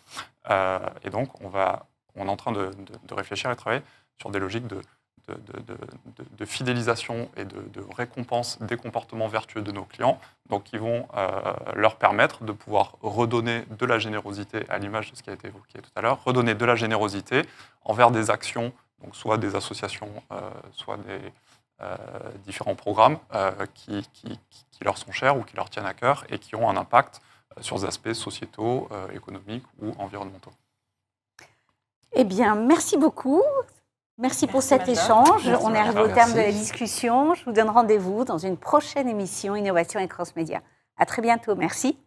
Euh, 0.51 0.79
et 1.05 1.11
donc, 1.11 1.29
on, 1.41 1.51
est 1.51 2.29
en 2.29 2.37
train 2.37 2.53
de, 2.53 2.71
réfléchir 3.11 3.51
et 3.51 3.57
travailler 3.57 3.83
sur 4.19 4.31
des 4.31 4.39
logiques 4.39 4.67
de, 4.67 4.81
fidélisation 6.45 7.29
et 7.37 7.45
de, 7.45 7.81
récompense 7.97 8.61
des 8.63 8.77
comportements 8.77 9.29
vertueux 9.29 9.63
de 9.63 9.73
nos 9.73 9.85
clients, 9.85 10.21
qui 10.65 10.79
vont 10.79 11.07
euh, 11.17 11.41
leur 11.75 11.97
permettre 11.97 12.45
de 12.45 12.53
pouvoir 12.53 12.97
redonner 13.03 13.65
de 13.79 13.87
la 13.87 13.99
générosité, 13.99 14.65
à 14.69 14.79
l'image 14.79 15.11
de 15.11 15.17
ce 15.17 15.23
qui 15.23 15.31
a 15.31 15.33
été 15.33 15.49
évoqué 15.49 15.81
tout 15.81 15.91
à 15.97 16.01
l'heure, 16.01 16.23
redonner 16.25 16.55
de 16.55 16.65
la 16.65 16.77
générosité 16.77 17.43
envers 17.85 18.11
des 18.11 18.31
actions, 18.31 18.73
donc 19.03 19.15
soit 19.15 19.37
des 19.37 19.55
associations, 19.55 20.11
euh, 20.33 20.41
soit 20.73 20.97
des, 20.99 21.21
différents 22.45 22.75
programmes 22.75 23.19
euh, 23.35 23.53
qui, 23.75 24.07
qui, 24.13 24.39
leur 24.83 24.99
sont 24.99 25.13
chers 25.13 25.37
ou 25.37 25.43
qui 25.43 25.57
leur 25.57 25.71
tiennent 25.71 25.87
à 25.87 25.95
cœur 25.95 26.25
et 26.29 26.39
qui 26.39 26.55
ont 26.55 26.69
un 26.69 26.77
impact 26.77 27.21
euh, 27.57 27.63
sur 27.63 27.79
des 27.79 27.87
aspects 27.87 28.13
sociétaux, 28.13 28.89
économiques 29.13 29.65
ou 29.81 29.93
environnementaux. 29.99 30.53
Eh 32.13 32.25
bien, 32.25 32.55
merci 32.55 32.97
beaucoup. 32.97 33.43
Merci, 34.19 34.47
pour 34.47 34.63
cet 34.63 34.89
échange. 34.89 35.47
On 35.61 35.75
est 35.75 35.79
arrivé 35.79 36.01
au 36.01 36.09
terme 36.09 36.33
de 36.33 36.39
la 36.39 36.51
discussion. 36.51 37.35
Je 37.35 37.45
vous 37.45 37.53
donne 37.53 37.69
rendez-vous 37.69 38.25
dans 38.25 38.39
une 38.39 38.57
prochaine 38.57 39.09
émission 39.09 39.55
Innovation 39.55 40.01
et 40.01 40.09
Cross 40.09 40.35
Média. 40.37 40.63
À 40.97 41.05
très 41.05 41.21
bientôt. 41.21 41.55
Merci. 41.55 41.99